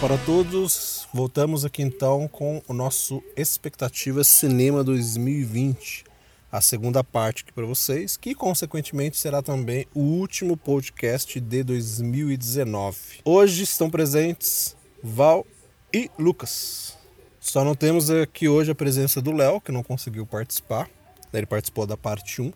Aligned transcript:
Para 0.00 0.16
todos, 0.18 1.08
voltamos 1.12 1.64
aqui 1.64 1.82
então 1.82 2.28
com 2.28 2.62
o 2.68 2.72
nosso 2.72 3.20
Expectativa 3.36 4.22
Cinema 4.22 4.84
2020, 4.84 6.04
a 6.52 6.60
segunda 6.60 7.02
parte 7.02 7.42
aqui 7.42 7.52
para 7.52 7.66
vocês, 7.66 8.16
que 8.16 8.32
consequentemente 8.32 9.16
será 9.16 9.42
também 9.42 9.88
o 9.92 10.00
último 10.00 10.56
podcast 10.56 11.40
de 11.40 11.64
2019. 11.64 12.96
Hoje 13.24 13.64
estão 13.64 13.90
presentes 13.90 14.76
Val 15.02 15.44
e 15.92 16.08
Lucas. 16.16 16.96
Só 17.40 17.64
não 17.64 17.74
temos 17.74 18.08
aqui 18.08 18.48
hoje 18.48 18.70
a 18.70 18.76
presença 18.76 19.20
do 19.20 19.32
Léo, 19.32 19.60
que 19.60 19.72
não 19.72 19.82
conseguiu 19.82 20.24
participar, 20.24 20.88
ele 21.34 21.44
participou 21.46 21.88
da 21.88 21.96
parte 21.96 22.40
1. 22.40 22.52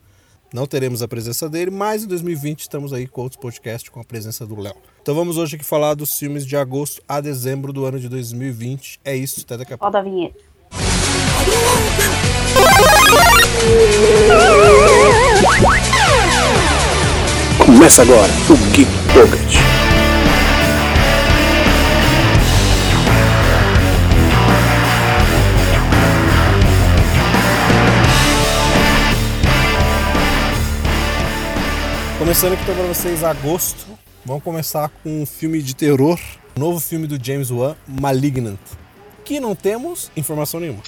Não 0.53 0.65
teremos 0.65 1.01
a 1.01 1.09
presença 1.09 1.49
dele, 1.49 1.71
mas 1.71 2.05
em 2.05 2.07
2020 2.07 2.61
estamos 2.61 2.93
aí 2.93 3.05
com 3.05 3.21
outros 3.21 3.41
podcasts 3.41 3.89
com 3.89 3.99
a 3.99 4.03
presença 4.05 4.45
do 4.45 4.57
Léo. 4.57 4.92
Então 5.03 5.13
vamos 5.13 5.37
hoje 5.37 5.57
aqui 5.57 5.65
falar 5.65 5.95
dos 5.95 6.17
filmes 6.17 6.45
de 6.45 6.55
agosto 6.55 7.01
a 7.05 7.19
dezembro 7.19 7.73
do 7.73 7.83
ano 7.83 7.99
de 7.99 8.07
2020. 8.07 9.01
É 9.03 9.13
isso, 9.13 9.41
até 9.41 9.57
daqui 9.57 9.73
a 9.73 9.77
pouco. 9.77 9.93
Roda 9.93 9.99
a 9.99 10.01
vinheta. 10.01 10.39
Começa 17.65 18.01
agora 18.01 18.31
o 18.49 18.55
Geek 18.71 18.89
Pocket. 19.13 19.57
Começando 32.17 32.53
aqui 32.53 32.63
então 32.63 32.75
para 32.75 32.85
vocês 32.85 33.21
agosto, 33.21 33.85
vamos 34.25 34.43
começar 34.43 34.89
com 35.01 35.21
um 35.21 35.25
filme 35.25 35.61
de 35.61 35.75
terror, 35.75 36.19
um 36.55 36.59
novo 36.59 36.79
filme 36.79 37.07
do 37.07 37.23
James 37.23 37.51
Wan, 37.51 37.75
Malignant, 37.87 38.59
que 39.25 39.39
não 39.39 39.55
temos 39.55 40.11
informação 40.15 40.59
nenhuma. 40.59 40.81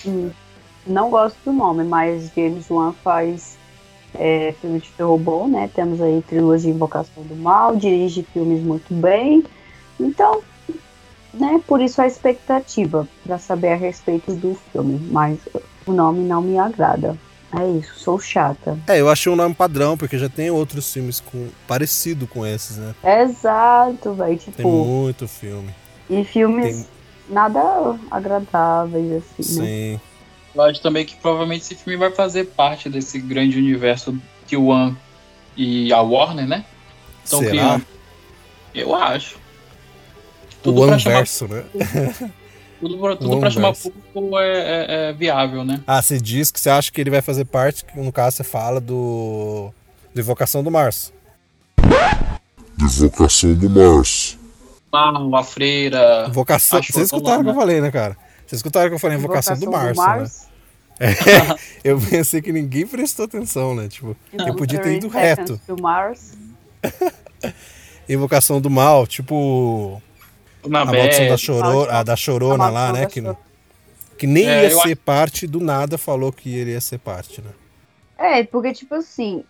Não 0.85 1.09
gosto 1.09 1.37
do 1.43 1.51
nome, 1.51 1.83
mas 1.83 2.31
James 2.35 2.69
Wan 2.69 2.93
faz 3.03 3.57
é, 4.13 4.53
filme 4.61 4.79
de 4.79 4.89
terror 4.89 5.17
bom, 5.17 5.47
né? 5.47 5.69
Temos 5.73 6.01
aí 6.01 6.23
trilogia 6.27 6.71
Invocação 6.71 7.23
do 7.23 7.35
Mal, 7.35 7.75
dirige 7.75 8.23
filmes 8.31 8.61
muito 8.61 8.93
bem. 8.93 9.43
Então, 9.99 10.41
né, 11.33 11.61
por 11.67 11.81
isso 11.81 12.01
a 12.01 12.07
expectativa 12.07 13.07
para 13.25 13.37
saber 13.37 13.73
a 13.73 13.75
respeito 13.75 14.33
do 14.33 14.55
filme, 14.71 14.99
mas 15.11 15.39
o 15.85 15.91
nome 15.91 16.23
não 16.23 16.41
me 16.41 16.57
agrada. 16.57 17.17
É 17.57 17.79
isso, 17.79 17.99
sou 17.99 18.19
chata. 18.19 18.77
É, 18.87 18.99
eu 18.99 19.09
achei 19.09 19.31
um 19.31 19.35
nome 19.35 19.53
padrão, 19.55 19.97
porque 19.97 20.17
já 20.17 20.27
tem 20.29 20.49
outros 20.51 20.91
filmes 20.91 21.19
com 21.19 21.47
parecido 21.67 22.27
com 22.27 22.45
esses, 22.45 22.77
né? 22.77 22.93
Exato, 23.03 24.13
velho. 24.13 24.37
Tipo, 24.37 24.51
Tem 24.57 24.65
muito 24.65 25.27
filme. 25.27 25.69
e 26.09 26.23
filmes 26.23 26.75
Tem- 26.75 26.85
nada 27.29 27.97
agradáveis, 28.11 29.23
assim, 29.39 29.59
né? 29.59 29.65
Sim. 29.65 29.99
Eu 30.53 30.61
acho 30.63 30.81
também 30.81 31.05
que 31.05 31.15
provavelmente 31.15 31.61
esse 31.63 31.75
filme 31.75 31.97
vai 31.97 32.11
fazer 32.11 32.45
parte 32.45 32.89
desse 32.89 33.19
grande 33.19 33.57
universo 33.57 34.17
que 34.47 34.55
o 34.57 34.67
One 34.67 34.95
e 35.57 35.91
a 35.93 36.01
Warner, 36.01 36.47
né? 36.47 36.65
Estão 37.23 37.39
Será? 37.39 37.51
criando. 37.51 37.85
Eu 38.73 38.95
acho. 38.95 39.35
O 39.35 39.39
Tudo 40.63 40.87
pra 40.87 40.97
chamar, 40.99 41.15
Anverso, 41.17 41.47
né? 41.47 41.63
tudo 42.79 42.97
pra, 42.97 43.15
tudo 43.15 43.39
pra 43.39 43.49
chamar 43.49 43.73
público 43.73 44.37
é, 44.39 44.47
é- 44.47 45.09
é 45.09 45.13
viável, 45.13 45.63
né? 45.63 45.81
Ah, 45.87 46.01
você 46.01 46.19
diz 46.19 46.51
que 46.51 46.59
você 46.59 46.69
acha 46.69 46.91
que 46.91 46.99
ele 47.01 47.09
vai 47.09 47.21
fazer 47.21 47.45
parte, 47.45 47.85
que 47.85 47.99
no 47.99 48.11
caso 48.11 48.37
você 48.37 48.43
fala 48.43 48.79
do. 48.81 49.71
do 50.13 50.19
Invocação 50.21 50.63
do 50.63 50.71
Março. 50.71 51.13
Invocação 52.79 53.53
do 53.55 53.69
Mars. 53.69 54.37
Mal, 54.91 55.35
a 55.35 55.43
freira. 55.43 56.25
Invocação. 56.29 56.79
Acho 56.79 56.91
Vocês 56.93 57.09
que 57.09 57.15
escutaram 57.15 57.41
o 57.41 57.43
que 57.43 57.49
eu 57.49 57.53
né? 57.53 57.59
falei, 57.59 57.81
né, 57.81 57.91
cara? 57.91 58.17
Vocês 58.45 58.59
escutaram 58.59 58.89
que 58.89 58.95
eu 58.95 58.99
falei 58.99 59.17
Invocação, 59.17 59.57
do 59.57 59.71
Março, 59.71 60.01
né? 60.01 60.29
Eu 61.83 61.99
pensei 61.99 62.41
que 62.41 62.53
ninguém 62.53 62.87
prestou 62.87 63.25
atenção, 63.25 63.75
né? 63.75 63.89
Tipo, 63.89 64.15
eu 64.31 64.55
podia 64.55 64.79
ter 64.79 64.95
ido 64.95 65.09
reto. 65.09 65.59
Do 65.67 65.81
Mars. 65.81 66.37
Invocação 68.07 68.61
do 68.61 68.69
Mal, 68.69 69.05
tipo. 69.05 70.01
Na 70.67 70.81
A 70.81 70.85
maldição 70.85 71.21
da, 71.21 71.25
Bela. 71.25 71.37
choro... 71.37 71.89
a 71.89 72.03
da 72.03 72.15
Chorona 72.15 72.65
A 72.65 72.69
lá, 72.69 72.93
né? 72.93 73.05
Que, 73.05 73.21
que 74.17 74.27
nem 74.27 74.47
É, 74.47 74.63
ia 74.63 74.77
ser 74.81 74.95
parte, 74.95 75.47
do 75.47 75.59
nada 75.59 75.97
falou 75.97 76.31
que 76.31 76.55
ele 76.55 76.71
ia 76.71 76.81
ser 76.81 76.99
parte, 76.99 77.41
né? 77.41 77.51
É, 78.17 78.43
porque, 78.43 78.73
tipo 78.73 78.95
assim, 78.95 79.43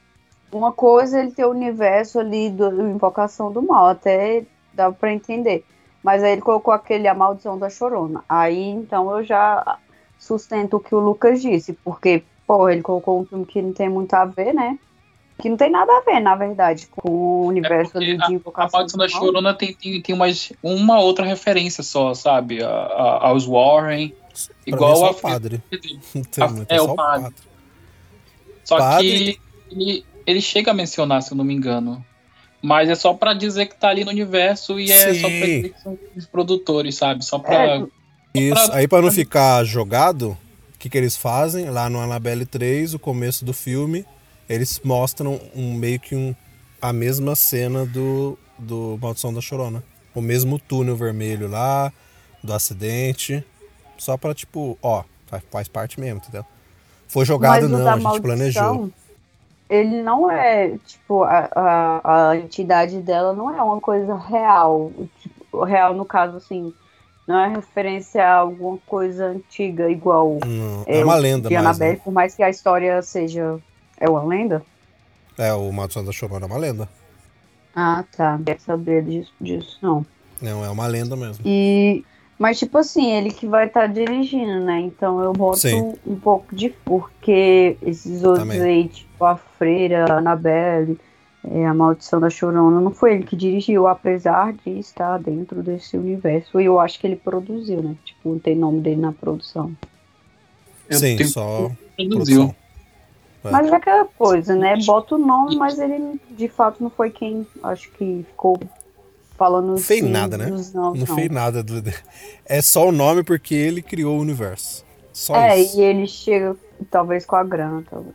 uma 0.51 0.71
coisa 0.71 1.17
é 1.19 1.21
ele 1.21 1.31
ter 1.31 1.45
o 1.45 1.51
universo 1.51 2.19
ali 2.19 2.49
do, 2.49 2.69
do 2.69 2.87
Invocação 2.87 3.51
do 3.51 3.61
Mal, 3.61 3.87
até 3.87 4.43
dá 4.73 4.91
pra 4.91 5.13
entender. 5.13 5.63
Mas 6.03 6.23
aí 6.23 6.33
ele 6.33 6.41
colocou 6.41 6.73
aquele 6.73 7.07
A 7.07 7.13
Maldição 7.13 7.57
da 7.57 7.69
Chorona. 7.69 8.23
Aí, 8.29 8.69
então, 8.69 9.09
eu 9.17 9.23
já 9.23 9.77
sustento 10.19 10.77
o 10.77 10.79
que 10.79 10.93
o 10.93 10.99
Lucas 10.99 11.41
disse, 11.41 11.73
porque, 11.73 12.23
pô, 12.45 12.69
ele 12.69 12.81
colocou 12.81 13.21
um 13.21 13.25
filme 13.25 13.45
que 13.45 13.61
não 13.61 13.73
tem 13.73 13.89
muito 13.89 14.13
a 14.13 14.25
ver, 14.25 14.53
né? 14.53 14.77
Que 15.41 15.49
não 15.49 15.57
tem 15.57 15.69
nada 15.69 15.91
a 15.91 16.01
ver, 16.01 16.19
na 16.21 16.35
verdade, 16.35 16.87
com 16.95 17.09
o 17.11 17.45
universo 17.47 17.91
É 17.97 17.99
Porque 17.99 18.15
de 18.15 18.21
a, 18.23 18.27
a 18.27 18.31
Invocação 18.31 18.79
Maldição 18.79 18.97
do 18.97 19.03
da. 19.03 19.09
Chorona 19.09 19.53
tem, 19.53 19.73
tem, 19.73 20.01
tem 20.01 20.15
umas, 20.15 20.51
uma 20.63 20.99
outra 20.99 21.25
referência 21.25 21.83
só, 21.83 22.13
sabe? 22.13 22.63
A- 22.63 22.67
a- 22.69 23.27
aos 23.27 23.45
Warren. 23.45 24.09
Pra 24.09 24.15
Igual 24.65 25.05
é 25.05 25.09
a 25.09 25.13
padre. 25.13 25.61
Não 26.15 26.23
tem 26.23 26.43
Ah, 26.43 26.47
muito, 26.47 26.71
é, 26.71 26.75
é 26.77 26.81
o 26.81 26.95
padre. 26.95 27.21
padre. 27.23 27.35
Só 28.63 28.77
Padre- 28.77 29.07
que 29.07 29.39
ele, 29.71 30.05
ele 30.25 30.41
chega 30.41 30.71
a 30.71 30.73
mencionar, 30.73 31.21
se 31.21 31.31
eu 31.31 31.37
não 31.37 31.43
me 31.45 31.53
engano. 31.53 32.03
Mas 32.61 32.89
é 32.89 32.95
só 32.95 33.13
pra 33.13 33.33
dizer 33.33 33.67
que 33.67 33.75
tá 33.75 33.89
ali 33.89 34.03
no 34.03 34.09
universo 34.11 34.79
e 34.79 34.91
é 34.91 35.13
Sim. 35.13 35.19
só 35.21 35.27
pra 35.27 35.37
dizer 35.45 35.69
que 35.73 35.81
são 35.81 35.99
os 36.15 36.25
produtores, 36.25 36.95
sabe? 36.95 37.23
Só 37.23 37.37
pra. 37.37 37.55
É, 37.75 37.83
Isso. 38.33 38.71
Aí 38.71 38.87
pra 38.87 39.01
não 39.01 39.11
ficar 39.11 39.63
jogado, 39.63 40.29
o 40.73 40.79
que, 40.79 40.89
que 40.89 40.97
eles 40.97 41.15
fazem? 41.15 41.69
Lá 41.69 41.89
no 41.89 41.99
Annabelle 41.99 42.45
3, 42.45 42.93
o 42.95 42.99
começo 42.99 43.45
do 43.45 43.53
filme, 43.53 44.03
eles 44.47 44.79
mostram 44.83 45.39
um 45.55 45.73
meio 45.73 45.99
que 45.99 46.15
um, 46.15 46.35
a 46.81 46.93
mesma 46.93 47.35
cena 47.35 47.85
do, 47.85 48.37
do 48.57 48.97
Maldição 49.01 49.33
da 49.33 49.41
Chorona. 49.41 49.83
O 50.13 50.21
mesmo 50.21 50.57
túnel 50.59 50.95
vermelho 50.95 51.49
lá, 51.49 51.91
do 52.43 52.53
acidente. 52.53 53.45
Só 53.97 54.17
pra, 54.17 54.33
tipo, 54.33 54.77
ó, 54.81 55.03
faz, 55.51 55.67
parte 55.67 55.99
mesmo, 55.99 56.17
entendeu? 56.17 56.45
Foi 57.07 57.25
jogado 57.25 57.67
não, 57.67 57.87
a 57.87 57.99
gente 57.99 58.21
planejou. 58.21 58.89
Ele 59.69 60.01
não 60.03 60.29
é, 60.29 60.77
tipo, 60.85 61.23
a, 61.23 61.49
a, 61.55 62.29
a 62.29 62.37
entidade 62.37 62.99
dela 63.01 63.33
não 63.33 63.49
é 63.53 63.61
uma 63.61 63.81
coisa 63.81 64.15
real. 64.15 64.91
Tipo, 65.21 65.63
real 65.63 65.93
no 65.95 66.05
caso, 66.05 66.37
assim, 66.37 66.71
não 67.27 67.39
é 67.39 67.47
referência 67.47 68.23
a 68.23 68.35
alguma 68.35 68.77
coisa 68.85 69.25
antiga, 69.25 69.89
igual 69.89 70.37
Não, 70.45 70.83
é 70.85 71.03
uma 71.03 71.15
o 71.15 71.19
lenda, 71.19 71.49
mas. 71.49 71.59
Annabelle, 71.59 71.95
Né? 71.95 72.01
por 72.03 72.13
mais 72.13 72.35
que 72.35 72.43
a 72.43 72.49
história 72.49 73.01
seja. 73.01 73.59
É 74.05 74.09
uma 74.09 74.23
lenda? 74.23 74.61
É, 75.37 75.51
o 75.53 75.71
Maldição 75.71 76.05
da 76.05 76.11
Chorona 76.11 76.45
é 76.45 76.47
uma 76.47 76.57
lenda. 76.59 76.87
Ah, 77.75 78.03
tá. 78.15 78.37
Não 78.37 78.43
quero 78.45 78.61
saber 78.61 79.03
disso, 79.03 79.33
disso, 79.41 79.79
não. 79.81 80.05
Não, 80.41 80.63
é 80.63 80.69
uma 80.69 80.85
lenda 80.85 81.15
mesmo. 81.15 81.43
E. 81.45 82.03
Mas, 82.37 82.59
tipo 82.59 82.77
assim, 82.77 83.11
ele 83.13 83.31
que 83.31 83.47
vai 83.47 83.65
estar 83.67 83.87
dirigindo, 83.87 84.59
né? 84.59 84.79
Então 84.81 85.21
eu 85.21 85.33
boto 85.33 85.57
Sim. 85.59 85.93
um 86.05 86.15
pouco 86.19 86.55
de. 86.55 86.69
Porque 86.69 87.77
esses 87.81 88.23
outros 88.23 88.43
Também. 88.47 88.61
aí, 88.61 88.87
tipo 88.89 89.25
a 89.25 89.37
Freira, 89.37 90.05
a 90.13 90.17
Annabelle, 90.19 90.99
é, 91.49 91.65
a 91.65 91.73
Maldição 91.73 92.19
da 92.19 92.29
Chorona, 92.29 92.79
não 92.81 92.91
foi 92.91 93.13
ele 93.15 93.23
que 93.23 93.35
dirigiu, 93.35 93.87
apesar 93.87 94.53
de 94.53 94.77
estar 94.79 95.17
dentro 95.17 95.63
desse 95.63 95.97
universo. 95.97 96.59
E 96.61 96.65
eu 96.65 96.79
acho 96.79 96.99
que 96.99 97.07
ele 97.07 97.15
produziu, 97.15 97.81
né? 97.81 97.95
Tipo, 98.05 98.29
não 98.33 98.39
tem 98.39 98.55
nome 98.55 98.81
dele 98.81 99.01
na 99.01 99.13
produção. 99.13 99.75
Eu 100.89 100.99
Sim, 100.99 101.15
tenho- 101.15 101.29
só 101.29 101.71
produziu. 101.95 102.37
produção. 102.47 102.55
É. 103.49 103.51
Mas 103.51 103.71
é 103.71 103.75
aquela 103.75 104.05
coisa, 104.05 104.55
né? 104.55 104.75
Bota 104.85 105.15
o 105.15 105.17
nome, 105.17 105.55
mas 105.55 105.79
ele 105.79 106.19
de 106.31 106.47
fato 106.47 106.81
não 106.81 106.89
foi 106.89 107.09
quem 107.09 107.45
acho 107.63 107.89
que 107.91 108.25
ficou 108.29 108.59
falando 109.37 109.71
Não 109.71 109.77
fez 109.77 110.03
sim 110.03 110.09
nada, 110.09 110.37
né? 110.37 110.47
nomes, 110.47 110.73
Não 110.73 111.05
fez 111.15 111.29
nada. 111.29 111.63
Do... 111.63 111.83
É 112.45 112.61
só 112.61 112.87
o 112.87 112.91
nome 112.91 113.23
porque 113.23 113.53
ele 113.53 113.81
criou 113.81 114.17
o 114.17 114.21
universo. 114.21 114.83
Só 115.11 115.35
É, 115.35 115.59
isso. 115.59 115.79
e 115.79 115.83
ele 115.83 116.07
chega 116.07 116.55
talvez 116.89 117.25
com 117.25 117.35
a 117.35 117.43
grana, 117.43 117.83
talvez. 117.89 118.13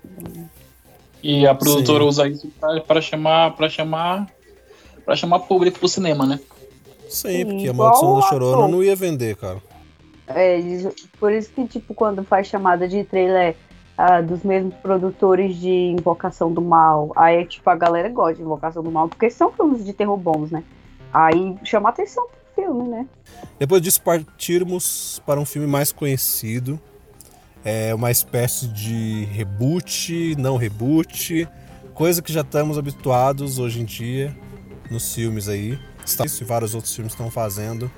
E 1.23 1.47
a 1.47 1.55
produtora 1.55 2.03
Sim. 2.03 2.09
usa 2.09 2.29
isso 2.29 2.49
pra, 2.59 2.81
pra 2.81 3.00
chamar. 3.00 3.55
para 3.56 3.69
chamar. 3.69 4.29
para 5.05 5.17
chamar 5.17 5.41
público 5.41 5.79
pro 5.79 5.88
cinema, 5.88 6.27
né? 6.27 6.41
Sim, 7.09 7.44
porque 7.44 7.69
a 7.69 7.73
Maldição 7.73 8.12
o 8.15 8.21
da 8.21 8.29
Chorona 8.29 8.69
não 8.69 8.82
ia 8.82 8.94
vender, 8.94 9.37
cara. 9.37 9.59
É, 10.29 10.59
por 11.19 11.32
isso 11.32 11.50
que, 11.50 11.67
tipo, 11.67 11.93
quando 11.93 12.23
faz 12.23 12.47
chamada 12.47 12.87
de 12.87 13.03
trailer 13.03 13.56
ah, 14.02 14.23
dos 14.23 14.43
mesmos 14.43 14.75
produtores 14.76 15.56
de 15.56 15.69
Invocação 15.69 16.50
do 16.50 16.62
Mal, 16.62 17.12
aí, 17.14 17.44
tipo, 17.44 17.69
a 17.69 17.76
galera 17.76 18.08
gosta 18.08 18.37
de 18.37 18.41
Invocação 18.41 18.82
do 18.82 18.91
Mal, 18.91 19.11
porque 19.11 19.29
são 19.29 19.52
filmes 19.52 19.85
de 19.85 19.93
terror 19.93 20.17
bons, 20.17 20.50
né? 20.50 20.64
Aí 21.12 21.55
chama 21.64 21.91
atenção 21.91 22.26
pro 22.26 22.64
filme, 22.64 22.88
né? 22.88 23.06
Depois 23.58 23.82
disso, 23.82 24.00
partirmos 24.00 25.20
para 25.26 25.38
um 25.38 25.44
filme 25.44 25.69
mais 25.69 25.93
conhecido. 25.93 26.81
É 27.62 27.94
uma 27.94 28.11
espécie 28.11 28.69
de 28.69 29.26
reboot, 29.26 30.35
não 30.38 30.56
reboot, 30.56 31.46
coisa 31.93 32.23
que 32.23 32.32
já 32.32 32.41
estamos 32.41 32.79
habituados 32.79 33.58
hoje 33.58 33.82
em 33.82 33.85
dia 33.85 34.35
nos 34.91 35.14
filmes 35.14 35.46
aí. 35.46 35.79
Isso 36.25 36.43
e 36.43 36.46
vários 36.46 36.75
outros 36.75 36.94
filmes 36.94 37.12
estão 37.12 37.31
fazendo. 37.31 37.91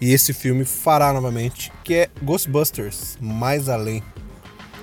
E 0.00 0.10
esse 0.10 0.32
filme 0.32 0.64
fará 0.64 1.12
novamente, 1.12 1.70
que 1.84 1.94
é 1.94 2.10
Ghostbusters, 2.22 3.18
Mais 3.20 3.68
Além. 3.68 4.02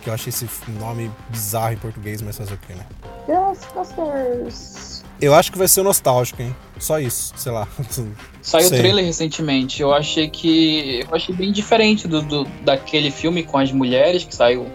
Que 0.02 0.10
eu 0.10 0.14
achei 0.14 0.30
esse 0.30 0.48
nome 0.80 1.12
bizarro 1.30 1.74
em 1.74 1.78
português, 1.78 2.22
mas 2.22 2.38
fazer 2.38 2.54
o 2.54 2.58
quê, 2.58 2.74
né? 2.74 2.86
Ghostbusters. 3.28 5.04
Eu 5.20 5.34
acho 5.34 5.52
que 5.52 5.58
vai 5.58 5.68
ser 5.68 5.82
nostálgico, 5.82 6.42
hein? 6.42 6.56
Só 6.80 7.00
isso, 7.00 7.34
sei 7.36 7.52
lá. 7.52 7.68
Saiu 8.42 8.68
o 8.68 8.70
trailer 8.70 9.04
recentemente. 9.04 9.82
Eu 9.82 9.94
achei 9.94 10.30
que. 10.30 11.04
Eu 11.10 11.16
achei 11.16 11.34
bem 11.36 11.52
diferente 11.52 12.08
do, 12.08 12.22
do- 12.22 12.46
daquele 12.64 13.10
filme 13.10 13.44
com 13.44 13.58
as 13.58 13.72
mulheres 13.72 14.24
que 14.24 14.36
saiu 14.36 14.68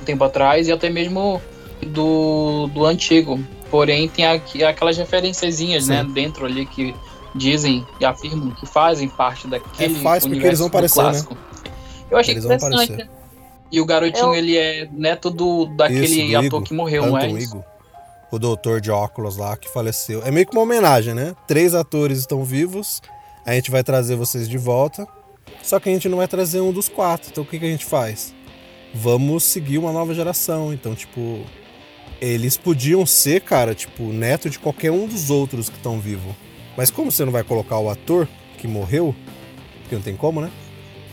um 0.00 0.04
tempo 0.04 0.24
atrás 0.24 0.66
e 0.66 0.72
até 0.72 0.90
mesmo 0.90 1.40
do, 1.86 2.68
do 2.74 2.84
antigo. 2.84 3.38
Porém, 3.70 4.08
tem 4.08 4.26
aqui, 4.26 4.64
aquelas 4.64 4.96
referenciazinhas, 4.96 5.84
Sim. 5.84 5.90
né, 5.90 6.04
dentro 6.04 6.44
ali 6.46 6.66
que 6.66 6.94
dizem 7.34 7.86
e 8.00 8.04
afirmam 8.04 8.50
que 8.50 8.66
fazem 8.66 9.08
parte 9.08 9.46
daquele. 9.46 9.96
É, 9.96 10.02
faz 10.02 10.26
porque 10.26 10.44
eles 10.44 10.58
vão 10.58 10.68
do 10.68 10.70
aparecer, 10.70 10.98
né? 11.02 11.10
clássico. 11.10 11.36
Eu 12.10 12.18
achei 12.18 12.34
Eles 12.34 12.44
vão 12.44 12.56
interessante. 12.56 13.08
E 13.70 13.80
o 13.80 13.84
garotinho, 13.86 14.26
Eu- 14.28 14.34
ele 14.34 14.56
é 14.56 14.88
neto 14.92 15.30
do, 15.30 15.66
daquele 15.66 16.04
Isso, 16.06 16.16
do 16.30 16.36
ator 16.36 16.44
Igor. 16.44 16.62
que 16.62 16.74
morreu, 16.74 17.06
não 17.06 17.18
é? 17.18 17.28
Igor, 17.30 17.62
o 18.30 18.38
doutor 18.38 18.80
de 18.80 18.90
óculos 18.90 19.36
lá 19.36 19.56
que 19.56 19.68
faleceu. 19.68 20.22
É 20.24 20.30
meio 20.30 20.46
que 20.46 20.52
uma 20.56 20.62
homenagem, 20.62 21.14
né? 21.14 21.34
Três 21.46 21.74
atores 21.74 22.18
estão 22.18 22.44
vivos, 22.44 23.02
a 23.44 23.52
gente 23.54 23.70
vai 23.70 23.82
trazer 23.84 24.16
vocês 24.16 24.48
de 24.48 24.56
volta, 24.58 25.06
só 25.62 25.78
que 25.78 25.88
a 25.88 25.92
gente 25.92 26.08
não 26.08 26.18
vai 26.18 26.28
trazer 26.28 26.60
um 26.60 26.72
dos 26.72 26.88
quatro. 26.88 27.28
Então 27.30 27.44
o 27.44 27.46
que, 27.46 27.58
que 27.58 27.64
a 27.66 27.70
gente 27.70 27.84
faz? 27.84 28.34
Vamos 28.94 29.44
seguir 29.44 29.76
uma 29.78 29.92
nova 29.92 30.14
geração. 30.14 30.72
Então, 30.72 30.94
tipo, 30.94 31.40
eles 32.20 32.56
podiam 32.56 33.04
ser, 33.04 33.42
cara, 33.42 33.74
tipo, 33.74 34.04
neto 34.04 34.48
de 34.48 34.58
qualquer 34.58 34.90
um 34.90 35.06
dos 35.06 35.28
outros 35.30 35.68
que 35.68 35.76
estão 35.76 36.00
vivos. 36.00 36.34
Mas 36.76 36.90
como 36.90 37.12
você 37.12 37.24
não 37.24 37.32
vai 37.32 37.44
colocar 37.44 37.78
o 37.78 37.90
ator 37.90 38.26
que 38.56 38.66
morreu, 38.66 39.14
porque 39.82 39.94
não 39.94 40.02
tem 40.02 40.16
como, 40.16 40.40
né? 40.40 40.50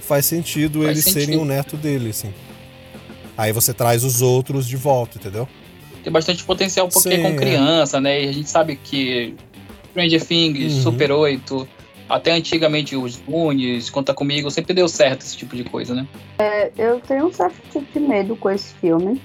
Faz 0.02 0.26
sentido 0.26 0.80
Faz 0.84 0.92
eles 0.92 1.04
sentido. 1.04 1.20
serem 1.26 1.38
o 1.40 1.46
neto 1.46 1.76
dele, 1.76 2.12
assim. 2.12 2.32
Aí 3.38 3.52
você 3.52 3.74
traz 3.74 4.04
os 4.04 4.22
outros 4.22 4.68
de 4.68 4.78
volta, 4.78 5.18
entendeu? 5.18 5.48
tem 6.06 6.14
bastante 6.14 6.44
potencial 6.44 6.88
porque 6.88 7.10
é 7.10 7.16
Sim, 7.16 7.22
com 7.24 7.30
é. 7.30 7.36
criança, 7.36 8.00
né? 8.00 8.24
E 8.24 8.30
a 8.30 8.32
gente 8.32 8.48
sabe 8.48 8.76
que 8.76 9.34
Stranger 9.90 10.24
Things, 10.24 10.74
Uhum. 10.76 10.82
Super 10.84 11.12
8, 11.12 11.68
até 12.08 12.32
antigamente 12.32 12.96
os 12.96 13.18
Goonies, 13.18 13.90
Conta 13.90 14.14
Comigo, 14.14 14.52
sempre 14.52 14.76
deu 14.76 14.88
certo 14.88 15.22
esse 15.22 15.36
tipo 15.36 15.56
de 15.56 15.64
coisa, 15.64 15.96
né? 15.96 16.06
Eu 16.78 17.00
tenho 17.00 17.26
um 17.26 17.34
certo 17.34 17.56
tipo 17.72 17.86
de 17.92 18.00
medo 18.00 18.36
com 18.36 18.52
esse 18.52 18.72
filme. 18.76 19.20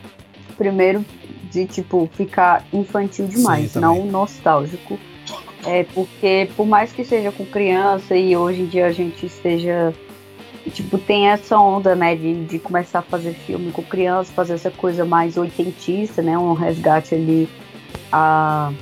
Primeiro, 0.56 1.04
de 1.50 1.66
tipo, 1.66 2.08
ficar 2.14 2.64
infantil 2.72 3.26
demais, 3.26 3.72
Sim, 3.72 3.80
não 3.80 4.06
nostálgico. 4.06 4.98
É 5.66 5.84
porque, 5.84 6.48
por 6.56 6.66
mais 6.66 6.90
que 6.92 7.04
seja 7.04 7.30
com 7.30 7.44
criança 7.44 8.16
e 8.16 8.34
hoje 8.34 8.62
em 8.62 8.66
dia 8.66 8.86
a 8.86 8.92
gente 8.92 9.26
esteja. 9.26 9.92
Tipo, 10.68 10.98
tem 10.98 11.28
essa 11.28 11.58
onda, 11.58 11.94
né, 11.96 12.14
de, 12.14 12.44
de 12.44 12.58
começar 12.58 12.98
a 12.98 13.02
fazer 13.02 13.32
filme 13.32 13.72
com 13.72 13.82
criança, 13.82 14.32
fazer 14.32 14.54
essa 14.54 14.70
coisa 14.70 15.04
mais 15.04 15.36
oitentista, 15.36 16.20
né? 16.22 16.36
Um 16.36 16.52
resgate 16.52 17.14
ali 17.14 17.48
a 18.12 18.72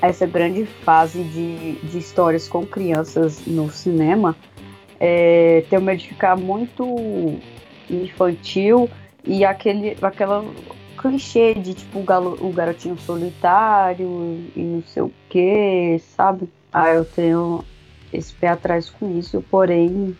essa 0.00 0.26
grande 0.26 0.64
fase 0.64 1.22
de, 1.24 1.72
de 1.72 1.98
histórias 1.98 2.48
com 2.48 2.64
crianças 2.64 3.42
no 3.46 3.70
cinema. 3.70 4.34
É, 4.98 5.64
tenho 5.68 5.82
medo 5.82 5.98
de 5.98 6.08
ficar 6.08 6.36
muito 6.36 7.38
infantil 7.90 8.88
e 9.24 9.44
aquele 9.44 9.96
aquela 10.02 10.44
clichê 10.96 11.54
de 11.54 11.74
tipo 11.74 12.00
o, 12.00 12.02
galo- 12.02 12.38
o 12.40 12.50
garotinho 12.52 12.98
solitário 12.98 14.40
e 14.56 14.60
não 14.60 14.82
sei 14.82 15.02
o 15.02 15.12
que, 15.28 16.00
sabe? 16.16 16.48
Ah, 16.72 16.90
eu 16.90 17.04
tenho 17.04 17.64
esse 18.12 18.32
pé 18.32 18.48
atrás 18.48 18.90
com 18.90 19.18
isso, 19.18 19.44
porém, 19.50 20.16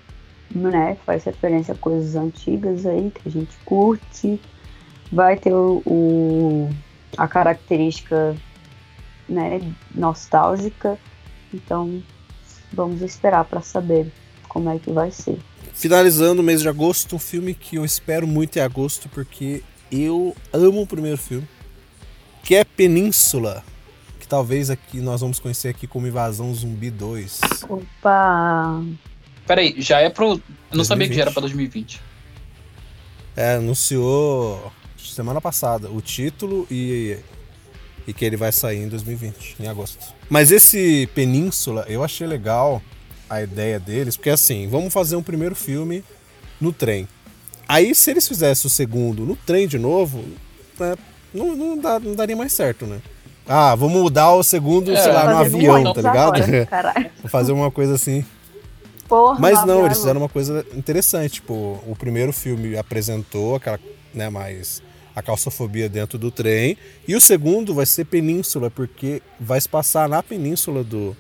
né, 0.50 0.96
faz 1.04 1.24
referência 1.24 1.74
a 1.74 1.76
coisas 1.76 2.14
antigas 2.16 2.86
aí 2.86 3.10
que 3.10 3.28
a 3.28 3.30
gente 3.30 3.56
curte. 3.64 4.40
Vai 5.12 5.36
ter 5.36 5.52
o, 5.52 5.82
o- 5.86 6.70
a 7.16 7.26
característica 7.28 8.36
né, 9.28 9.60
nostálgica. 9.94 10.98
Então, 11.52 12.02
vamos 12.72 13.00
esperar 13.02 13.44
para 13.44 13.60
saber 13.60 14.12
como 14.48 14.68
é 14.70 14.78
que 14.78 14.90
vai 14.92 15.10
ser. 15.10 15.38
Finalizando 15.72 16.42
o 16.42 16.44
mês 16.44 16.60
de 16.60 16.68
agosto, 16.68 17.16
um 17.16 17.18
filme 17.18 17.54
que 17.54 17.76
eu 17.76 17.84
espero 17.84 18.26
muito 18.26 18.58
em 18.58 18.62
agosto, 18.62 19.08
porque 19.08 19.62
eu 19.90 20.34
amo 20.52 20.82
o 20.82 20.86
primeiro 20.86 21.16
filme, 21.16 21.46
que 22.42 22.54
é 22.54 22.64
Península, 22.64 23.62
que 24.18 24.26
talvez 24.26 24.68
aqui 24.70 25.00
nós 25.00 25.20
vamos 25.20 25.38
conhecer 25.38 25.68
aqui 25.68 25.86
como 25.86 26.06
Invasão 26.06 26.52
Zumbi 26.52 26.90
2. 26.90 27.40
Opa! 27.68 28.82
Peraí, 29.48 29.74
já 29.78 29.98
é 30.00 30.08
pro. 30.08 30.34
Eu 30.70 30.76
não 30.76 30.84
sabia 30.84 31.08
que 31.08 31.14
2020. 31.14 31.16
já 31.16 31.22
era 31.22 31.30
pra 31.32 31.40
2020. 31.40 32.00
É, 33.36 33.54
anunciou 33.54 34.72
semana 34.96 35.40
passada 35.40 35.90
o 35.90 36.00
título 36.00 36.66
e, 36.70 37.16
e 38.06 38.12
que 38.12 38.24
ele 38.24 38.36
vai 38.36 38.52
sair 38.52 38.78
em 38.84 38.88
2020, 38.88 39.56
em 39.58 39.66
agosto. 39.66 39.98
Mas 40.28 40.52
esse 40.52 41.08
Península, 41.14 41.84
eu 41.88 42.04
achei 42.04 42.26
legal 42.26 42.80
a 43.28 43.42
ideia 43.42 43.80
deles, 43.80 44.16
porque 44.16 44.30
assim, 44.30 44.68
vamos 44.68 44.92
fazer 44.92 45.16
um 45.16 45.22
primeiro 45.22 45.54
filme 45.56 46.04
no 46.60 46.72
trem. 46.72 47.08
Aí, 47.66 47.94
se 47.94 48.10
eles 48.10 48.26
fizessem 48.28 48.66
o 48.66 48.70
segundo 48.70 49.24
no 49.26 49.34
trem 49.36 49.66
de 49.68 49.78
novo, 49.78 50.24
né, 50.78 50.94
não, 51.34 51.54
não, 51.56 51.78
dá- 51.78 51.98
não 52.00 52.14
daria 52.14 52.36
mais 52.36 52.52
certo, 52.52 52.86
né? 52.86 53.00
Ah, 53.46 53.74
vamos 53.74 54.00
mudar 54.00 54.32
o 54.32 54.42
segundo, 54.42 54.92
É, 54.92 54.96
sei 54.96 55.12
lá, 55.12 55.24
no 55.24 55.38
avião, 55.38 55.92
tá 55.92 56.00
ligado? 56.00 56.36
agora, 56.42 56.66
caralho. 56.66 57.10
Vou 57.20 57.30
fazer 57.30 57.52
uma 57.52 57.70
coisa 57.70 57.94
assim. 57.94 58.24
Porra, 59.08 59.40
Mas 59.40 59.54
não, 59.54 59.62
avião 59.62 59.86
eles 59.86 59.98
é 59.98 60.00
fizeram 60.00 60.20
uma 60.20 60.28
coisa 60.28 60.66
interessante. 60.74 61.34
Tipo, 61.34 61.80
o 61.86 61.96
primeiro 61.98 62.32
filme 62.32 62.76
apresentou 62.76 63.56
aquela, 63.56 63.80
né, 64.12 64.28
mais 64.28 64.82
a 65.16 65.22
calçofobia 65.22 65.88
dentro 65.88 66.18
do 66.18 66.30
trem. 66.30 66.76
E 67.06 67.16
o 67.16 67.20
segundo 67.20 67.74
vai 67.74 67.86
ser 67.86 68.04
Península, 68.04 68.70
porque 68.70 69.20
vai 69.40 69.60
se 69.60 69.68
passar 69.68 70.08
na 70.08 70.22
península 70.22 70.84
do, 70.84 71.16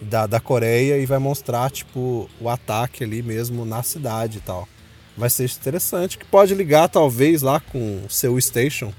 da, 0.00 0.26
da 0.26 0.38
Coreia 0.40 0.98
e 0.98 1.06
vai 1.06 1.18
mostrar, 1.18 1.70
tipo, 1.70 2.28
o 2.40 2.48
ataque 2.48 3.04
ali 3.04 3.22
mesmo 3.22 3.64
na 3.64 3.82
cidade 3.82 4.38
e 4.38 4.40
tal. 4.40 4.68
Vai 5.16 5.30
ser 5.30 5.44
interessante, 5.44 6.18
que 6.18 6.24
pode 6.24 6.54
ligar 6.54 6.88
talvez 6.88 7.40
lá 7.42 7.60
com 7.60 8.02
o 8.04 8.10
seu 8.10 8.38
Station, 8.40 8.92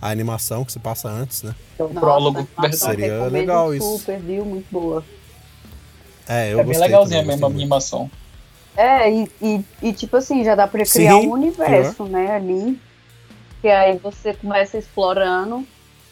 a 0.00 0.10
animação 0.10 0.64
que 0.64 0.72
se 0.72 0.78
passa 0.78 1.08
antes, 1.08 1.42
né? 1.42 1.54
É 1.78 1.82
o 1.82 1.88
Nossa, 1.88 2.00
prólogo. 2.00 2.48
Seria 2.72 3.24
legal 3.26 3.74
isso. 3.74 3.98
Super, 3.98 4.20
viu? 4.20 4.44
Muito 4.44 4.66
boa. 4.70 5.04
É, 6.28 6.52
eu 6.52 6.60
É 6.60 6.64
bem 6.64 6.78
legalzinha 6.78 7.20
também, 7.20 7.36
mesmo 7.36 7.46
a 7.46 7.50
animação. 7.50 8.10
É, 8.76 9.10
e, 9.10 9.30
e, 9.40 9.64
e, 9.82 9.92
tipo 9.92 10.16
assim, 10.16 10.42
já 10.42 10.54
dá 10.54 10.66
pra 10.66 10.84
criar 10.84 11.20
Sim, 11.20 11.28
um 11.28 11.32
universo, 11.32 12.04
né, 12.04 12.34
ali. 12.34 12.78
Que 13.60 13.68
aí 13.68 13.96
você 13.98 14.34
começa 14.34 14.76
explorando 14.76 15.64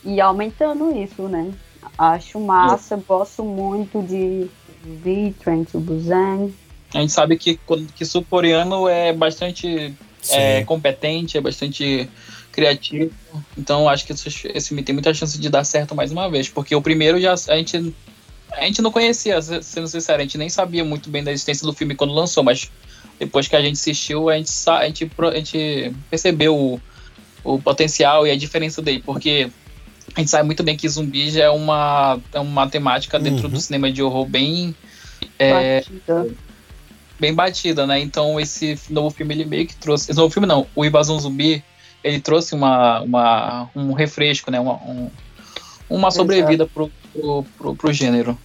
e 0.04 0.20
aumentando 0.20 0.96
isso, 0.96 1.22
né? 1.22 1.52
Acho 1.98 2.40
massa, 2.40 2.96
gosto 2.96 3.44
muito 3.44 4.02
de 4.02 4.48
Vi, 4.82 5.34
Train 5.42 5.64
to 5.64 5.80
Busan. 5.80 6.50
A 6.94 7.00
gente 7.00 7.12
sabe 7.12 7.36
que, 7.36 7.58
que 7.94 8.04
sul-coreano 8.04 8.88
é 8.88 9.12
bastante 9.12 9.94
é, 10.30 10.64
competente, 10.64 11.36
é 11.36 11.40
bastante 11.40 12.08
criativo. 12.50 13.12
Então 13.56 13.88
acho 13.88 14.06
que 14.06 14.12
esse, 14.12 14.28
esse 14.28 14.68
filme 14.68 14.82
tem 14.82 14.94
muita 14.94 15.12
chance 15.14 15.38
de 15.38 15.48
dar 15.48 15.64
certo 15.64 15.94
mais 15.94 16.12
uma 16.12 16.30
vez. 16.30 16.48
Porque 16.48 16.74
o 16.74 16.82
primeiro 16.82 17.20
já 17.20 17.32
a 17.32 17.56
gente. 17.56 17.94
A 18.56 18.64
gente 18.64 18.82
não 18.82 18.92
conhecia, 18.92 19.40
se- 19.40 19.62
sendo 19.62 19.88
sincero, 19.88 20.20
a 20.20 20.22
gente 20.24 20.38
nem 20.38 20.48
sabia 20.48 20.84
muito 20.84 21.08
bem 21.10 21.22
da 21.24 21.32
existência 21.32 21.66
do 21.66 21.72
filme 21.72 21.94
quando 21.94 22.12
lançou, 22.12 22.42
mas 22.42 22.70
depois 23.18 23.48
que 23.48 23.56
a 23.56 23.60
gente 23.62 23.74
assistiu, 23.74 24.28
a 24.28 24.36
gente, 24.36 24.50
sa- 24.50 24.78
a 24.78 24.86
gente, 24.86 25.10
a 25.18 25.36
gente 25.36 25.92
percebeu 26.10 26.56
o, 26.56 26.80
o 27.44 27.58
potencial 27.60 28.26
e 28.26 28.30
a 28.30 28.36
diferença 28.36 28.82
dele, 28.82 29.02
porque 29.04 29.50
a 30.14 30.20
gente 30.20 30.30
sabe 30.30 30.44
muito 30.44 30.62
bem 30.62 30.76
que 30.76 30.88
zumbi 30.88 31.30
já 31.30 31.44
é 31.44 31.50
uma, 31.50 32.20
é 32.32 32.40
uma 32.40 32.68
temática 32.68 33.18
dentro 33.18 33.44
Uhum. 33.46 33.52
do 33.54 33.60
cinema 33.60 33.90
de 33.90 34.02
horror 34.02 34.26
bem 34.26 34.74
é, 35.38 35.80
Batida. 35.80 36.28
bem 37.18 37.34
batida, 37.34 37.86
né? 37.86 38.00
Então 38.00 38.38
esse 38.38 38.78
novo 38.90 39.10
filme 39.10 39.34
ele 39.34 39.44
meio 39.44 39.66
que 39.66 39.74
trouxe. 39.76 40.10
Esse 40.10 40.18
novo 40.18 40.32
filme 40.32 40.46
não, 40.46 40.66
o 40.74 40.84
Invasão 40.84 41.18
Zumbi, 41.18 41.64
ele 42.04 42.20
trouxe 42.20 42.54
uma, 42.54 43.00
uma, 43.00 43.70
um 43.74 43.92
refresco, 43.92 44.50
né? 44.50 44.58
Uma, 44.60 44.74
um- 44.82 45.10
uma 45.88 46.10
sobrevida 46.10 46.66
pro, 46.66 46.90
pro, 47.12 47.44
pro, 47.56 47.76
pro 47.76 47.92
gênero. 47.92 48.36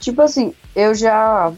Tipo 0.00 0.22
assim, 0.22 0.54
eu 0.74 0.94
já. 0.94 1.52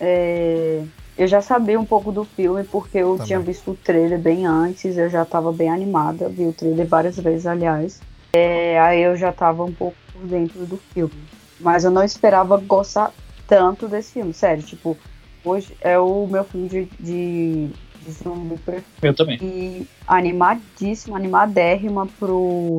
é, 0.00 0.82
eu 1.16 1.26
já 1.26 1.42
sabia 1.42 1.78
um 1.80 1.84
pouco 1.84 2.12
do 2.12 2.24
filme, 2.24 2.62
porque 2.62 2.98
eu 2.98 3.12
Também. 3.12 3.26
tinha 3.26 3.40
visto 3.40 3.72
o 3.72 3.74
trailer 3.74 4.20
bem 4.20 4.46
antes, 4.46 4.96
eu 4.96 5.10
já 5.10 5.24
tava 5.24 5.52
bem 5.52 5.68
animada, 5.68 6.28
vi 6.28 6.46
o 6.46 6.52
trailer 6.52 6.86
várias 6.86 7.18
vezes, 7.18 7.44
aliás. 7.44 8.00
É, 8.32 8.78
aí 8.78 9.02
eu 9.02 9.16
já 9.16 9.32
tava 9.32 9.64
um 9.64 9.72
pouco 9.72 9.96
por 10.12 10.22
dentro 10.26 10.64
do 10.64 10.76
filme. 10.76 11.14
Mas 11.58 11.82
eu 11.82 11.90
não 11.90 12.04
esperava 12.04 12.56
gostar 12.58 13.12
tanto 13.48 13.88
desse 13.88 14.12
filme, 14.12 14.32
sério, 14.32 14.62
tipo, 14.62 14.96
hoje 15.44 15.76
é 15.80 15.98
o 15.98 16.28
meu 16.30 16.44
filme 16.44 16.68
de, 16.68 16.84
de, 17.00 17.68
de 18.02 18.12
zumbi 18.12 18.56
preferido. 18.58 18.86
Eu 19.02 19.14
também. 19.14 19.38
E 19.42 19.88
animadíssima, 20.06 21.16
animadérrima 21.16 22.06
pro, 22.18 22.78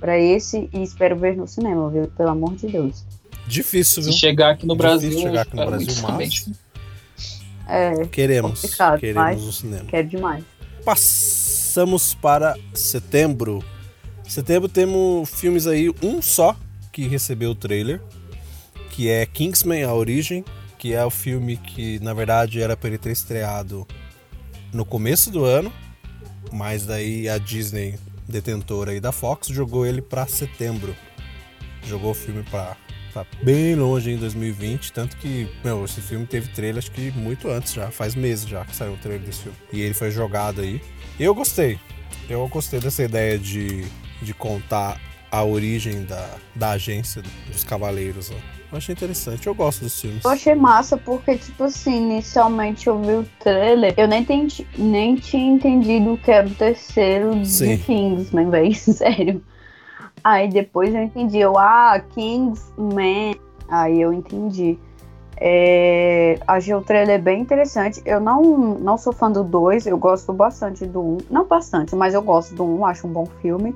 pra 0.00 0.18
esse 0.18 0.68
e 0.72 0.82
espero 0.82 1.16
ver 1.16 1.36
no 1.36 1.46
cinema, 1.46 1.88
viu? 1.90 2.06
Pelo 2.08 2.30
amor 2.30 2.54
de 2.56 2.66
Deus. 2.68 3.04
Difícil, 3.46 4.02
Se 4.02 4.08
viu? 4.10 4.18
chegar 4.18 4.50
aqui 4.50 4.66
no 4.66 4.76
Difícil 4.76 4.90
Brasil, 5.00 5.18
chegar 5.18 5.34
eu 5.34 5.40
aqui 5.40 5.56
no 5.56 5.66
Brasil, 5.66 5.94
mas- 6.02 6.50
É, 7.66 8.06
Queremos. 8.06 8.60
Queremos 8.98 9.14
mas- 9.14 9.42
no 9.42 9.52
cinema. 9.52 9.84
quero 9.88 10.08
demais. 10.08 10.44
Passamos 10.84 12.14
para 12.14 12.56
setembro. 12.74 13.62
Setembro 14.26 14.68
temos 14.68 15.28
filmes 15.30 15.66
aí, 15.66 15.90
um 16.02 16.20
só 16.20 16.56
que 16.92 17.06
recebeu 17.06 17.50
o 17.50 17.54
trailer, 17.54 18.00
que 18.90 19.08
é 19.08 19.24
Kingsman 19.26 19.84
A 19.84 19.92
Origem, 19.94 20.44
que 20.78 20.92
é 20.94 21.04
o 21.04 21.10
filme 21.10 21.56
que 21.56 21.98
na 22.00 22.12
verdade 22.14 22.60
era 22.60 22.76
para 22.76 22.88
ele 22.88 22.98
ter 22.98 23.10
estreado 23.12 23.86
no 24.72 24.84
começo 24.84 25.30
do 25.30 25.44
ano, 25.44 25.72
mas 26.52 26.84
daí 26.86 27.28
a 27.28 27.38
Disney, 27.38 27.98
detentora 28.28 28.92
aí 28.92 29.00
da 29.00 29.10
Fox, 29.10 29.48
jogou 29.48 29.86
ele 29.86 30.02
para 30.02 30.26
setembro. 30.26 30.94
Jogou 31.84 32.10
o 32.10 32.14
filme 32.14 32.42
para 32.44 32.76
bem 33.42 33.74
longe 33.74 34.10
em 34.10 34.16
2020, 34.16 34.92
tanto 34.92 35.16
que, 35.16 35.48
meu, 35.64 35.84
esse 35.84 36.00
filme 36.00 36.26
teve 36.26 36.48
trailer 36.48 36.78
acho 36.78 36.90
que 36.90 37.10
muito 37.12 37.48
antes 37.48 37.72
já, 37.72 37.90
faz 37.90 38.14
meses 38.14 38.46
já 38.46 38.64
que 38.64 38.76
saiu 38.76 38.92
o 38.92 38.96
trailer 38.96 39.26
desse 39.26 39.42
filme. 39.42 39.58
E 39.72 39.80
ele 39.80 39.94
foi 39.94 40.10
jogado 40.10 40.60
aí. 40.60 40.80
E 41.18 41.24
eu 41.24 41.34
gostei. 41.34 41.80
Eu 42.28 42.46
gostei 42.48 42.78
dessa 42.78 43.02
ideia 43.02 43.38
de, 43.38 43.86
de 44.22 44.34
contar 44.34 45.00
a 45.30 45.42
origem 45.42 46.04
da, 46.04 46.36
da 46.54 46.70
agência 46.72 47.22
dos 47.50 47.64
Cavaleiros. 47.64 48.30
Ó. 48.30 48.57
Eu 48.70 48.76
achei 48.76 48.92
interessante, 48.92 49.46
eu 49.46 49.54
gosto 49.54 49.80
dos 49.80 49.98
filmes. 49.98 50.22
Eu 50.22 50.30
achei 50.30 50.54
massa 50.54 50.96
porque, 50.98 51.38
tipo 51.38 51.64
assim, 51.64 52.12
inicialmente 52.12 52.86
eu 52.86 53.00
vi 53.00 53.12
o 53.12 53.26
trailer, 53.40 53.94
eu 53.96 54.06
nem, 54.06 54.20
entendi, 54.20 54.66
nem 54.76 55.16
tinha 55.16 55.54
entendido 55.54 56.18
que 56.18 56.30
era 56.30 56.46
o 56.46 56.54
terceiro 56.54 57.44
Sim. 57.46 57.76
de 57.76 57.82
Kingsman, 57.84 58.50
velho, 58.50 58.74
sério. 58.74 59.42
Aí 60.22 60.48
depois 60.48 60.94
eu 60.94 61.02
entendi, 61.02 61.38
eu, 61.38 61.56
ah, 61.56 61.98
Kingsman. 62.14 63.36
Aí 63.68 64.00
eu 64.00 64.12
entendi. 64.12 64.78
É, 65.40 66.38
achei 66.46 66.74
o 66.74 66.82
trailer 66.82 67.22
bem 67.22 67.40
interessante. 67.40 68.02
Eu 68.04 68.20
não, 68.20 68.42
não 68.74 68.98
sou 68.98 69.12
fã 69.12 69.30
do 69.30 69.44
2, 69.44 69.86
eu 69.86 69.96
gosto 69.96 70.32
bastante 70.32 70.84
do 70.84 71.00
1. 71.00 71.04
Um. 71.04 71.18
Não 71.30 71.46
bastante, 71.46 71.94
mas 71.96 72.12
eu 72.12 72.20
gosto 72.20 72.54
do 72.54 72.64
1, 72.64 72.78
um, 72.78 72.84
acho 72.84 73.06
um 73.06 73.10
bom 73.10 73.26
filme. 73.40 73.74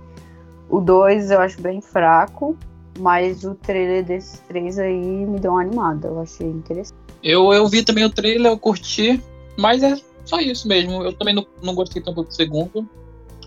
O 0.68 0.80
2 0.80 1.30
eu 1.30 1.40
acho 1.40 1.60
bem 1.60 1.80
fraco, 1.80 2.56
mas 2.98 3.44
o 3.44 3.54
trailer 3.54 4.04
desses 4.04 4.40
três 4.40 4.78
aí 4.78 5.26
me 5.26 5.38
deu 5.38 5.52
uma 5.52 5.62
animada. 5.62 6.08
Eu 6.08 6.20
achei 6.20 6.46
interessante. 6.46 6.98
Eu, 7.22 7.52
eu 7.52 7.66
vi 7.68 7.84
também 7.84 8.04
o 8.04 8.10
trailer, 8.10 8.52
eu 8.52 8.58
curti, 8.58 9.22
mas 9.56 9.82
é 9.82 9.96
só 10.24 10.40
isso 10.40 10.66
mesmo. 10.68 11.02
Eu 11.02 11.12
também 11.12 11.34
não, 11.34 11.46
não 11.62 11.74
gostei 11.74 12.02
tanto 12.02 12.22
do 12.22 12.32
segundo. 12.32 12.88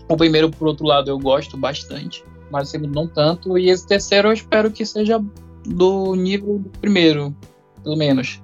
O 0.08 0.16
primeiro, 0.16 0.50
por 0.50 0.68
outro 0.68 0.86
lado, 0.86 1.10
eu 1.10 1.18
gosto 1.18 1.56
bastante, 1.56 2.24
mas 2.50 2.68
o 2.68 2.70
segundo 2.70 2.94
não 2.94 3.06
tanto. 3.06 3.58
E 3.58 3.70
esse 3.70 3.86
terceiro 3.86 4.28
eu 4.28 4.32
espero 4.32 4.70
que 4.70 4.84
seja 4.84 5.22
do 5.64 6.14
nível 6.14 6.58
do 6.58 6.70
primeiro, 6.78 7.34
pelo 7.82 7.96
menos. 7.96 8.40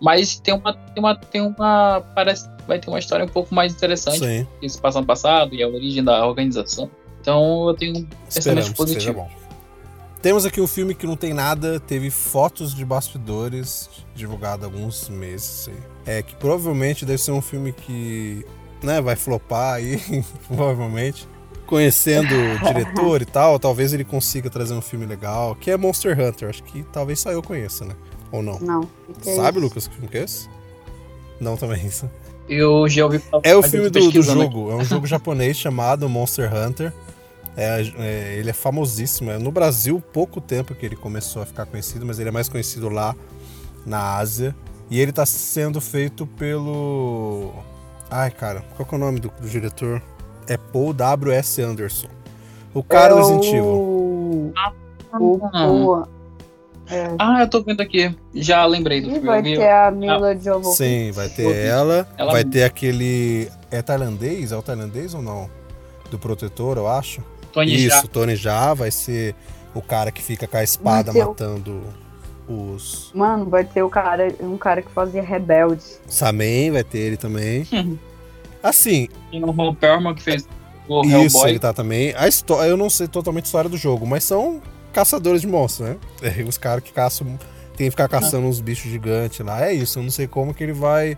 Mas 0.00 0.38
tem 0.40 0.54
uma. 0.54 0.72
Tem 0.72 1.02
uma, 1.02 1.16
tem 1.16 1.40
uma 1.42 2.00
parece 2.14 2.48
que 2.56 2.62
vai 2.66 2.78
ter 2.78 2.88
uma 2.88 2.98
história 2.98 3.24
um 3.24 3.28
pouco 3.28 3.54
mais 3.54 3.72
interessante 3.72 4.20
Sim, 4.20 4.46
que 4.60 4.68
se 4.68 4.80
passa 4.80 5.00
no 5.00 5.06
passado 5.06 5.54
e 5.54 5.62
a 5.62 5.68
origem 5.68 6.02
da 6.02 6.26
organização. 6.26 6.90
Então 7.20 7.68
eu 7.68 7.74
tenho 7.74 7.98
um 7.98 8.08
esperamos 8.28 8.70
Temos 10.22 10.44
aqui 10.44 10.60
um 10.60 10.66
filme 10.66 10.94
que 10.94 11.06
não 11.06 11.16
tem 11.16 11.32
nada, 11.32 11.80
teve 11.80 12.10
fotos 12.10 12.74
de 12.74 12.84
bastidores 12.84 13.88
divulgado 14.14 14.64
há 14.64 14.68
alguns 14.68 15.08
meses. 15.08 15.68
aí. 15.68 16.18
É 16.18 16.22
que 16.22 16.36
provavelmente 16.36 17.06
deve 17.06 17.22
ser 17.22 17.32
um 17.32 17.40
filme 17.40 17.72
que 17.72 18.44
né, 18.82 19.00
vai 19.00 19.16
flopar 19.16 19.74
aí, 19.76 20.00
provavelmente. 20.46 21.26
Conhecendo 21.66 22.34
o 22.34 22.66
diretor 22.66 23.22
e 23.22 23.24
tal, 23.24 23.58
talvez 23.58 23.92
ele 23.92 24.04
consiga 24.04 24.50
trazer 24.50 24.74
um 24.74 24.80
filme 24.80 25.06
legal, 25.06 25.54
que 25.54 25.70
é 25.70 25.76
Monster 25.76 26.18
Hunter. 26.20 26.48
Acho 26.48 26.64
que 26.64 26.82
talvez 26.92 27.20
só 27.20 27.30
eu 27.30 27.42
conheça, 27.42 27.84
né? 27.84 27.94
Ou 28.32 28.42
não? 28.42 28.58
Não. 28.58 28.80
que 29.06 29.20
que 29.22 29.30
é 29.30 29.36
Sabe, 29.36 29.58
isso? 29.58 29.66
Lucas, 29.66 29.88
que 29.88 29.94
filme 29.94 30.08
que 30.08 30.18
é 30.18 30.24
esse? 30.24 30.48
Não, 31.40 31.56
também 31.56 31.86
isso. 31.86 32.10
Eu 32.48 32.88
já 32.88 33.04
ouvi 33.04 33.20
falar. 33.20 33.42
É 33.44 33.54
o 33.54 33.62
filme 33.62 33.88
do, 33.88 34.00
do 34.00 34.08
aqui. 34.08 34.22
jogo. 34.22 34.70
É 34.72 34.74
um 34.74 34.84
jogo 34.84 35.06
japonês 35.06 35.56
chamado 35.56 36.08
Monster 36.08 36.52
Hunter. 36.52 36.92
É, 37.56 37.82
é, 37.98 38.36
ele 38.38 38.50
é 38.50 38.52
famosíssimo. 38.52 39.30
É 39.30 39.38
no 39.38 39.50
Brasil, 39.50 40.02
pouco 40.12 40.40
tempo 40.40 40.74
que 40.74 40.86
ele 40.86 40.96
começou 40.96 41.42
a 41.42 41.46
ficar 41.46 41.66
conhecido, 41.66 42.06
mas 42.06 42.18
ele 42.18 42.28
é 42.28 42.32
mais 42.32 42.48
conhecido 42.48 42.88
lá 42.88 43.14
na 43.84 44.16
Ásia. 44.16 44.54
E 44.90 45.00
ele 45.00 45.12
tá 45.12 45.24
sendo 45.26 45.80
feito 45.80 46.26
pelo. 46.26 47.52
Ai, 48.10 48.30
cara, 48.30 48.64
qual 48.76 48.88
que 48.88 48.94
é 48.94 48.98
o 48.98 49.00
nome 49.00 49.20
do, 49.20 49.30
do 49.40 49.48
diretor? 49.48 50.02
É 50.48 50.56
Paul 50.56 50.92
W.S. 50.92 51.62
Anderson. 51.62 52.08
O 52.74 52.82
cara 52.82 53.12
é 53.12 53.16
do 53.16 53.16
Resident 53.16 53.44
Evil. 53.46 53.64
o... 53.64 54.52
o... 55.12 56.06
É. 56.88 57.08
Ah, 57.20 57.40
eu 57.42 57.48
tô 57.48 57.62
vendo 57.62 57.80
aqui. 57.80 58.12
Já 58.34 58.64
lembrei 58.66 59.00
do 59.00 59.08
E 59.10 59.12
filme. 59.12 59.26
vai 59.28 59.42
ter 59.42 59.68
a 59.70 59.90
Mila 59.92 60.36
Jovovich. 60.36 60.76
Sim, 60.76 61.12
vai 61.12 61.28
ter 61.28 61.54
ela. 61.66 62.06
Ela- 62.18 62.32
Vai 62.32 62.44
ter 62.44 62.64
aquele. 62.64 63.48
É 63.70 63.80
tailandês? 63.80 64.50
É 64.50 64.56
o 64.56 64.62
tailandês 64.62 65.14
ou 65.14 65.22
não? 65.22 65.48
Do 66.10 66.18
protetor, 66.18 66.76
eu 66.76 66.88
acho. 66.88 67.22
Tony 67.50 67.74
Isso, 67.86 68.04
o 68.04 68.08
Tony 68.08 68.36
já 68.36 68.72
vai 68.74 68.90
ser 68.90 69.34
o 69.74 69.82
cara 69.82 70.10
que 70.10 70.22
fica 70.22 70.46
com 70.46 70.56
a 70.56 70.62
espada 70.64 71.12
o- 71.12 71.18
matando 71.28 71.82
os. 72.48 73.10
Mano, 73.14 73.48
vai 73.48 73.64
ter 73.64 73.82
o 73.82 73.88
cara, 73.90 74.32
um 74.40 74.56
cara 74.58 74.82
que 74.82 74.90
fazia 74.90 75.22
Rebelde. 75.22 75.82
Samen 76.08 76.70
vai 76.72 76.82
ter 76.84 76.98
ele 76.98 77.16
também. 77.16 77.66
Assim, 78.62 79.08
Tem 79.30 79.42
o 79.42 79.50
Ron 79.50 79.74
Perlman 79.74 80.14
que 80.14 80.22
fez 80.22 80.46
o 80.88 81.02
isso 81.04 81.36
Hellboy. 81.38 81.50
ele 81.50 81.58
tá 81.58 81.72
também. 81.72 82.14
A 82.16 82.28
história, 82.28 82.68
eu 82.68 82.76
não 82.76 82.90
sei 82.90 83.08
totalmente 83.08 83.44
a 83.44 83.46
história 83.46 83.70
do 83.70 83.76
jogo, 83.76 84.06
mas 84.06 84.24
são 84.24 84.60
caçadores 84.92 85.40
de 85.40 85.46
monstros, 85.46 85.88
né? 85.90 85.96
É, 86.22 86.42
os 86.42 86.58
caras 86.58 86.82
que 86.84 86.92
caçam, 86.92 87.26
tem 87.76 87.86
que 87.86 87.90
ficar 87.90 88.08
caçando 88.08 88.46
uns 88.46 88.60
bichos 88.60 88.90
gigantes 88.90 89.40
lá. 89.44 89.64
É 89.66 89.72
isso, 89.72 89.98
eu 89.98 90.02
não 90.02 90.10
sei 90.10 90.26
como 90.26 90.52
que 90.52 90.62
ele 90.62 90.72
vai 90.74 91.16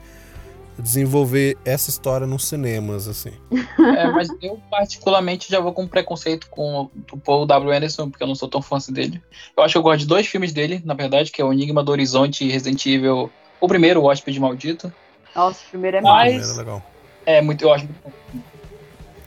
desenvolver 0.79 1.57
essa 1.65 1.91
história 1.91 2.27
nos 2.27 2.47
cinemas, 2.49 3.07
assim. 3.09 3.33
É, 3.97 4.07
mas 4.11 4.29
eu 4.41 4.61
particularmente 4.71 5.51
já 5.51 5.61
vou 5.61 5.73
com 5.73 5.87
preconceito 5.87 6.49
com 6.51 6.89
o 7.13 7.17
Paul 7.19 7.45
W. 7.47 7.77
Anderson, 7.77 8.09
porque 8.09 8.23
eu 8.23 8.29
não 8.29 8.35
sou 8.35 8.49
tão 8.49 8.63
fã 8.63 8.79
dele. 8.89 9.21
Eu 9.57 9.63
acho 9.63 9.73
que 9.73 9.79
eu 9.79 9.83
gosto 9.83 10.01
de 10.01 10.07
dois 10.07 10.27
filmes 10.27 10.53
dele, 10.53 10.81
na 10.85 10.95
verdade, 10.95 11.31
que 11.31 11.43
é 11.43 11.45
o 11.45 11.53
Enigma 11.53 11.83
do 11.83 11.93
Horizonte 11.93 12.45
e 12.45 12.51
Resident 12.51 12.85
Evil. 12.87 13.31
O 13.61 13.69
primeiro, 13.69 14.01
o 14.01 14.05
Hóspede 14.05 14.39
Maldito. 14.41 14.93
Nossa, 15.35 15.61
o 15.67 15.71
primeiro 15.71 15.97
é 15.99 16.01
Mas- 16.01 16.35
massa. 16.37 16.51
Era 16.53 16.59
legal. 16.59 16.83
É 17.27 17.41
muito, 17.43 17.63
eu 17.63 17.73
acho 17.73 17.85
muito 17.85 18.01
bom. 18.03 18.13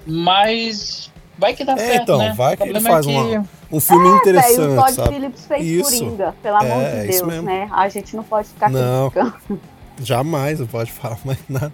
Mas 0.07 1.11
vai 1.37 1.53
que 1.53 1.63
dá 1.63 1.73
É, 1.73 1.77
certo, 1.77 2.03
então, 2.03 2.17
né? 2.17 2.33
vai 2.35 2.53
O 2.53 2.57
que 2.57 2.63
ele 2.63 2.71
problema 2.73 2.95
faz 2.95 3.07
é 3.07 3.09
uma- 3.09 3.47
Um 3.71 3.79
filme 3.79 4.03
É, 4.07 4.09
Velho, 4.09 4.15
o 4.15 4.17
interessante, 4.19 4.75
Todd 4.75 4.93
sabe? 4.93 5.09
Phillips 5.15 5.45
fez 5.47 5.65
Isso. 5.65 5.83
Coringa, 5.99 6.35
pelo 6.41 6.55
amor 6.57 6.81
É, 6.83 7.01
de 7.03 7.09
isso 7.09 7.25
Deus, 7.25 7.43
né? 7.43 7.69
A 7.71 7.89
gente 7.89 8.15
não 8.15 8.23
pode 8.23 8.47
ficar 8.49 8.69
Não. 8.69 9.09
criticando. 9.09 9.59
Jamais, 10.01 10.59
não 10.59 10.67
pode 10.67 10.91
falar 10.91 11.19
mais 11.25 11.39
nada. 11.49 11.73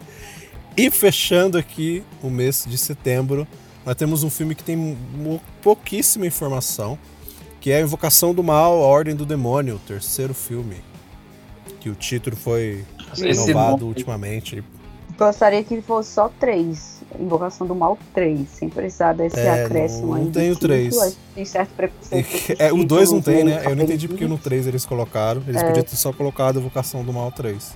E 0.78 0.90
fechando 0.90 1.58
aqui 1.58 2.04
o 2.24 2.30
mês 2.30 2.66
de 2.68 2.78
setembro, 2.78 3.48
nós 3.86 3.96
temos 3.96 4.24
um 4.24 4.30
filme 4.30 4.56
que 4.56 4.64
tem 4.64 4.98
pouquíssima 5.62 6.26
informação, 6.26 6.98
que 7.60 7.72
é 7.72 7.78
a 7.78 7.82
Invocação 7.82 8.34
do 8.34 8.44
Mal, 8.44 8.74
a 8.74 8.88
Ordem 8.88 9.16
do 9.16 9.26
Demônio, 9.26 9.76
o 9.76 9.80
terceiro 9.80 10.34
filme. 10.34 10.78
Que 11.80 11.90
o 11.90 11.96
título 11.96 12.36
foi 12.36 12.86
renovado 13.18 13.88
ultimamente. 13.88 14.64
Gostaria 15.18 15.64
que 15.64 15.82
fosse 15.82 16.14
só 16.14 16.30
três. 16.40 17.02
Invocação 17.20 17.68
do 17.68 17.76
Mal 17.76 17.98
3, 18.14 18.48
sem 18.48 18.70
precisar 18.70 19.14
desse 19.14 19.38
É, 19.38 19.66
acréscimo 19.66 20.08
não- 20.08 20.14
aí. 20.16 20.24
não 20.26 20.32
tem 20.32 20.52
o 20.52 20.56
três. 20.56 21.18
Tem 21.36 21.44
certo 21.44 21.72
preconceito. 21.76 22.26
esses 22.34 22.60
É, 22.60 22.72
o 22.72 22.86
2 22.86 23.12
não 23.12 23.22
tem, 23.22 23.44
meio 23.44 23.48
né? 23.58 23.66
Eu 23.66 23.76
não 23.76 23.84
entendi 23.84 24.08
porque 24.08 24.24
no 24.24 24.38
capentinhos. 24.38 24.44
3 24.64 24.68
eles 24.68 24.86
colocaram. 24.86 25.44
Eles 25.46 25.62
É. 25.62 25.66
podiam 25.68 25.84
ter 25.84 25.96
só 25.98 26.14
colocado 26.14 26.60
Invocação 26.60 27.04
do 27.04 27.12
Mal 27.12 27.32
3. 27.32 27.76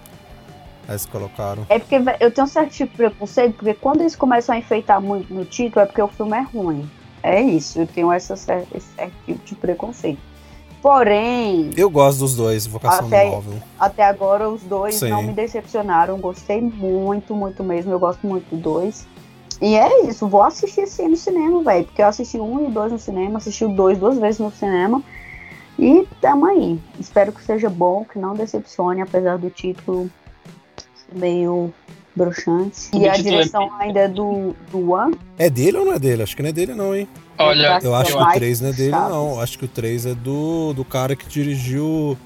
Eles 0.87 1.05
colocaram. 1.05 1.65
É 1.69 1.79
porque 1.79 1.95
eu 2.19 2.31
tenho 2.31 2.45
um 2.45 2.49
certo 2.49 2.71
tipo 2.71 2.91
de 2.91 2.97
preconceito, 2.97 3.55
porque 3.55 3.73
quando 3.73 4.01
eles 4.01 4.15
começam 4.15 4.55
a 4.55 4.57
enfeitar 4.57 5.01
muito 5.01 5.33
no 5.33 5.45
título, 5.45 5.81
é 5.83 5.85
porque 5.85 6.01
o 6.01 6.07
filme 6.07 6.37
é 6.37 6.41
ruim. 6.41 6.89
É 7.23 7.41
isso, 7.41 7.79
eu 7.79 7.87
tenho 7.87 8.11
essa, 8.11 8.33
esse 8.35 8.87
certo 8.95 9.13
tipo 9.25 9.45
de 9.45 9.55
preconceito. 9.55 10.19
Porém, 10.81 11.71
Eu 11.75 11.89
gosto 11.89 12.19
dos 12.19 12.35
dois, 12.35 12.67
Invocação 12.67 13.07
Até- 13.07 13.31
do 13.31 13.41
viu? 13.41 13.59
até 13.79 14.03
agora 14.03 14.47
os 14.47 14.61
dois 14.61 14.93
Sim. 14.93 15.09
não 15.09 15.23
me 15.23 15.33
decepcionaram. 15.33 16.19
Gostei 16.19 16.61
muito, 16.61 17.33
muito 17.35 17.63
mesmo. 17.63 17.91
Eu 17.91 17.97
gosto 17.97 18.25
muito 18.27 18.47
do 18.55 18.61
dois. 18.61 19.07
E 19.59 19.73
é 19.75 20.03
isso, 20.07 20.27
vou 20.27 20.43
assistir 20.43 20.81
esse 20.81 21.07
no 21.07 21.15
cinema, 21.15 21.63
velho. 21.63 21.85
Porque 21.85 22.03
eu 22.03 22.05
assisti 22.05 22.37
um 22.39 22.67
e 22.67 22.71
dois 22.71 22.91
no 22.91 22.99
cinema, 22.99 23.37
assisti 23.39 23.65
o 23.65 23.69
dois 23.69 23.97
duas 23.97 24.19
vezes 24.19 24.39
no 24.39 24.51
cinema. 24.51 25.01
E 25.79 26.07
tamo 26.21 26.45
aí. 26.45 26.79
Espero 26.99 27.31
que 27.31 27.43
seja 27.43 27.67
bom, 27.67 28.05
que 28.05 28.19
não 28.19 28.35
decepcione, 28.35 29.01
apesar 29.01 29.39
do 29.39 29.49
título 29.49 30.07
meio 31.13 31.73
broxante. 32.15 32.89
O 32.93 32.97
E 32.97 33.07
a 33.09 33.13
é 33.15 33.21
direção 33.21 33.69
ainda 33.79 34.01
é 34.01 34.07
do, 34.07 34.55
do 34.71 34.91
One. 34.91 35.15
É 35.37 35.49
dele 35.49 35.77
ou 35.77 35.85
não 35.85 35.93
é 35.93 35.99
dele? 35.99 36.23
Acho 36.23 36.35
que 36.35 36.41
não 36.41 36.49
é 36.49 36.53
dele, 36.53 36.73
não, 36.73 36.95
hein? 36.95 37.07
Olha, 37.37 37.79
Eu 37.83 37.93
acho 37.93 38.11
que 38.11 38.17
o 38.17 38.21
mais 38.21 38.35
3 38.35 38.61
não 38.61 38.69
é 38.69 38.73
dele, 38.73 38.91
Chaves. 38.91 39.09
não. 39.09 39.41
Acho 39.41 39.59
que 39.59 39.65
o 39.65 39.67
3 39.67 40.05
é 40.05 40.15
do, 40.15 40.73
do 40.73 40.85
cara 40.85 41.15
que 41.15 41.27
dirigiu. 41.27 42.17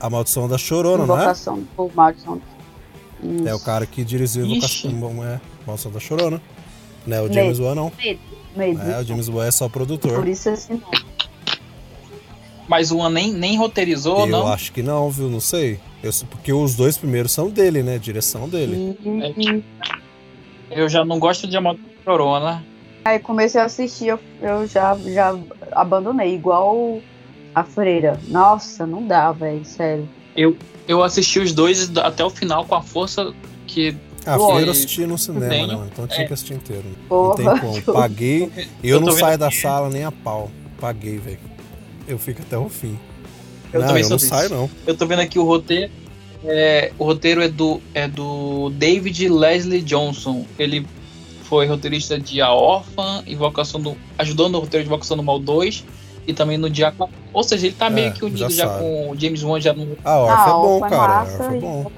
A 0.00 0.08
Maldição 0.08 0.48
da 0.48 0.56
Chorona, 0.56 1.04
não 1.04 1.14
é? 1.16 1.18
Invocação 1.18 1.62
do 1.76 1.90
Maldição. 1.94 2.40
Isso. 3.22 3.46
É 3.48 3.54
o 3.54 3.60
cara 3.60 3.84
que 3.84 4.02
dirigiu 4.02 4.46
Ixi. 4.46 4.88
Invocação 4.88 5.24
é, 5.24 5.40
Maldição 5.66 5.92
da 5.92 6.00
Chorona. 6.00 6.40
Não 7.06 7.16
é 7.16 7.20
o 7.20 7.32
James 7.32 7.58
Wan, 7.58 7.74
não. 7.74 7.92
Meio 8.56 8.80
É, 8.80 9.00
o 9.00 9.04
James 9.04 9.28
Wan 9.28 9.44
é 9.46 9.50
só 9.50 9.66
Por 9.68 9.72
produtor. 9.72 10.26
isso 10.26 10.48
esse 10.48 10.72
nome. 10.72 10.84
mas 12.68 12.90
o 12.90 12.98
One 12.98 13.14
nem, 13.14 13.32
nem 13.32 13.56
roteirizou, 13.58 14.20
Eu 14.20 14.26
não? 14.26 14.46
acho 14.48 14.72
que 14.72 14.82
não, 14.82 15.10
viu? 15.10 15.28
Não 15.28 15.40
sei. 15.40 15.78
Eu, 16.02 16.10
porque 16.30 16.52
os 16.52 16.74
dois 16.74 16.96
primeiros 16.98 17.32
são 17.32 17.48
dele, 17.48 17.82
né? 17.82 17.98
Direção 17.98 18.48
dele. 18.48 18.96
E, 19.36 19.62
Eu 20.70 20.88
já 20.88 21.04
não 21.04 21.18
gosto 21.18 21.46
de 21.46 21.56
Amor 21.56 21.78
Corona. 22.04 22.64
aí 23.04 23.18
comecei 23.18 23.60
a 23.60 23.64
assistir, 23.64 24.08
eu, 24.08 24.18
eu 24.40 24.66
já, 24.66 24.96
já 25.06 25.36
abandonei, 25.72 26.34
igual 26.34 27.00
a 27.54 27.62
freira. 27.62 28.18
Nossa, 28.28 28.86
não 28.86 29.06
dá, 29.06 29.30
velho, 29.32 29.64
sério. 29.64 30.08
Eu 30.88 31.02
assisti 31.02 31.38
os 31.38 31.52
dois 31.52 31.94
até 31.98 32.24
o 32.24 32.30
final 32.30 32.64
com 32.64 32.74
a 32.74 32.82
força 32.82 33.32
que. 33.66 33.94
Ah, 34.26 34.36
Oi. 34.38 34.46
Freira 34.52 34.66
eu 34.68 34.70
assisti 34.72 35.06
no 35.06 35.18
cinema, 35.18 35.48
Tenho. 35.48 35.66
né, 35.66 35.74
mano? 35.74 35.88
Então 35.92 36.06
tinha 36.06 36.24
É. 36.24 36.26
que 36.26 36.32
assistir 36.32 36.54
inteiro. 36.54 36.84
Não 36.86 37.08
Porra, 37.08 37.36
tem 37.36 37.58
como. 37.60 37.82
Paguei. 37.92 38.50
E 38.82 38.88
eu 38.88 38.96
Eu 38.96 39.00
não 39.00 39.12
saio 39.12 39.36
da 39.38 39.48
aqui. 39.48 39.56
sala 39.56 39.88
nem 39.90 40.04
a 40.04 40.10
pau. 40.12 40.50
Paguei, 40.80 41.18
velho. 41.18 41.38
Eu 42.08 42.18
fico 42.18 42.40
até 42.42 42.56
o 42.58 42.68
fim. 42.68 42.98
Eu 43.72 43.80
não, 43.80 43.86
também 43.88 44.02
eu 44.02 44.08
sou 44.08 44.10
não 44.10 44.16
desse. 44.18 44.28
saio, 44.28 44.50
não. 44.50 44.70
Eu 44.86 44.96
tô 44.96 45.06
vendo 45.06 45.20
aqui 45.20 45.38
o 45.38 45.44
roteiro. 45.44 45.90
É, 46.44 46.92
o 46.98 47.04
roteiro 47.04 47.40
é 47.42 47.48
do, 47.48 47.80
é 47.94 48.08
do 48.08 48.70
David 48.70 49.28
Leslie 49.28 49.80
Johnson. 49.80 50.44
Ele 50.58 50.86
foi 51.44 51.66
roteirista 51.66 52.18
de 52.18 52.40
A 52.40 52.50
Órfã, 52.52 53.22
Invocação 53.26 53.80
do. 53.80 53.96
ajudou 54.18 54.48
no 54.48 54.58
roteiro 54.58 54.84
de 54.84 54.88
Invocação 54.88 55.16
do 55.16 55.22
Mal 55.22 55.38
2 55.38 55.84
e 56.26 56.32
também 56.32 56.58
no 56.58 56.68
Diaco. 56.68 57.08
Ou 57.32 57.42
seja, 57.42 57.66
ele 57.66 57.76
tá 57.76 57.86
É, 57.86 57.90
meio 57.90 58.12
que 58.12 58.24
unido 58.24 58.50
já 58.50 58.66
já, 58.66 58.78
com 58.78 59.10
o 59.10 59.16
James 59.18 59.42
Wan 59.42 59.60
já 59.60 59.72
no. 59.72 59.96
A 60.04 60.18
Orfa 60.18 60.42
é 60.42 60.52
bom, 60.52 60.74
Orfa 60.80 60.88
cara. 60.88 61.14
Massa 61.14 61.44
é 61.44 61.60
bom. 61.60 61.92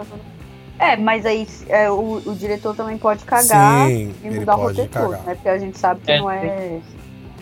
É, 0.78 0.96
mas 0.96 1.24
aí 1.24 1.46
é, 1.68 1.90
o, 1.90 2.20
o 2.26 2.34
diretor 2.34 2.74
também 2.74 2.98
pode 2.98 3.22
cagar 3.24 3.88
Sim, 3.88 4.12
e 4.22 4.26
ele 4.26 4.40
mudar 4.40 4.56
o 4.56 4.62
roteiro 4.62 4.90
todo, 4.92 5.10
né? 5.10 5.34
Porque 5.34 5.48
a 5.48 5.58
gente 5.58 5.78
sabe 5.78 6.00
que 6.04 6.10
É. 6.12 6.18
não 6.18 6.30
é 6.30 6.80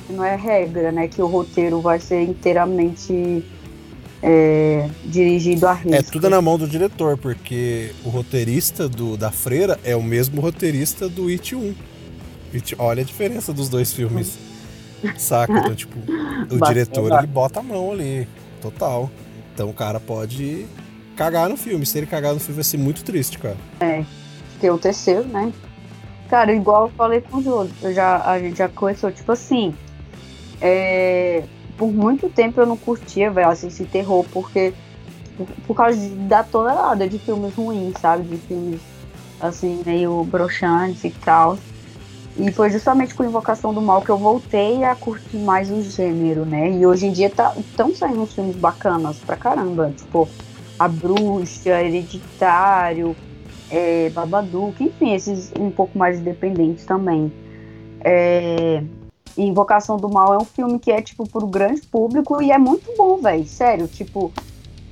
que 0.07 0.13
não 0.13 0.25
é 0.25 0.37
regra, 0.37 0.93
né? 0.93 1.09
Que 1.09 1.23
o 1.23 1.27
roteiro 1.27 1.81
vai 1.81 1.99
ser 1.99 2.23
inteiramente 2.23 3.43
é, 4.23 4.89
dirigido 5.05 5.67
a 5.67 5.73
risco. 5.73 5.95
É 5.95 6.03
tudo 6.03 6.31
na 6.31 6.41
mão 6.41 6.57
do 6.57 6.69
diretor, 6.69 7.19
porque 7.19 7.93
o 8.05 8.09
roteirista 8.09 8.89
do, 8.89 9.17
da 9.17 9.31
Freira 9.31 9.79
é 9.83 9.97
o 9.97 10.03
mesmo 10.03 10.41
roteirista 10.41 11.09
do 11.09 11.29
It 11.29 11.55
1. 11.55 11.75
It- 12.55 12.77
olha 12.79 13.03
a 13.03 13.05
diferença 13.05 13.53
dos 13.53 13.69
dois 13.69 13.93
filmes. 13.93 14.39
Saca? 15.19 15.53
Então, 15.59 15.75
tipo, 15.75 15.99
o 15.99 16.59
Bastante. 16.59 16.69
diretor 16.69 17.19
ele 17.19 17.27
bota 17.27 17.59
a 17.59 17.63
mão 17.63 17.91
ali, 17.93 18.29
total. 18.61 19.11
Então 19.53 19.69
o 19.69 19.75
cara 19.75 19.99
pode 19.99 20.67
cagar 21.17 21.49
no 21.49 21.57
filme. 21.57 21.85
Se 21.85 21.99
ele 21.99 22.07
cagar 22.07 22.33
no 22.33 22.39
filme 22.39 22.55
vai 22.55 22.65
ser 22.65 22.79
muito 22.79 23.03
triste, 23.03 23.39
cara. 23.39 23.57
é 23.81 24.71
o 24.71 24.79
terceiro, 24.79 25.25
né? 25.25 25.53
Cara, 26.31 26.55
igual 26.55 26.87
eu 26.87 26.93
falei 26.97 27.21
com 27.21 27.39
o 27.39 27.43
Jô, 27.43 27.67
eu 27.83 27.93
já, 27.93 28.23
a 28.25 28.39
gente 28.39 28.57
já 28.57 28.69
começou, 28.69 29.11
tipo 29.11 29.31
assim, 29.33 29.75
é, 30.63 31.43
por 31.83 31.93
muito 31.93 32.29
tempo 32.29 32.61
eu 32.61 32.67
não 32.67 32.77
curtia, 32.77 33.29
velho, 33.29 33.49
assistir 33.49 33.87
terror, 33.87 34.25
porque 34.33 34.73
por, 35.37 35.49
por 35.67 35.75
causa 35.75 35.99
de- 35.99 36.15
da 36.29 36.45
tonelada 36.45 37.09
de 37.09 37.19
filmes 37.19 37.53
ruins, 37.57 37.95
sabe? 37.99 38.23
De 38.23 38.37
filmes, 38.43 38.81
assim, 39.41 39.81
meio 39.85 40.23
broxantes 40.23 41.03
e 41.03 41.11
tal. 41.11 41.59
E 42.39 42.53
foi 42.53 42.71
justamente 42.71 43.17
com 43.17 43.25
Invocação 43.25 43.75
do 43.75 43.83
Mal 43.83 44.01
que 44.01 44.11
eu 44.11 44.17
voltei 44.17 44.85
a 44.85 44.95
curtir 44.95 45.39
mais 45.39 45.73
o 45.73 45.83
gênero, 45.83 46.47
né? 46.47 46.71
E 46.71 46.87
hoje 46.87 47.07
em 47.07 47.11
dia 47.11 47.29
tá, 47.29 47.53
estão 47.59 47.93
saindo 47.93 48.21
uns 48.23 48.33
filmes 48.33 48.55
bacanas 48.55 49.19
pra 49.19 49.35
caramba, 49.35 49.93
tipo, 49.97 50.29
A 50.79 50.87
Bruxa, 50.87 51.83
Hereditário, 51.83 53.17
é, 53.69 54.09
Babadook, 54.11 54.85
enfim, 54.85 55.15
esses 55.15 55.51
um 55.59 55.69
pouco 55.69 55.99
mais 55.99 56.21
independentes 56.21 56.85
também. 56.87 57.33
É, 58.05 58.85
e 59.37 59.43
Invocação 59.43 59.97
do 59.97 60.09
Mal 60.09 60.35
é 60.35 60.39
um 60.39 60.45
filme 60.45 60.79
que 60.79 60.91
é, 60.91 61.01
tipo, 61.01 61.29
pro 61.29 61.47
grande 61.47 61.83
público 61.83 62.43
e 62.43 62.51
é 62.51 62.59
muito 62.59 62.95
bom, 62.97 63.19
velho. 63.19 63.47
Sério, 63.47 63.89
tipo, 63.89 64.33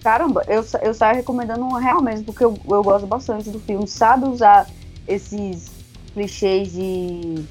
caramba, 0.02 0.44
eu, 0.48 0.64
eu 0.82 0.94
saio 0.94 1.16
recomendando 1.16 1.64
um 1.64 1.74
real 1.74 2.02
mesmo, 2.02 2.26
porque 2.26 2.44
eu, 2.44 2.56
eu 2.68 2.82
gosto 2.82 3.06
bastante 3.06 3.50
do 3.50 3.60
filme. 3.60 3.86
Sabe 3.86 4.26
usar 4.26 4.68
esses 5.06 5.70
clichês 6.12 6.72
de 6.72 7.44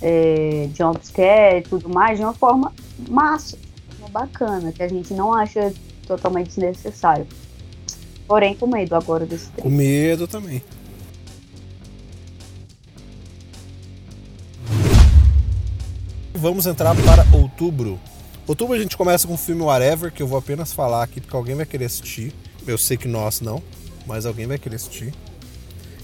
é, 0.00 0.68
jumpscare 0.74 1.58
e 1.58 1.62
tudo 1.62 1.88
mais 1.88 2.18
de 2.18 2.24
uma 2.24 2.34
forma 2.34 2.72
massa, 3.08 3.56
uma 3.98 4.08
bacana, 4.08 4.72
que 4.72 4.82
a 4.82 4.88
gente 4.88 5.14
não 5.14 5.32
acha 5.32 5.72
totalmente 6.06 6.48
desnecessário. 6.48 7.26
Porém, 8.26 8.54
com 8.54 8.66
medo 8.66 8.94
agora 8.94 9.26
desse 9.26 9.50
Com 9.60 9.68
medo 9.68 10.26
também. 10.26 10.62
Vamos 16.42 16.66
entrar 16.66 16.92
para 16.96 17.24
outubro. 17.38 18.00
Outubro 18.48 18.74
a 18.74 18.78
gente 18.80 18.96
começa 18.96 19.28
com 19.28 19.34
o 19.34 19.38
filme 19.38 19.62
Whatever, 19.62 20.10
que 20.10 20.20
eu 20.20 20.26
vou 20.26 20.36
apenas 20.36 20.72
falar 20.72 21.04
aqui 21.04 21.20
porque 21.20 21.36
alguém 21.36 21.54
vai 21.54 21.64
querer 21.64 21.84
assistir. 21.84 22.34
Eu 22.66 22.76
sei 22.76 22.96
que 22.96 23.06
nós 23.06 23.40
não, 23.40 23.62
mas 24.08 24.26
alguém 24.26 24.48
vai 24.48 24.58
querer 24.58 24.74
assistir. 24.74 25.14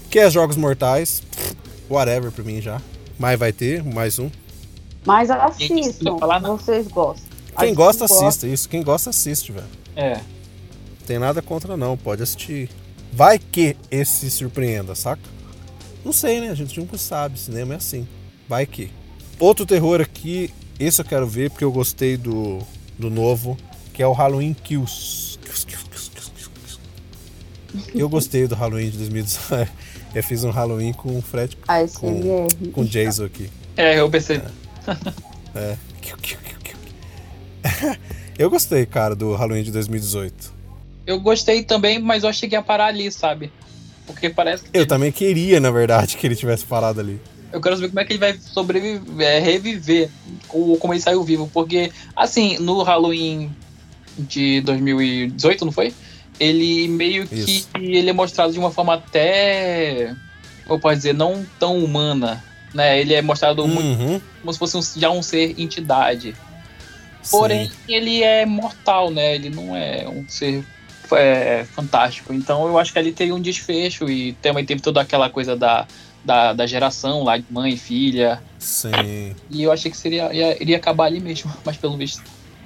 Que 0.09 0.17
é 0.19 0.29
Jogos 0.29 0.55
Mortais. 0.55 1.19
Pff, 1.19 1.55
Whatever 1.89 2.31
pra 2.31 2.41
mim 2.41 2.61
já. 2.61 2.81
Mas 3.19 3.37
vai 3.37 3.51
ter 3.51 3.83
mais 3.83 4.17
um. 4.17 4.31
Mas 5.05 5.29
assistam, 5.29 6.15
vocês 6.41 6.87
gostam. 6.87 7.27
Quem 7.57 7.73
gosta, 7.73 8.05
assista. 8.05 8.47
Isso, 8.47 8.69
quem 8.69 8.81
gosta, 8.81 9.09
assiste, 9.09 9.51
velho. 9.51 9.67
É. 9.93 10.21
Tem 11.05 11.19
nada 11.19 11.41
contra 11.41 11.75
não, 11.75 11.97
pode 11.97 12.23
assistir. 12.23 12.69
Vai 13.11 13.39
que 13.39 13.75
esse 13.91 14.31
surpreenda, 14.31 14.95
saca? 14.95 15.21
Não 16.05 16.13
sei, 16.13 16.39
né? 16.39 16.49
A 16.49 16.55
gente 16.55 16.79
nunca 16.79 16.97
sabe, 16.97 17.37
cinema 17.37 17.73
é 17.73 17.77
assim. 17.77 18.07
Vai 18.47 18.65
que. 18.65 18.98
Outro 19.39 19.65
terror 19.65 20.01
aqui, 20.01 20.53
esse 20.79 21.01
eu 21.01 21.05
quero 21.05 21.25
ver 21.25 21.49
porque 21.49 21.63
eu 21.63 21.71
gostei 21.71 22.17
do, 22.17 22.59
do 22.97 23.09
novo, 23.09 23.57
que 23.93 24.03
é 24.03 24.07
o 24.07 24.11
Halloween 24.11 24.53
Kills. 24.53 25.39
Eu 27.93 28.09
gostei 28.09 28.47
do 28.47 28.55
Halloween 28.55 28.89
de 28.89 28.97
2019. 28.97 29.69
Eu 30.13 30.23
fiz 30.23 30.43
um 30.43 30.49
Halloween 30.49 30.91
com 30.91 31.19
o 31.19 31.21
Fred, 31.21 31.55
A 31.67 31.85
SMR. 31.85 32.71
com 32.73 32.81
o 32.81 32.85
Jason 32.85 33.25
aqui. 33.25 33.47
É, 33.77 33.99
eu 33.99 34.09
pensei. 34.09 34.41
É. 35.53 35.77
Kill. 36.01 36.37
Eu 38.39 38.49
gostei, 38.49 38.85
cara, 38.85 39.15
do 39.15 39.35
Halloween 39.35 39.63
de 39.63 39.71
2018. 39.71 40.51
Eu 41.05 41.19
gostei 41.19 41.61
também, 41.63 41.99
mas 41.99 42.23
eu 42.23 42.31
cheguei 42.33 42.57
a 42.57 42.61
parar 42.61 42.87
ali, 42.87 43.11
sabe? 43.11 43.51
Porque 44.07 44.29
parece 44.29 44.63
que. 44.63 44.69
Eu 44.73 44.87
também 44.87 45.11
queria, 45.11 45.59
na 45.59 45.69
verdade, 45.69 46.15
que 46.17 46.25
ele 46.25 46.35
tivesse 46.35 46.65
parado 46.65 46.99
ali. 46.99 47.19
Eu 47.51 47.59
quero 47.61 47.75
saber 47.75 47.87
como 47.89 47.99
é 47.99 48.05
que 48.05 48.13
ele 48.13 48.19
vai 48.19 48.37
sobreviver, 48.39 49.27
é, 49.27 49.39
reviver, 49.39 50.09
ou 50.49 50.77
como 50.77 50.93
ele 50.93 51.01
saiu 51.01 51.23
vivo. 51.23 51.49
Porque, 51.53 51.91
assim, 52.15 52.57
no 52.59 52.83
Halloween 52.83 53.51
de 54.17 54.61
2018, 54.61 55.65
não 55.65 55.71
foi? 55.71 55.93
Ele 56.39 56.87
meio 56.87 57.27
que 57.27 57.35
Isso. 57.35 57.67
ele 57.75 58.09
é 58.09 58.13
mostrado 58.13 58.53
de 58.53 58.59
uma 58.59 58.71
forma 58.71 58.93
até. 58.93 60.15
Ou 60.67 60.79
pode 60.79 60.97
dizer, 60.97 61.13
não 61.13 61.45
tão 61.59 61.83
humana. 61.83 62.43
Né? 62.73 63.01
Ele 63.01 63.13
é 63.15 63.21
mostrado 63.21 63.67
muito 63.67 63.99
Uhum. 63.99 64.21
como 64.41 64.53
se 64.53 64.59
fosse 64.59 64.77
um- 64.77 64.99
já 64.99 65.09
um 65.09 65.23
ser 65.23 65.59
entidade. 65.59 66.35
Porém, 67.31 67.65
Sim. 67.67 67.73
ele 67.87 68.23
é 68.23 68.45
mortal, 68.45 69.09
né? 69.11 69.35
Ele 69.35 69.49
não 69.49 69.75
é 69.75 70.07
um 70.07 70.27
ser 70.29 70.63
é, 71.11 71.65
fantástico. 71.73 72.31
Então 72.31 72.67
eu 72.67 72.77
acho 72.77 72.93
que 72.93 72.99
ali 72.99 73.11
teria 73.11 73.33
um 73.33 73.41
desfecho 73.41 74.07
e 74.07 74.33
também 74.33 74.63
teve 74.63 74.79
toda 74.79 75.01
aquela 75.01 75.27
coisa 75.27 75.55
da, 75.55 75.87
da, 76.23 76.53
da 76.53 76.65
geração 76.67 77.23
lá 77.23 77.37
de 77.37 77.45
mãe 77.49 77.73
e 77.73 77.77
filha. 77.77 78.41
Sim. 78.57 79.35
E 79.49 79.63
eu 79.63 79.71
achei 79.71 79.89
que 79.89 79.97
seria, 79.97 80.33
ia- 80.33 80.61
iria 80.61 80.77
acabar 80.77 81.05
ali 81.05 81.19
mesmo, 81.19 81.51
mas 81.65 81.77
pelo 81.77 81.97
visto. 81.97 82.21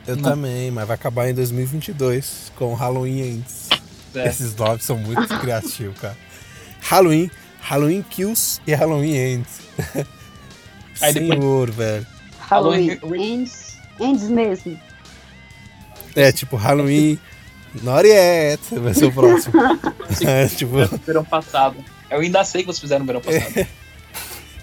Eu 0.05 0.15
Não. 0.17 0.23
também, 0.31 0.69
mas 0.71 0.85
vai 0.87 0.95
acabar 0.95 1.29
em 1.29 1.33
2022 1.33 2.51
com 2.55 2.73
Halloween 2.73 3.19
Ends. 3.21 3.69
É. 4.15 4.27
Esses 4.27 4.55
nomes 4.55 4.83
são 4.83 4.97
muito 4.97 5.27
criativos, 5.39 5.97
cara. 5.99 6.17
Halloween, 6.81 7.31
Halloween 7.61 8.03
Kills 8.09 8.59
e 8.67 8.73
Halloween 8.73 9.15
Ends. 9.15 9.61
Aí 11.01 11.13
depois- 11.13 11.39
Senhor, 11.39 11.71
velho. 11.71 12.07
Halloween 12.39 12.89
Halloween- 13.01 13.33
ends, 13.41 13.77
ends 13.99 14.23
mesmo. 14.23 14.77
É 16.15 16.31
tipo 16.31 16.55
Halloween 16.55 17.17
Not 17.81 18.07
yet, 18.07 18.59
vai 18.77 18.93
ser 18.93 19.05
o 19.05 19.11
próximo. 19.11 19.53
é, 20.27 20.47
tipo, 20.47 20.73
verão 21.05 21.23
passado. 21.25 21.75
Eu 22.13 22.21
ainda 22.21 22.43
sei 22.43 22.61
que 22.61 22.67
vocês 22.67 22.79
fizeram 22.79 22.99
no 23.01 23.05
verão 23.05 23.21
passado. 23.21 23.67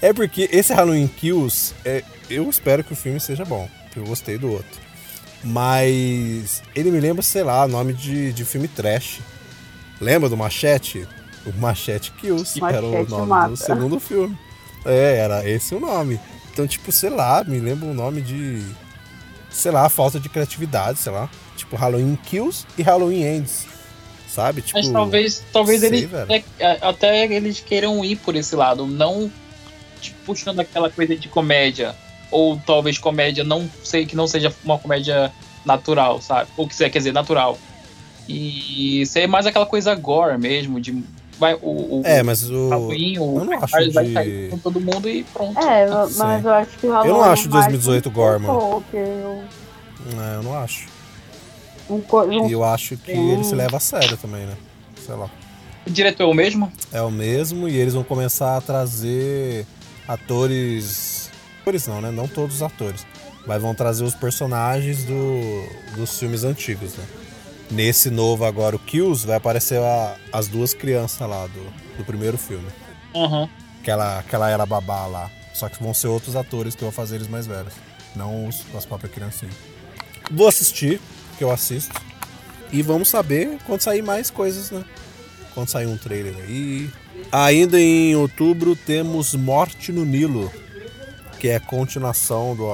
é 0.01 0.13
porque 0.13 0.49
esse 0.53 0.73
Halloween 0.73 1.09
Kills, 1.09 1.75
é, 1.85 2.05
eu 2.29 2.49
espero 2.49 2.85
que 2.85 2.93
o 2.93 2.97
filme 2.97 3.19
seja 3.21 3.45
bom, 3.45 3.69
porque 3.85 3.99
eu 3.99 4.05
gostei 4.05 4.39
do 4.39 4.51
outro. 4.51 4.81
Mas 5.43 6.63
ele 6.75 6.91
me 6.91 7.01
lembra, 7.01 7.23
sei 7.23 7.43
lá, 7.43 7.67
nome 7.67 7.93
de, 7.93 8.33
de 8.33 8.45
filme 8.45 8.69
trash. 8.69 9.21
Lembra 10.01 10.29
do 10.29 10.37
Machete? 10.37 11.07
O 11.47 11.53
Machete 11.59 12.13
Kills, 12.13 12.63
era 12.63 12.85
o 12.85 12.93
Machete 12.93 13.11
nome 13.11 13.27
mata. 13.27 13.49
do 13.49 13.57
segundo 13.57 13.99
filme. 13.99 14.37
É, 14.85 15.17
era 15.17 15.49
esse 15.49 15.75
o 15.75 15.81
nome. 15.81 16.21
Então, 16.53 16.67
tipo, 16.67 16.93
sei 16.93 17.11
lá, 17.11 17.43
me 17.45 17.59
lembra 17.59 17.89
o 17.89 17.95
nome 17.95 18.21
de. 18.21 18.63
Sei 19.51 19.71
lá, 19.71 19.89
falta 19.89 20.21
de 20.21 20.29
criatividade, 20.29 20.99
sei 20.99 21.13
lá. 21.13 21.29
Tipo, 21.57 21.77
Halloween 21.77 22.17
Kills 22.25 22.67
e 22.77 22.83
Halloween 22.83 23.23
Ends. 23.23 23.67
Sabe? 24.35 24.63
Tipo, 24.63 24.79
Mas 24.79 24.89
talvez, 24.89 25.43
talvez 25.53 25.81
sei, 25.81 25.89
eles 25.89 26.11
velho. 26.11 26.25
até, 26.25 26.79
até 26.87 27.25
eles 27.35 27.61
queiram 27.61 28.05
ir 28.05 28.17
por 28.17 28.37
esse 28.37 28.55
lado, 28.55 28.87
não 28.87 29.31
tipo, 30.01 30.17
puxando 30.25 30.61
aquela 30.61 30.89
coisa 30.89 31.17
de 31.17 31.29
comédia. 31.29 31.95
Ou 32.31 32.57
talvez 32.65 32.97
comédia 32.97 33.43
não 33.43 33.69
sei 33.83 34.07
que 34.07 34.15
não 34.15 34.27
seja 34.29 34.55
uma 34.65 34.79
comédia 34.79 35.33
natural, 35.67 36.21
sabe? 36.23 36.49
Ou 36.57 36.69
que 36.69 36.75
seja, 36.77 36.89
quer 36.89 36.99
dizer, 36.99 37.13
natural. 37.13 37.59
E 38.29 39.05
ser 39.07 39.27
mais 39.27 39.47
aquela 39.47 39.67
coisa 39.67 39.95
gore 39.97 40.39
mesmo, 40.39 40.81
de. 40.81 41.03
Vai, 41.39 41.55
o, 41.55 42.01
o, 42.01 42.03
É, 42.05 42.23
mas 42.23 42.49
o. 42.49 42.69
Halloween, 42.69 43.19
o 43.19 43.39
eu 43.39 43.45
não 43.47 43.53
acho 43.55 43.73
vai, 43.73 43.91
vai 43.91 44.05
de- 44.05 44.13
sair 44.13 44.51
com 44.51 44.59
todo 44.59 44.81
mundo 44.81 45.09
e 45.09 45.25
pronto. 45.25 45.59
É, 45.59 45.87
Sim. 46.07 46.19
mas 46.19 46.45
eu 46.45 46.53
acho 46.53 46.71
que 46.79 46.87
o 46.87 46.89
Eu 46.89 46.93
não 46.93 47.01
Halloween 47.03 47.33
acho 47.33 47.47
é 47.49 47.51
mais 47.51 47.65
2018 47.67 48.09
um 48.09 48.13
gore, 48.13 48.41
mano. 48.43 48.85
eu- 48.93 49.43
É, 50.23 50.37
eu 50.37 50.43
não 50.45 50.57
acho. 50.57 50.87
Um, 51.91 52.03
um 52.43 52.49
E 52.49 52.53
eu 52.53 52.63
acho 52.65 52.97
que 52.97 53.13
Hum. 53.13 53.33
ele 53.33 53.45
se 53.45 53.55
leva 53.55 53.77
a 53.77 53.81
sério 53.81 54.17
também, 54.17 54.47
né? 54.47 54.55
Sei 55.05 55.15
lá. 55.15 55.29
O 55.87 55.91
diretor 55.91 56.23
é 56.25 56.27
o 56.27 56.35
mesmo? 56.35 56.73
É 56.93 57.03
o 57.03 57.11
mesmo 57.11 57.69
e 57.69 57.77
eles 57.77 57.95
vão 57.95 58.05
começar 58.05 58.57
a 58.57 58.61
trazer 58.61 59.67
atores. 60.07 61.31
Atores 61.63 61.87
não, 61.87 62.01
né? 62.01 62.11
Não 62.11 62.27
todos 62.29 62.57
os 62.57 62.63
atores. 62.63 63.07
Mas 63.47 63.61
vão 63.63 63.75
trazer 63.75 64.05
os 64.05 64.15
personagens 64.15 65.05
do, 65.05 65.67
dos 65.97 66.19
filmes 66.19 66.45
antigos, 66.45 66.95
né? 66.95 67.05
Nesse 67.71 68.11
novo 68.11 68.45
agora, 68.45 68.75
o 68.77 68.79
Kills, 68.79 69.27
vai 69.27 69.37
aparecer 69.37 69.81
a- 69.81 70.17
as 70.33 70.49
duas 70.49 70.75
crianças 70.75 71.27
lá 71.29 71.47
do, 71.47 71.97
do 71.99 72.05
primeiro 72.05 72.37
filme. 72.37 72.67
Aham. 73.15 73.49
Que 73.83 73.91
ela, 73.91 74.23
que 74.29 74.35
ela 74.35 74.51
era 74.51 74.67
babá 74.67 75.07
lá. 75.07 75.31
Só 75.55 75.69
que 75.69 75.83
vão 75.83 75.95
ser 75.95 76.09
outros 76.09 76.37
atores 76.37 76.75
que 76.75 76.83
vão 76.83 76.93
fazer 76.93 77.17
eles 77.17 77.29
mais 77.29 77.47
velhos. 77.47 77.73
Não 78.15 78.47
os, 78.49 78.63
as 78.77 78.85
próprias 78.85 79.13
criancinhas. 79.13 79.55
Vou 80.31 80.49
assistir, 80.49 81.01
que 81.41 81.45
eu 81.45 81.51
assisto. 81.51 81.99
E 82.71 82.83
vamos 82.83 83.09
saber 83.09 83.57
quando 83.67 83.81
sair 83.81 84.03
mais 84.03 84.29
coisas, 84.29 84.71
né? 84.71 84.85
Quando 85.55 85.71
sair 85.71 85.87
um 85.87 85.97
trailer 85.97 86.35
aí. 86.37 86.91
Ainda 87.33 87.81
em 87.81 88.15
outubro 88.15 88.77
temos 88.77 89.35
Morte 89.35 89.91
no 89.91 90.05
Nilo. 90.05 90.53
Que 91.39 91.49
é 91.49 91.57
a 91.57 91.61
continuação 91.61 92.55
do 92.55 92.71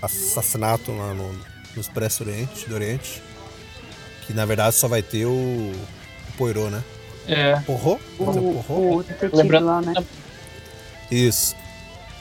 assassinato 0.00 0.90
lá 0.90 1.12
no, 1.12 1.30
no 1.74 1.80
Expresso 1.82 2.24
Oriente, 2.24 2.66
do 2.66 2.74
Oriente. 2.74 3.22
Que 4.26 4.32
na 4.32 4.46
verdade 4.46 4.74
só 4.74 4.88
vai 4.88 5.02
ter 5.02 5.26
o, 5.26 5.30
o 5.30 6.32
Poirot, 6.38 6.70
né? 6.70 6.82
É. 7.26 7.60
Porro? 7.60 8.00
O 8.18 9.04
Lembrando- 9.34 9.66
lá, 9.66 9.82
né? 9.82 9.92
Isso. 11.10 11.54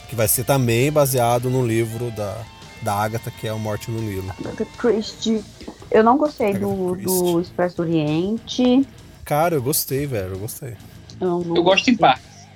Que 0.10 0.16
vai 0.18 0.28
ser 0.28 0.44
também 0.44 0.92
baseado 0.92 1.50
no 1.50 1.66
livro 1.66 2.12
da, 2.12 2.38
da 2.82 2.94
Agatha, 2.94 3.32
que 3.32 3.48
é 3.48 3.54
o 3.54 3.60
Morte 3.60 3.90
no 3.90 4.02
Nilo. 4.02 4.36
Agatha 4.38 4.66
Christie. 4.78 5.42
Eu 5.90 6.04
não 6.04 6.18
gostei 6.18 6.54
do, 6.54 6.96
do 6.96 7.40
Expresso 7.42 7.78
do 7.78 7.84
Oriente. 7.84 8.86
Cara, 9.24 9.56
eu 9.56 9.62
gostei, 9.62 10.06
velho. 10.06 10.34
Eu 10.34 10.40
gostei. 10.40 10.76
Eu, 11.20 11.44
Eu 11.56 11.64
gosto 11.64 11.90
em 11.90 11.96
partes. 11.96 12.48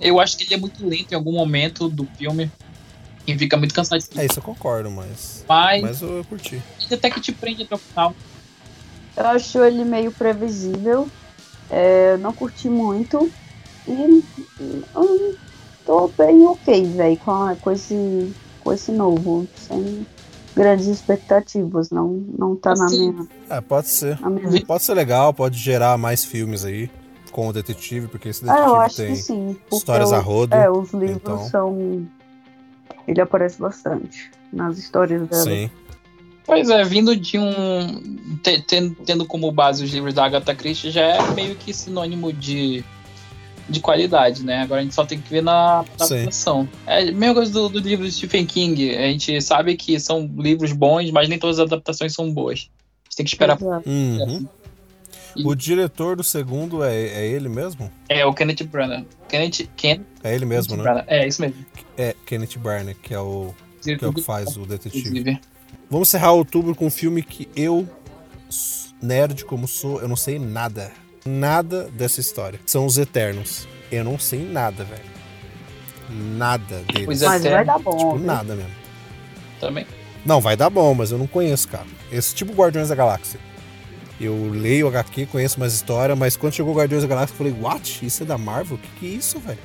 Eu 0.00 0.18
acho 0.18 0.36
que 0.36 0.44
ele 0.44 0.54
é 0.54 0.56
muito 0.56 0.86
lento 0.86 1.12
em 1.12 1.14
algum 1.14 1.32
momento 1.32 1.88
do 1.88 2.04
filme. 2.16 2.50
E 3.26 3.38
fica 3.38 3.56
muito 3.56 3.72
cansativo. 3.74 4.20
É 4.20 4.26
isso, 4.26 4.40
eu 4.40 4.42
concordo, 4.42 4.90
mas. 4.90 5.44
Mas, 5.48 5.82
Mas 5.82 6.02
eu, 6.02 6.18
eu 6.18 6.24
curti. 6.24 6.60
até 6.90 7.08
que 7.08 7.20
te 7.20 7.30
prende 7.32 7.62
até 7.62 7.74
o 7.74 7.78
final. 7.78 8.14
Eu 9.16 9.26
acho 9.26 9.62
ele 9.62 9.84
meio 9.84 10.10
previsível. 10.10 11.08
É, 11.70 12.16
não 12.16 12.32
curti 12.32 12.68
muito. 12.68 13.30
E 13.86 14.24
eu 14.94 15.36
tô 15.86 16.08
bem 16.18 16.44
ok, 16.46 16.84
velho, 16.84 17.16
com, 17.18 17.30
a- 17.30 17.54
com, 17.56 17.70
esse, 17.70 18.32
com 18.60 18.72
esse 18.72 18.90
novo. 18.90 19.46
Sem 19.56 20.04
grandes 20.54 20.86
expectativas. 20.86 21.90
Não, 21.90 22.08
não 22.38 22.56
tá 22.56 22.74
na 22.74 22.84
Assim, 22.86 23.10
minha, 23.12 23.26
É, 23.50 23.60
pode 23.60 23.88
ser. 23.88 24.18
minha 24.20 24.64
Pode 24.66 24.82
ser 24.84 24.94
legal, 24.94 25.32
pode 25.32 25.58
gerar 25.58 25.96
mais 25.98 26.24
filmes 26.24 26.64
aí 26.64 26.90
com 27.30 27.48
o 27.48 27.52
detetive, 27.52 28.08
porque 28.08 28.28
esse 28.28 28.44
Ah, 28.48 28.52
eu 28.52 28.58
detetive 28.58 28.78
acho 28.84 28.96
tem 28.96 29.06
que 29.14 29.16
sim. 29.16 29.56
histórias 29.72 30.10
o- 30.10 30.14
a 30.14 30.18
rodo. 30.18 30.54
É, 30.54 30.70
os 30.70 30.92
livros 30.92 31.16
então. 31.16 31.44
são. 31.44 32.06
Ele 33.08 33.20
aparece 33.20 33.58
bastante 33.60 34.30
nas 34.52 34.78
histórias 34.78 35.26
dela. 35.28 35.42
Sim. 35.42 35.70
Pois 36.44 36.68
é, 36.70 36.82
vindo 36.84 37.16
de 37.16 37.38
um. 37.38 38.36
te- 38.42 38.60
ten- 38.62 38.90
tendo 39.06 39.24
como 39.24 39.50
base 39.52 39.84
os 39.84 39.90
livros 39.90 40.12
da 40.12 40.24
Agatha 40.24 40.54
Christie, 40.54 40.90
já 40.90 41.00
é 41.02 41.30
meio 41.32 41.54
que 41.54 41.72
sinônimo 41.72 42.32
de, 42.32 42.84
de 43.72 43.80
qualidade, 43.80 44.44
né? 44.44 44.62
Agora 44.62 44.80
a 44.80 44.84
gente 44.84 44.94
só 44.94 45.04
tem 45.04 45.20
que 45.20 45.28
ver 45.30 45.42
na 45.42 45.80
adaptação. 45.80 46.68
É 46.86 47.00
a 47.08 47.12
mesma 47.12 47.34
coisa 47.34 47.52
do, 47.52 47.68
do 47.68 47.78
livro 47.80 48.04
de 48.06 48.12
Stephen 48.12 48.46
King. 48.46 48.94
A 48.96 49.08
gente 49.08 49.40
sabe 49.40 49.76
que 49.76 49.98
são 49.98 50.30
livros 50.38 50.72
bons, 50.72 51.10
mas 51.10 51.28
nem 51.28 51.38
todas 51.38 51.58
as 51.58 51.66
adaptações 51.66 52.12
são 52.14 52.32
boas. 52.32 52.68
A 52.70 53.04
gente 53.04 53.16
tem 53.16 53.26
que 53.26 53.32
esperar. 53.32 53.58
Uhum. 53.60 54.46
E- 55.34 55.46
O 55.46 55.54
diretor 55.54 56.14
do 56.16 56.22
segundo 56.22 56.84
é, 56.84 56.94
é 56.94 57.26
ele 57.26 57.48
mesmo? 57.48 57.90
É 58.08 58.24
o 58.26 58.34
Kenneth 58.34 58.64
Branagh. 58.64 59.04
Kenneth, 59.28 59.66
Ken, 59.76 60.00
É 60.22 60.34
ele 60.34 60.44
mesmo, 60.44 60.76
né? 60.76 60.82
Branagh. 60.82 61.04
É, 61.08 61.26
isso 61.26 61.40
mesmo. 61.40 61.56
É 61.96 62.14
Kenneth 62.26 62.58
Branagh, 62.58 62.94
que 63.02 63.14
é 63.14 63.18
o 63.18 63.54
que, 63.82 63.92
é 64.04 64.06
o 64.06 64.12
que 64.12 64.22
faz 64.22 64.56
o 64.56 64.66
detetive. 64.66 65.08
Inclusive. 65.08 65.40
Vamos 65.90 66.08
encerrar 66.08 66.32
outubro 66.32 66.74
com 66.74 66.86
um 66.86 66.90
filme 66.90 67.22
que 67.22 67.48
eu, 67.56 67.88
nerd 69.02 69.44
como 69.44 69.66
sou, 69.66 70.00
eu 70.00 70.08
não 70.08 70.16
sei 70.16 70.38
nada. 70.38 70.92
Nada 71.24 71.88
dessa 71.92 72.20
história. 72.20 72.58
São 72.66 72.84
os 72.84 72.98
Eternos. 72.98 73.66
Eu 73.90 74.04
não 74.04 74.18
sei 74.18 74.44
nada, 74.44 74.84
velho. 74.84 75.12
Nada 76.10 76.82
deles. 76.92 77.22
Mas 77.22 77.42
vai 77.42 77.64
dar 77.64 77.78
bom. 77.78 77.96
Tipo, 77.96 78.16
viu? 78.16 78.26
nada 78.26 78.54
mesmo. 78.54 78.72
Também. 79.60 79.86
Não, 80.24 80.40
vai 80.40 80.56
dar 80.56 80.70
bom, 80.70 80.94
mas 80.94 81.10
eu 81.10 81.18
não 81.18 81.26
conheço, 81.26 81.68
cara. 81.68 81.86
Esse 82.10 82.34
tipo 82.34 82.52
Guardiões 82.52 82.88
da 82.88 82.94
Galáxia. 82.94 83.40
Eu 84.20 84.50
leio 84.50 84.86
HQ, 84.88 85.26
conheço 85.26 85.58
mais 85.58 85.72
história, 85.72 86.14
mas 86.14 86.36
quando 86.36 86.52
chegou 86.52 86.74
Guardiões 86.74 87.02
da 87.02 87.08
Galáxia, 87.08 87.34
eu 87.34 87.38
falei, 87.38 87.52
what? 87.52 88.04
Isso 88.04 88.22
é 88.22 88.26
da 88.26 88.38
Marvel? 88.38 88.76
O 88.76 88.78
que, 88.78 88.88
que 89.00 89.06
é 89.06 89.16
isso, 89.16 89.40
velho? 89.40 89.58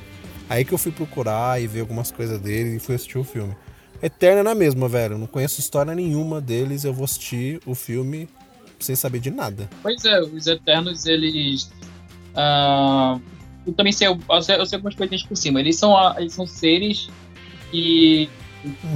Aí 0.50 0.64
que 0.64 0.74
eu 0.74 0.78
fui 0.78 0.92
procurar 0.92 1.62
e 1.62 1.68
ver 1.68 1.82
algumas 1.82 2.12
coisas 2.12 2.40
dele 2.40 2.78
e 2.78 2.80
fui 2.80 2.96
assistir 2.96 3.18
o 3.18 3.24
filme. 3.24 3.56
Eterna 4.02 4.40
é 4.40 4.44
na 4.44 4.56
mesma, 4.56 4.88
velho. 4.88 5.16
Eu 5.16 5.20
não 5.20 5.28
conheço 5.28 5.60
história 5.60 5.94
nenhuma 5.94 6.40
deles, 6.40 6.84
eu 6.84 6.94
vou 6.94 7.06
assistir 7.06 7.60
o 7.66 7.76
filme 7.76 8.30
sem 8.80 8.96
saber 8.96 9.20
de 9.20 9.30
nada. 9.32 9.70
Pois 9.82 10.04
é, 10.06 10.20
os 10.22 10.48
Eternos, 10.48 11.06
eles. 11.06 11.72
ah, 12.36 13.20
eu 13.66 13.74
também 13.74 13.92
sei, 13.92 14.08
eu, 14.08 14.18
eu 14.30 14.42
sei 14.42 14.56
algumas 14.58 14.96
coisinhas 14.96 15.24
por 15.24 15.36
cima. 15.36 15.60
Eles 15.60 15.76
são, 15.78 15.94
eles 16.18 16.34
são 16.34 16.48
seres 16.48 17.10
que 17.72 18.30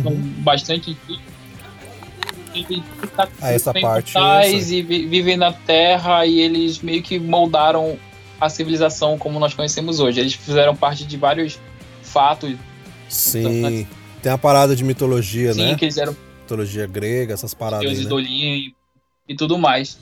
são 0.04 0.12
Uhum. 0.14 0.34
bastante 0.40 0.92
antigos. 0.92 1.32
Eles 2.54 2.84
Ah, 3.42 3.52
essa 3.52 3.74
parte 3.74 4.14
e 4.18 4.82
vi- 4.82 5.06
vivem 5.08 5.38
na 5.38 5.54
Terra 5.54 6.26
e 6.26 6.40
eles 6.40 6.80
meio 6.82 7.02
que 7.02 7.18
moldaram 7.20 7.98
a 8.40 8.50
civilização 8.50 9.18
como 9.18 9.40
nós 9.40 9.54
conhecemos 9.54 10.00
hoje. 10.00 10.20
Eles 10.20 10.34
fizeram 10.34 10.76
parte 10.76 11.06
de 11.06 11.16
vários 11.18 11.60
fatos, 12.02 12.56
Sim. 13.08 13.86
Tem 14.22 14.32
a 14.32 14.38
parada 14.38 14.76
de 14.76 14.84
mitologia, 14.84 15.54
sim, 15.54 15.66
né? 15.72 15.76
que 15.76 15.86
eles 15.86 15.98
eram 15.98 16.16
Mitologia 16.42 16.86
grega, 16.88 17.34
essas 17.34 17.54
paradas 17.54 17.82
aí, 17.82 17.88
deuses 17.88 18.04
né? 18.06 18.10
do 18.10 18.16
Olimpo 18.16 18.76
e 19.28 19.36
tudo 19.36 19.58
mais. 19.58 19.98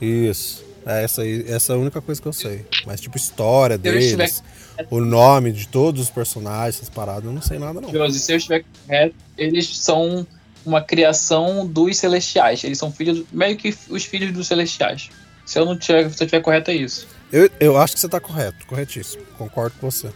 Isso. 0.00 0.64
É 0.86 1.04
essa 1.04 1.22
aí, 1.22 1.44
essa 1.46 1.72
é 1.72 1.76
a 1.76 1.78
única 1.78 2.00
coisa 2.00 2.20
que 2.20 2.26
eu 2.26 2.32
sei. 2.32 2.64
Mas 2.86 3.00
tipo 3.00 3.16
história 3.16 3.78
Se 3.78 3.88
estiver- 3.98 4.16
deles, 4.16 4.42
o 4.90 5.00
nome 5.00 5.52
de 5.52 5.68
todos 5.68 6.00
os 6.02 6.10
personagens, 6.10 6.76
essas 6.76 6.88
paradas, 6.88 7.24
eu 7.24 7.32
não 7.32 7.42
sei 7.42 7.58
nada 7.58 7.80
não. 7.80 7.90
Josi, 7.92 8.18
se 8.18 8.32
eu 8.32 8.36
estiver 8.38 8.64
correto, 8.86 9.14
eles 9.36 9.76
são 9.76 10.26
uma 10.64 10.80
criação 10.82 11.66
dos 11.66 11.98
celestiais. 11.98 12.64
Eles 12.64 12.78
são 12.78 12.90
filhos, 12.90 13.24
meio 13.30 13.56
que 13.56 13.74
os 13.90 14.04
filhos 14.04 14.32
dos 14.32 14.46
celestiais. 14.46 15.10
Se 15.44 15.58
eu 15.58 15.66
não 15.66 15.76
tiver, 15.76 16.02
se 16.10 16.22
eu 16.22 16.26
estiver 16.26 16.40
correto, 16.40 16.70
é 16.70 16.74
isso. 16.76 17.06
Eu, 17.30 17.50
eu 17.60 17.76
acho 17.76 17.94
que 17.94 18.00
você 18.00 18.08
tá 18.08 18.18
correto, 18.20 18.66
corretíssimo. 18.66 19.22
Concordo 19.36 19.74
com 19.80 19.90
você. 19.90 20.08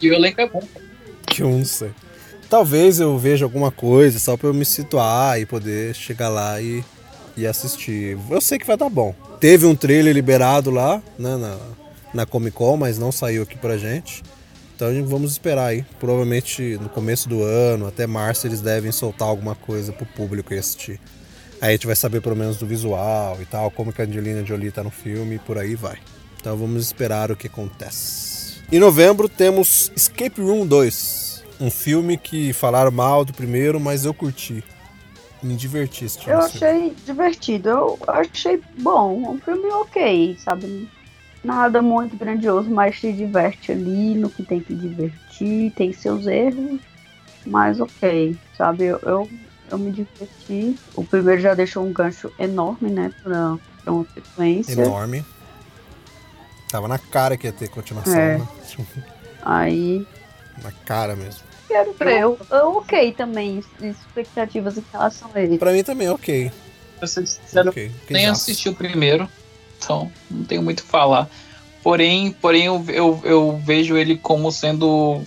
E 0.00 0.10
o 0.10 0.14
elenco 0.14 0.40
é 0.40 0.48
bom. 0.48 0.62
Que 1.26 1.42
eu 1.42 1.50
não 1.50 1.64
sei. 1.64 1.90
Talvez 2.50 2.98
eu 3.00 3.16
veja 3.16 3.44
alguma 3.44 3.70
coisa 3.70 4.18
só 4.18 4.36
pra 4.36 4.48
eu 4.48 4.54
me 4.54 4.64
situar 4.64 5.40
e 5.40 5.46
poder 5.46 5.94
chegar 5.94 6.28
lá 6.28 6.60
e, 6.60 6.84
e 7.36 7.46
assistir. 7.46 8.18
Eu 8.30 8.40
sei 8.40 8.58
que 8.58 8.66
vai 8.66 8.76
dar 8.76 8.88
bom. 8.88 9.14
Teve 9.40 9.66
um 9.66 9.74
trailer 9.74 10.14
liberado 10.14 10.70
lá, 10.70 11.02
né, 11.18 11.36
na, 11.36 11.58
na 12.12 12.26
Comic 12.26 12.56
Con, 12.56 12.76
mas 12.76 12.98
não 12.98 13.12
saiu 13.12 13.42
aqui 13.42 13.56
pra 13.56 13.76
gente. 13.76 14.22
Então 14.74 14.88
vamos 15.06 15.32
esperar 15.32 15.66
aí. 15.66 15.84
Provavelmente 16.00 16.78
no 16.80 16.88
começo 16.88 17.28
do 17.28 17.42
ano, 17.42 17.86
até 17.86 18.06
março, 18.06 18.46
eles 18.46 18.60
devem 18.60 18.90
soltar 18.90 19.28
alguma 19.28 19.54
coisa 19.54 19.92
pro 19.92 20.06
público 20.06 20.52
assistir. 20.54 21.00
Aí 21.60 21.70
a 21.70 21.72
gente 21.72 21.86
vai 21.86 21.96
saber 21.96 22.20
pelo 22.20 22.36
menos 22.36 22.56
do 22.56 22.66
visual 22.66 23.38
e 23.40 23.46
tal, 23.46 23.70
como 23.70 23.92
que 23.92 24.02
a 24.02 24.04
Angelina 24.04 24.44
Jolie 24.44 24.70
tá 24.70 24.82
no 24.82 24.90
filme 24.90 25.36
e 25.36 25.38
por 25.38 25.56
aí 25.56 25.74
vai. 25.74 25.98
Então 26.40 26.56
vamos 26.56 26.84
esperar 26.84 27.30
o 27.30 27.36
que 27.36 27.46
acontece. 27.46 28.58
Em 28.70 28.78
novembro 28.78 29.28
temos 29.28 29.90
Escape 29.94 30.40
Room 30.40 30.66
2. 30.66 31.44
Um 31.60 31.70
filme 31.70 32.18
que 32.18 32.52
falaram 32.52 32.90
mal 32.90 33.24
do 33.24 33.32
primeiro, 33.32 33.78
mas 33.78 34.04
eu 34.04 34.12
curti. 34.12 34.62
Me 35.44 35.54
diverti 35.56 36.06
assistindo 36.06 36.30
Eu 36.30 36.38
achei 36.38 36.96
divertido, 37.04 37.68
eu 37.68 37.98
achei 38.08 38.62
bom, 38.78 39.32
um 39.34 39.38
filme 39.38 39.66
ok, 39.72 40.38
sabe? 40.38 40.88
Nada 41.44 41.82
muito 41.82 42.16
grandioso, 42.16 42.70
mas 42.70 42.98
se 42.98 43.12
diverte 43.12 43.70
ali 43.70 44.14
no 44.14 44.30
que 44.30 44.42
tem 44.42 44.58
que 44.60 44.74
divertir, 44.74 45.70
tem 45.72 45.92
seus 45.92 46.26
erros, 46.26 46.80
mas 47.44 47.78
ok, 47.78 48.34
sabe? 48.56 48.84
Eu, 48.84 48.98
eu, 49.02 49.30
eu 49.70 49.78
me 49.78 49.92
diverti. 49.92 50.78
O 50.94 51.04
primeiro 51.04 51.42
já 51.42 51.52
deixou 51.52 51.84
um 51.86 51.92
gancho 51.92 52.32
enorme, 52.38 52.88
né, 52.88 53.12
pra, 53.22 53.58
pra 53.82 53.92
uma 53.92 54.06
sequência. 54.14 54.72
Enorme. 54.72 55.22
Tava 56.70 56.88
na 56.88 56.98
cara 56.98 57.36
que 57.36 57.46
ia 57.46 57.52
ter 57.52 57.68
continuação, 57.68 58.14
É. 58.14 58.38
né? 58.38 58.48
Aí 59.44 60.06
Na 60.62 60.72
cara 60.72 61.14
mesmo. 61.14 61.42
Quero 61.66 61.92
ver, 61.94 62.20
eu, 62.20 62.38
eu 62.50 62.76
ok 62.76 63.12
também, 63.12 63.62
expectativas 63.80 64.76
em 64.78 64.84
relação 64.92 65.30
a 65.34 65.40
ele. 65.40 65.58
Pra 65.58 65.72
mim 65.72 65.82
também, 65.82 66.08
ok. 66.08 66.50
Pra 66.98 67.08
ser 67.08 67.26
sincero, 67.26 67.70
Ok. 67.70 67.90
nem 68.10 68.26
assisti 68.26 68.68
o 68.68 68.74
primeiro. 68.74 69.28
Então, 69.78 70.10
não 70.30 70.44
tenho 70.44 70.62
muito 70.62 70.80
o 70.80 70.82
que 70.84 70.88
falar. 70.88 71.28
Porém, 71.82 72.32
porém 72.32 72.64
eu, 72.64 72.84
eu, 72.88 73.20
eu 73.24 73.60
vejo 73.62 73.96
ele 73.96 74.16
como 74.16 74.50
sendo 74.50 75.20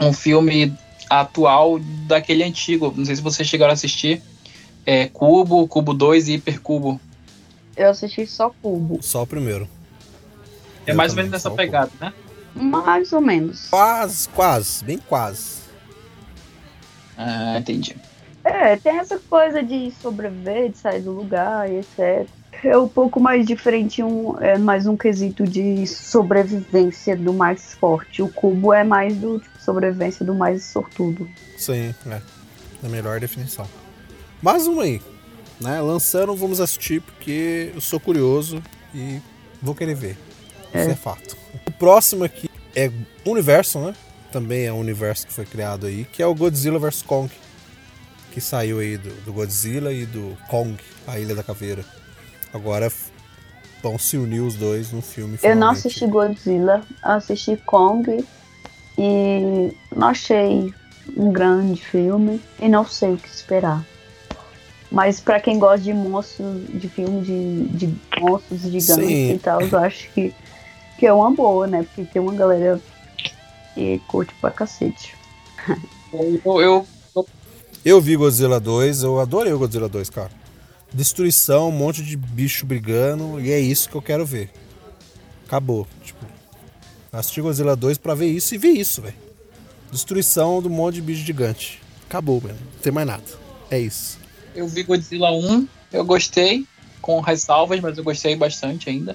um 0.00 0.12
filme 0.12 0.74
atual 1.08 1.78
daquele 2.06 2.42
antigo. 2.42 2.92
Não 2.96 3.04
sei 3.04 3.16
se 3.16 3.22
vocês 3.22 3.48
chegaram 3.48 3.70
a 3.70 3.74
assistir. 3.74 4.20
É, 4.84 5.06
Cubo, 5.08 5.68
Cubo 5.68 5.94
2 5.94 6.28
e 6.28 6.34
Hipercubo. 6.34 7.00
Eu 7.76 7.90
assisti 7.90 8.26
só 8.26 8.50
Cubo. 8.62 8.98
Só 9.02 9.22
o 9.22 9.26
primeiro. 9.26 9.68
É 10.86 10.90
Eu 10.92 10.96
mais 10.96 11.12
ou 11.12 11.16
menos 11.16 11.30
nessa 11.30 11.50
pegada, 11.50 11.92
né? 12.00 12.12
Mais 12.58 13.12
ou 13.12 13.20
menos. 13.20 13.68
Quase, 13.68 14.28
quase, 14.28 14.84
bem 14.84 14.98
quase. 14.98 15.58
Ah, 17.16 17.58
entendi. 17.58 17.96
É, 18.44 18.76
tem 18.76 18.98
essa 18.98 19.18
coisa 19.18 19.62
de 19.62 19.92
sobreviver, 20.00 20.70
de 20.70 20.78
sair 20.78 21.02
do 21.02 21.12
lugar 21.12 21.70
e 21.70 21.78
etc. 21.78 22.26
É 22.64 22.76
um 22.76 22.88
pouco 22.88 23.20
mais 23.20 23.46
diferente, 23.46 24.02
um, 24.02 24.36
é 24.40 24.58
mais 24.58 24.86
um 24.86 24.96
quesito 24.96 25.44
de 25.44 25.86
sobrevivência 25.86 27.16
do 27.16 27.32
mais 27.32 27.74
forte. 27.74 28.22
O 28.22 28.28
cubo 28.28 28.72
é 28.72 28.82
mais 28.82 29.16
do 29.16 29.38
tipo, 29.38 29.60
sobrevivência 29.60 30.24
do 30.24 30.34
mais 30.34 30.64
sortudo. 30.64 31.28
Sim, 31.56 31.94
é. 32.06 32.22
É 32.82 32.86
a 32.86 32.88
melhor 32.88 33.20
definição. 33.20 33.66
Mais 34.40 34.66
uma 34.66 34.84
aí. 34.84 35.00
Né? 35.60 35.80
Lançando, 35.80 36.34
vamos 36.34 36.60
assistir 36.60 37.00
porque 37.00 37.72
eu 37.74 37.80
sou 37.80 37.98
curioso 38.00 38.62
e 38.94 39.20
vou 39.60 39.74
querer 39.74 39.94
ver. 39.94 40.16
Isso 40.74 40.90
é 40.90 40.94
fato. 40.94 41.36
O 41.66 41.72
próximo 41.72 42.24
aqui 42.24 42.47
é 42.78 42.92
Universo, 43.24 43.80
né? 43.80 43.94
Também 44.30 44.66
é 44.66 44.72
um 44.72 44.78
universo 44.78 45.26
que 45.26 45.32
foi 45.32 45.44
criado 45.44 45.86
aí, 45.86 46.06
que 46.12 46.22
é 46.22 46.26
o 46.26 46.34
Godzilla 46.34 46.78
vs 46.78 47.02
Kong. 47.02 47.30
Que 48.30 48.40
saiu 48.40 48.78
aí 48.78 48.96
do, 48.96 49.10
do 49.24 49.32
Godzilla 49.32 49.92
e 49.92 50.06
do 50.06 50.36
Kong, 50.48 50.76
a 51.06 51.18
Ilha 51.18 51.34
da 51.34 51.42
Caveira. 51.42 51.84
Agora 52.52 52.92
vão 53.82 53.98
se 53.98 54.16
unir 54.16 54.40
os 54.40 54.54
dois 54.54 54.92
num 54.92 55.02
filme. 55.02 55.38
Eu 55.42 55.56
não 55.56 55.74
finalmente. 55.74 55.78
assisti 55.78 56.06
Godzilla, 56.06 56.82
assisti 57.02 57.56
Kong 57.66 58.24
e 58.96 59.72
não 59.94 60.08
achei 60.08 60.72
um 61.16 61.32
grande 61.32 61.82
filme 61.82 62.40
e 62.60 62.68
não 62.68 62.86
sei 62.86 63.14
o 63.14 63.16
que 63.16 63.28
esperar. 63.28 63.84
Mas 64.90 65.20
pra 65.20 65.40
quem 65.40 65.58
gosta 65.58 65.80
de 65.80 65.92
monstros, 65.92 66.62
de 66.68 66.88
filme 66.88 67.20
de, 67.22 67.64
de 67.68 67.94
monstros 68.20 68.62
gigantes 68.62 69.06
Sim. 69.06 69.34
e 69.34 69.38
tal, 69.38 69.60
eu 69.60 69.78
acho 69.78 70.08
que, 70.12 70.34
que 70.98 71.06
é 71.06 71.12
uma 71.12 71.30
boa, 71.30 71.66
né? 71.66 71.82
Porque 71.84 72.04
tem 72.04 72.20
uma 72.20 72.34
galera 72.34 72.80
que 73.74 74.00
curte 74.08 74.34
pra 74.40 74.50
cacete. 74.50 75.14
Eu, 76.12 76.60
eu, 76.60 76.86
Eu 77.84 78.00
vi 78.00 78.16
Godzilla 78.16 78.58
2, 78.58 79.02
eu 79.02 79.20
adorei 79.20 79.52
o 79.52 79.58
Godzilla 79.58 79.88
2, 79.88 80.10
cara. 80.10 80.30
Destruição, 80.92 81.68
um 81.68 81.72
monte 81.72 82.02
de 82.02 82.16
bicho 82.16 82.64
brigando, 82.64 83.38
e 83.40 83.52
é 83.52 83.60
isso 83.60 83.88
que 83.88 83.94
eu 83.94 84.02
quero 84.02 84.24
ver. 84.24 84.50
Acabou. 85.46 85.86
Tipo, 86.02 86.24
assisti 87.12 87.40
Godzilla 87.40 87.76
2 87.76 87.98
pra 87.98 88.14
ver 88.14 88.26
isso 88.28 88.54
e 88.54 88.58
ver 88.58 88.70
isso, 88.70 89.02
velho. 89.02 89.14
Destruição 89.92 90.60
do 90.60 90.68
monte 90.70 90.96
de 90.96 91.02
bicho 91.02 91.24
gigante. 91.24 91.80
Acabou, 92.08 92.40
mano. 92.40 92.58
Não 92.74 92.80
tem 92.80 92.92
mais 92.92 93.06
nada. 93.06 93.24
É 93.70 93.78
isso. 93.78 94.18
eu 94.54 94.66
vi 94.66 94.82
Godzilla 94.82 95.30
1, 95.30 95.68
eu 95.92 96.04
gostei, 96.04 96.66
com 97.02 97.20
ressalvas, 97.20 97.80
mas 97.80 97.96
eu 97.98 98.04
gostei 98.04 98.34
bastante 98.34 98.88
ainda. 98.88 99.14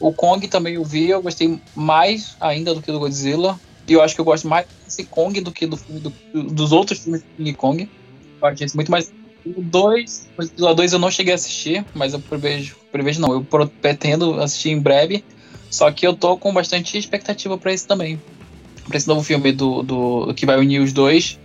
O 0.00 0.12
Kong 0.12 0.46
também 0.48 0.74
eu 0.74 0.84
vi, 0.84 1.08
eu 1.10 1.20
gostei 1.22 1.58
mais 1.74 2.36
ainda 2.40 2.74
do 2.74 2.80
que 2.82 2.92
do 2.92 2.98
Godzilla. 2.98 3.58
E 3.88 3.92
eu 3.94 4.02
acho 4.02 4.14
que 4.14 4.20
eu 4.20 4.24
gosto 4.24 4.46
mais 4.46 4.66
desse 4.84 5.04
Kong 5.04 5.40
do 5.40 5.50
que 5.50 5.66
do 5.66 5.76
do- 5.76 6.42
dos 6.52 6.72
outros 6.72 7.00
filmes 7.00 7.22
do 7.22 7.26
King 7.36 7.54
Kong. 7.54 7.88
Eu 8.40 8.48
achei 8.48 8.66
esse 8.66 8.76
muito 8.76 8.90
mais. 8.90 9.10
O 9.44 9.62
2, 9.62 10.28
Godzilla 10.36 10.74
2 10.74 10.92
eu 10.92 10.98
não 10.98 11.10
cheguei 11.10 11.32
a 11.32 11.36
assistir, 11.36 11.84
mas 11.94 12.12
eu 12.12 12.20
prevejo, 12.20 12.76
prevejo 12.92 13.20
não, 13.20 13.32
eu 13.32 13.46
pretendo 13.80 14.34
assistir 14.40 14.70
em 14.70 14.80
breve. 14.80 15.24
Só 15.70 15.90
que 15.90 16.06
eu 16.06 16.14
tô 16.14 16.36
com 16.36 16.52
bastante 16.52 16.96
expectativa 16.98 17.56
pra 17.56 17.72
esse 17.72 17.86
também. 17.86 18.20
Pra 18.86 18.96
esse 18.96 19.08
novo 19.08 19.22
filme 19.22 19.52
do, 19.52 19.82
do 19.82 20.34
que 20.34 20.46
vai 20.46 20.58
unir 20.58 20.80
os 20.80 20.92
dois. 20.92 21.38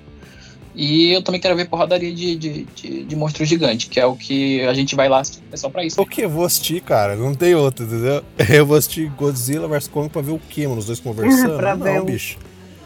E 0.76 1.12
eu 1.12 1.22
também 1.22 1.40
quero 1.40 1.56
ver 1.56 1.68
porradaria 1.70 2.14
de, 2.14 2.36
de, 2.36 2.64
de, 2.76 3.04
de 3.04 3.16
monstro 3.16 3.46
gigante, 3.46 3.88
que 3.88 4.00
é 4.00 4.06
o 4.06 4.16
que 4.16 4.62
a 4.62 4.74
gente 4.74 4.96
vai 4.96 5.08
lá 5.08 5.20
assistir, 5.20 5.44
é 5.52 5.58
só 5.58 5.70
pra 5.70 5.84
isso. 5.86 6.02
O 6.02 6.06
que 6.06 6.22
eu 6.22 6.30
vou 6.30 6.46
assistir, 6.46 6.82
cara? 6.82 7.16
Não 7.16 7.36
tem 7.36 7.54
outro, 7.54 7.86
entendeu? 7.86 8.24
Eu 8.50 8.66
vou 8.66 8.78
assistir 8.78 9.10
Godzilla 9.10 9.68
vs 9.68 9.88
Kong 9.88 10.10
pra 10.10 10.22
ver 10.22 10.32
o 10.32 10.42
quê, 10.50 10.68
mano? 10.68 10.80
Os 10.80 10.88
dois 10.88 11.00
conversando? 11.00 11.58
Pra 11.58 11.76
não, 11.76 11.84
ver 11.84 12.02
o 12.02 12.06
bicho. 12.06 12.38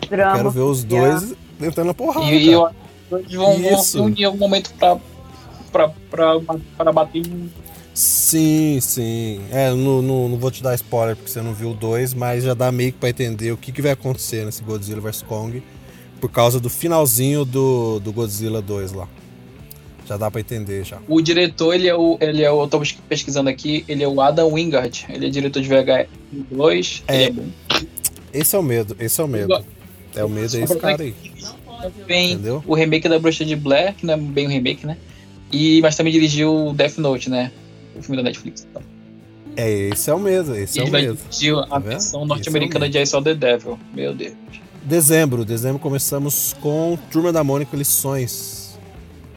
Eu 0.02 0.10
Drama. 0.10 0.36
quero 0.36 0.52
ver 0.52 0.62
os 0.62 0.84
dois 0.84 1.34
entrando 1.62 1.88
na 1.88 1.93
porrada. 1.93 2.26
E, 2.26 2.39
cara. 2.39 2.52
eu 2.52 2.65
acho 2.65 2.76
que 3.10 3.15
eles 3.15 3.34
vão, 3.34 3.58
vão 3.58 3.73
Isso. 3.73 3.84
se 3.84 4.00
unir 4.00 4.21
em 4.21 4.26
algum 4.26 4.38
momento 4.38 4.73
pra, 4.78 4.97
pra, 5.71 5.89
pra, 6.10 6.39
pra 6.78 6.91
bater 6.91 7.26
em. 7.26 7.50
Sim, 7.93 8.80
sim. 8.82 9.41
É, 9.52 9.69
não, 9.71 10.02
não, 10.02 10.30
não 10.30 10.38
vou 10.38 10.52
te 10.52 10.62
dar 10.62 10.76
spoiler 10.76 11.15
porque 11.15 11.32
você 11.32 11.41
não 11.41 11.54
viu 11.54 11.71
o 11.71 11.73
2, 11.73 12.13
mas 12.13 12.43
já 12.43 12.54
dá 12.54 12.71
meio 12.71 12.91
que 12.91 13.00
pra 13.00 13.10
entender 13.10 13.52
o 13.52 13.58
que, 13.58 13.71
que 13.71 13.82
vai 13.82 13.91
acontecer 13.91 14.45
nesse 14.45 14.62
Godzilla 14.62 15.02
vs 15.02 15.23
Kong 15.23 15.63
por 16.19 16.30
causa 16.32 16.60
do 16.60 16.69
finalzinho 16.69 17.45
do, 17.45 17.99
do 17.99 18.12
Godzilla 18.12 18.62
2 18.62 18.91
lá. 18.93 19.08
Já 20.08 20.15
dá 20.15 20.32
pra 20.32 20.39
entender 20.39 20.86
já. 20.86 20.99
O 21.08 21.19
diretor, 21.21 21.73
ele 21.73 21.88
é 21.88 21.93
o. 21.95 22.17
Ele 22.21 22.41
é 22.41 22.49
o. 22.49 22.63
Eu 22.63 22.67
tô 22.67 22.82
pesquisando 23.10 23.49
aqui, 23.49 23.84
ele 23.89 24.03
é 24.03 24.08
o 24.08 24.21
Adam 24.21 24.53
Wingard. 24.53 25.06
Ele 25.10 25.25
é 25.27 25.30
diretor 25.30 25.62
de 25.62 25.67
VH2. 25.69 27.01
É. 27.08 27.23
Ele 27.23 27.25
é 27.25 27.32
bom. 27.32 27.45
Esse 28.34 28.56
é 28.56 28.60
o 28.60 28.63
medo, 28.63 28.95
esse 28.99 29.19
é 29.19 29.23
o 29.23 29.27
medo. 29.27 29.63
É 30.15 30.23
o 30.23 30.30
medo 30.30 30.56
é 30.58 30.62
esse 30.62 30.75
cara 30.77 31.01
aí. 31.03 31.13
Tem 32.08 32.34
Entendeu? 32.34 32.63
o 32.65 32.73
remake 32.73 33.08
da 33.08 33.19
Bruxa 33.19 33.45
de 33.45 33.56
Blair, 33.56 33.93
que 33.95 34.06
não 34.06 34.13
é 34.13 34.17
bem 34.17 34.47
um 34.47 34.49
remake, 34.49 34.86
né? 34.86 34.97
E, 35.51 35.80
mas 35.82 35.95
também 35.95 36.12
dirigiu 36.12 36.73
Death 36.75 36.97
Note, 36.97 37.30
né? 37.30 37.51
O 37.95 38.01
filme 38.01 38.17
da 38.17 38.23
Netflix. 38.23 38.65
Então. 38.69 38.82
É, 39.56 39.89
esse 39.89 40.10
é 40.10 40.13
o 40.13 40.19
medo, 40.19 40.56
esse 40.56 40.80
é 40.80 40.82
ele 40.84 40.89
o 40.89 40.91
vai 40.91 41.01
medo. 41.03 41.19
dirigir 41.30 41.56
a 41.58 41.65
Tá 41.67 41.80
versão 41.80 42.25
norte-americana 42.25 42.86
é 42.86 42.89
o 42.89 42.91
de 42.91 42.99
I 42.99 43.06
Saw 43.06 43.21
the 43.21 43.34
Devil. 43.36 43.77
Meu 43.93 44.13
Deus. 44.13 44.34
Dezembro, 44.88 45.43
dezembro 45.43 45.80
começamos 45.80 46.54
com 46.62 46.97
Turma 47.12 47.34
da 47.34 47.43
Mônica 47.43 47.76
Lições. 47.76 48.80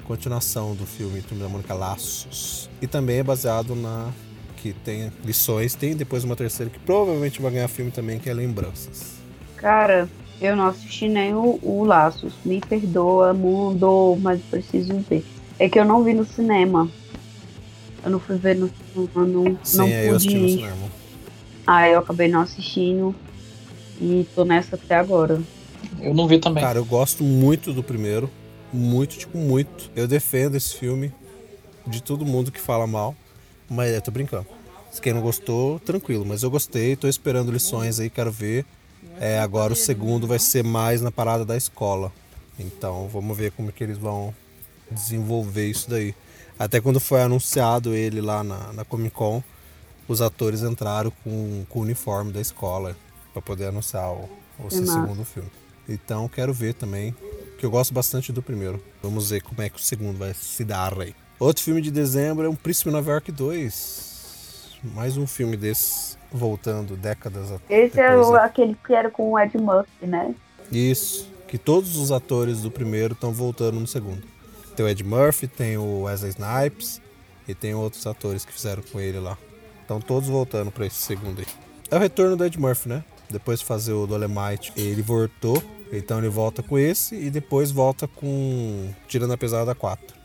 Continuação 0.04 0.76
do 0.76 0.86
filme 0.86 1.20
Turma 1.22 1.42
da 1.42 1.50
Mônica 1.50 1.74
Laços. 1.74 2.70
E 2.80 2.86
também 2.86 3.18
é 3.18 3.22
baseado 3.24 3.74
na 3.74 4.10
que 4.58 4.72
tem 4.72 5.12
lições, 5.24 5.74
tem 5.74 5.96
depois 5.96 6.22
uma 6.22 6.36
terceira 6.36 6.70
que 6.70 6.78
provavelmente 6.78 7.42
vai 7.42 7.50
ganhar 7.50 7.66
filme 7.66 7.90
também, 7.90 8.20
que 8.20 8.30
é 8.30 8.32
Lembranças. 8.32 9.14
Cara, 9.56 10.08
eu 10.40 10.54
não 10.54 10.68
assisti 10.68 11.08
nem 11.08 11.34
o, 11.34 11.58
o 11.64 11.82
Laços. 11.84 12.32
Me 12.44 12.60
perdoa, 12.60 13.34
mundo, 13.34 14.16
mas 14.20 14.40
preciso 14.42 15.00
ver. 15.10 15.24
É 15.58 15.68
que 15.68 15.80
eu 15.80 15.84
não 15.84 16.04
vi 16.04 16.14
no 16.14 16.24
cinema. 16.24 16.88
Eu 18.04 18.10
não 18.12 18.20
fui 18.20 18.36
ver 18.36 18.54
no 18.54 18.70
cinema, 18.94 19.26
não, 19.26 19.58
Sim, 19.64 19.78
não 19.78 19.86
é, 19.88 20.06
eu 20.06 20.12
pude 20.12 20.16
assisti 20.28 20.38
no 20.38 20.48
cinema. 20.48 20.88
Aí 21.66 21.92
eu 21.92 21.98
acabei 21.98 22.28
não 22.28 22.40
assistindo. 22.40 23.16
E 24.00 24.26
tô 24.34 24.44
nessa 24.44 24.76
até 24.76 24.94
agora. 24.94 25.42
Eu 26.00 26.14
não 26.14 26.26
vi 26.26 26.38
também. 26.38 26.62
Cara, 26.62 26.78
eu 26.78 26.84
gosto 26.84 27.22
muito 27.22 27.72
do 27.72 27.82
primeiro. 27.82 28.30
Muito, 28.72 29.18
tipo, 29.18 29.36
muito. 29.36 29.90
Eu 29.94 30.08
defendo 30.08 30.54
esse 30.54 30.74
filme 30.74 31.12
de 31.86 32.02
todo 32.02 32.24
mundo 32.24 32.50
que 32.50 32.60
fala 32.60 32.86
mal. 32.86 33.14
Mas 33.68 33.92
eu 33.92 34.00
tô 34.00 34.10
brincando. 34.10 34.46
Se 34.90 35.00
quem 35.00 35.12
não 35.12 35.20
gostou, 35.20 35.78
tranquilo. 35.80 36.24
Mas 36.24 36.42
eu 36.42 36.50
gostei, 36.50 36.96
tô 36.96 37.06
esperando 37.06 37.52
lições 37.52 38.00
aí, 38.00 38.08
quero 38.08 38.32
ver. 38.32 38.64
É, 39.20 39.38
agora 39.38 39.72
o 39.72 39.76
segundo 39.76 40.26
vai 40.26 40.38
ser 40.38 40.64
mais 40.64 41.00
na 41.00 41.10
parada 41.10 41.44
da 41.44 41.56
escola. 41.56 42.10
Então 42.58 43.08
vamos 43.08 43.36
ver 43.36 43.52
como 43.52 43.70
que 43.70 43.84
eles 43.84 43.98
vão 43.98 44.34
desenvolver 44.90 45.66
isso 45.66 45.88
daí. 45.88 46.14
Até 46.58 46.80
quando 46.80 47.00
foi 47.00 47.22
anunciado 47.22 47.94
ele 47.94 48.20
lá 48.20 48.42
na, 48.42 48.72
na 48.72 48.84
Comic 48.84 49.14
Con, 49.14 49.42
os 50.08 50.20
atores 50.20 50.62
entraram 50.62 51.12
com, 51.22 51.64
com 51.68 51.78
o 51.78 51.82
uniforme 51.82 52.32
da 52.32 52.40
escola 52.40 52.96
para 53.32 53.42
poder 53.42 53.66
anunciar 53.66 54.10
o, 54.10 54.28
o 54.58 54.70
seu 54.70 54.80
massa. 54.80 54.92
segundo 54.92 55.24
filme. 55.24 55.50
Então 55.88 56.28
quero 56.28 56.52
ver 56.52 56.74
também, 56.74 57.14
que 57.58 57.66
eu 57.66 57.70
gosto 57.70 57.92
bastante 57.92 58.32
do 58.32 58.42
primeiro. 58.42 58.82
Vamos 59.02 59.30
ver 59.30 59.42
como 59.42 59.60
é 59.62 59.68
que 59.68 59.76
o 59.76 59.82
segundo 59.82 60.18
vai 60.18 60.32
se 60.34 60.64
dar 60.64 60.98
aí. 61.00 61.14
Outro 61.38 61.62
filme 61.62 61.80
de 61.80 61.90
dezembro 61.90 62.46
é 62.46 62.48
um 62.48 62.54
Príncipe 62.54 62.90
Nova 62.90 63.10
York 63.10 63.32
2. 63.32 64.78
Mais 64.94 65.16
um 65.16 65.26
filme 65.26 65.56
desses 65.56 66.18
voltando 66.32 66.96
décadas 66.96 67.50
atrás. 67.50 67.62
Esse 67.68 68.00
é 68.00 68.16
o, 68.16 68.34
aquele 68.36 68.76
que 68.86 68.94
era 68.94 69.10
com 69.10 69.32
o 69.32 69.38
Ed 69.38 69.56
Murphy, 69.58 70.06
né? 70.06 70.34
Isso, 70.70 71.28
que 71.48 71.58
todos 71.58 71.96
os 71.96 72.12
atores 72.12 72.62
do 72.62 72.70
primeiro 72.70 73.14
estão 73.14 73.32
voltando 73.32 73.80
no 73.80 73.86
segundo. 73.86 74.22
Tem 74.76 74.86
o 74.86 74.88
Ed 74.88 75.02
Murphy, 75.02 75.48
tem 75.48 75.76
o 75.76 76.02
Wesley 76.02 76.30
Snipes 76.30 77.00
e 77.48 77.54
tem 77.54 77.74
outros 77.74 78.06
atores 78.06 78.44
que 78.44 78.52
fizeram 78.52 78.82
com 78.82 79.00
ele 79.00 79.18
lá. 79.18 79.36
Estão 79.80 80.00
todos 80.00 80.28
voltando 80.28 80.70
para 80.70 80.86
esse 80.86 80.96
segundo 80.96 81.40
aí. 81.40 81.46
É 81.90 81.96
o 81.96 81.98
retorno 81.98 82.36
do 82.36 82.44
Ed 82.44 82.58
Murphy, 82.58 82.88
né? 82.88 83.04
Depois 83.30 83.60
de 83.60 83.64
fazer 83.64 83.92
o 83.92 84.06
Dolemite, 84.06 84.72
ele 84.76 85.02
voltou, 85.02 85.62
então 85.92 86.18
ele 86.18 86.28
volta 86.28 86.62
com 86.62 86.78
esse 86.78 87.14
e 87.14 87.30
depois 87.30 87.70
volta 87.70 88.08
com 88.08 88.92
Tirando 89.06 89.32
a 89.32 89.38
Pesada 89.38 89.74
4, 89.74 90.16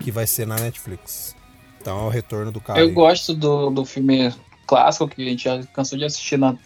que 0.00 0.10
vai 0.10 0.26
ser 0.26 0.46
na 0.46 0.56
Netflix. 0.56 1.34
Então 1.80 1.98
é 1.98 2.02
o 2.04 2.08
retorno 2.08 2.52
do 2.52 2.60
cara. 2.60 2.78
Eu 2.80 2.86
aí. 2.86 2.92
gosto 2.92 3.34
do, 3.34 3.70
do 3.70 3.84
filme 3.84 4.32
clássico 4.66 5.08
que 5.08 5.22
a 5.22 5.28
gente 5.28 5.44
já 5.44 5.62
cansou 5.74 5.98
de 5.98 6.04
assistir 6.04 6.38
na 6.38 6.56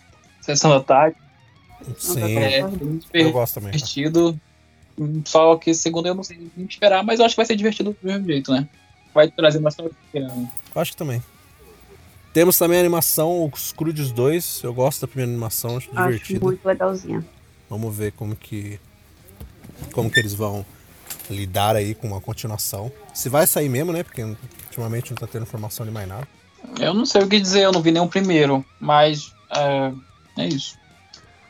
sessão 0.41 0.71
da 0.71 0.81
tarde. 0.81 1.17
Sim, 1.99 2.21
É 2.23 2.61
eu 3.15 3.33
gosto 3.33 3.55
também. 3.55 3.71
divertido. 3.73 4.39
Só 5.25 5.57
que 5.57 5.75
segundo 5.75 6.07
eu 6.07 6.15
não 6.15 6.23
sei 6.23 6.51
esperar, 6.69 7.05
mas 7.05 7.19
eu 7.19 7.27
acho 7.27 7.35
que 7.35 7.39
vai 7.39 7.47
ser 7.47 7.57
divertido 7.57 7.97
do 8.01 8.07
mesmo 8.07 8.27
jeito, 8.27 8.53
né? 8.53 8.69
Vai 9.13 9.31
trazer 9.31 9.61
né? 9.61 9.71
Eu 10.75 10.81
acho 10.81 10.93
que 10.93 10.97
também. 10.97 11.23
Temos 12.37 12.59
também 12.59 12.77
a 12.77 12.81
animação 12.81 13.51
Os 13.51 13.73
Crudes 13.73 14.13
2. 14.13 14.61
Eu 14.63 14.75
gosto 14.75 15.01
da 15.01 15.09
primeira 15.09 15.33
animação, 15.33 15.79
acho 15.79 15.89
Acho 15.95 16.07
divertida. 16.07 16.45
muito 16.45 16.67
legalzinha. 16.67 17.25
Vamos 17.71 17.97
ver 17.97 18.13
como 18.13 18.37
que 18.37 18.79
como 19.91 20.11
que 20.11 20.21
eles 20.21 20.35
vão 20.35 20.63
lidar 21.31 21.75
aí 21.75 21.95
com 21.95 22.09
uma 22.09 22.21
continuação. 22.21 22.93
Se 23.15 23.31
vai 23.31 23.47
sair 23.47 23.71
mesmo, 23.71 23.91
né? 23.91 24.03
Porque 24.03 24.23
ultimamente 24.23 25.13
não 25.13 25.17
tá 25.17 25.27
tendo 25.27 25.45
informação 25.45 25.87
de 25.87 25.91
mais 25.91 26.07
nada. 26.07 26.29
Eu 26.79 26.93
não 26.93 27.07
sei 27.07 27.23
o 27.23 27.27
que 27.27 27.41
dizer, 27.41 27.63
eu 27.63 27.73
não 27.73 27.81
vi 27.81 27.91
nenhum 27.91 28.07
primeiro, 28.07 28.63
mas 28.79 29.33
é, 29.57 29.93
é 30.37 30.47
isso. 30.47 30.77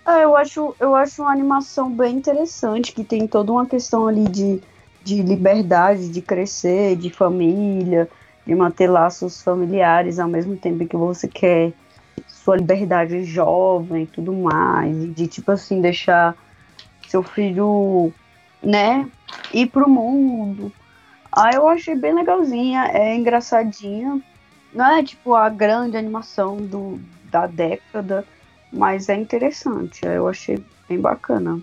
Ah, 0.05 0.21
eu 0.21 0.37
acho, 0.37 0.73
eu 0.79 0.95
acho 0.95 1.21
uma 1.21 1.33
animação 1.33 1.91
bem 1.91 2.15
interessante, 2.15 2.93
que 2.93 3.03
tem 3.03 3.27
toda 3.27 3.51
uma 3.51 3.67
questão 3.67 4.07
ali 4.07 4.29
de, 4.29 4.63
de 5.03 5.21
liberdade, 5.21 6.11
de 6.11 6.23
crescer, 6.23 6.95
de 6.95 7.11
família, 7.11 8.09
de 8.47 8.55
manter 8.55 8.89
laços 8.89 9.43
familiares 9.43 10.19
ao 10.19 10.29
mesmo 10.29 10.57
tempo 10.57 10.87
que 10.87 10.97
você 10.97 11.27
quer 11.27 11.73
sua 12.27 12.57
liberdade 12.57 13.25
jovem 13.25 14.05
e 14.05 14.07
tudo 14.07 14.33
mais, 14.33 15.03
e 15.03 15.09
de 15.09 15.27
tipo 15.27 15.51
assim, 15.51 15.81
deixar 15.81 16.37
seu 17.09 17.23
filho, 17.23 18.13
né, 18.63 19.09
ir 19.53 19.67
pro 19.67 19.89
mundo. 19.89 20.73
Ah, 21.33 21.51
eu 21.53 21.69
achei 21.69 21.97
bem 21.97 22.15
legalzinha, 22.15 22.89
é 22.93 23.17
engraçadinha. 23.17 24.21
Não 24.73 24.97
é 24.97 25.03
tipo 25.03 25.35
a 25.35 25.49
grande 25.49 25.97
animação 25.97 26.57
do, 26.57 27.01
da 27.31 27.47
década, 27.47 28.25
mas 28.73 29.09
é 29.09 29.17
interessante. 29.17 30.01
Eu 30.05 30.29
achei 30.29 30.63
bem 30.89 31.01
bacana. 31.01 31.61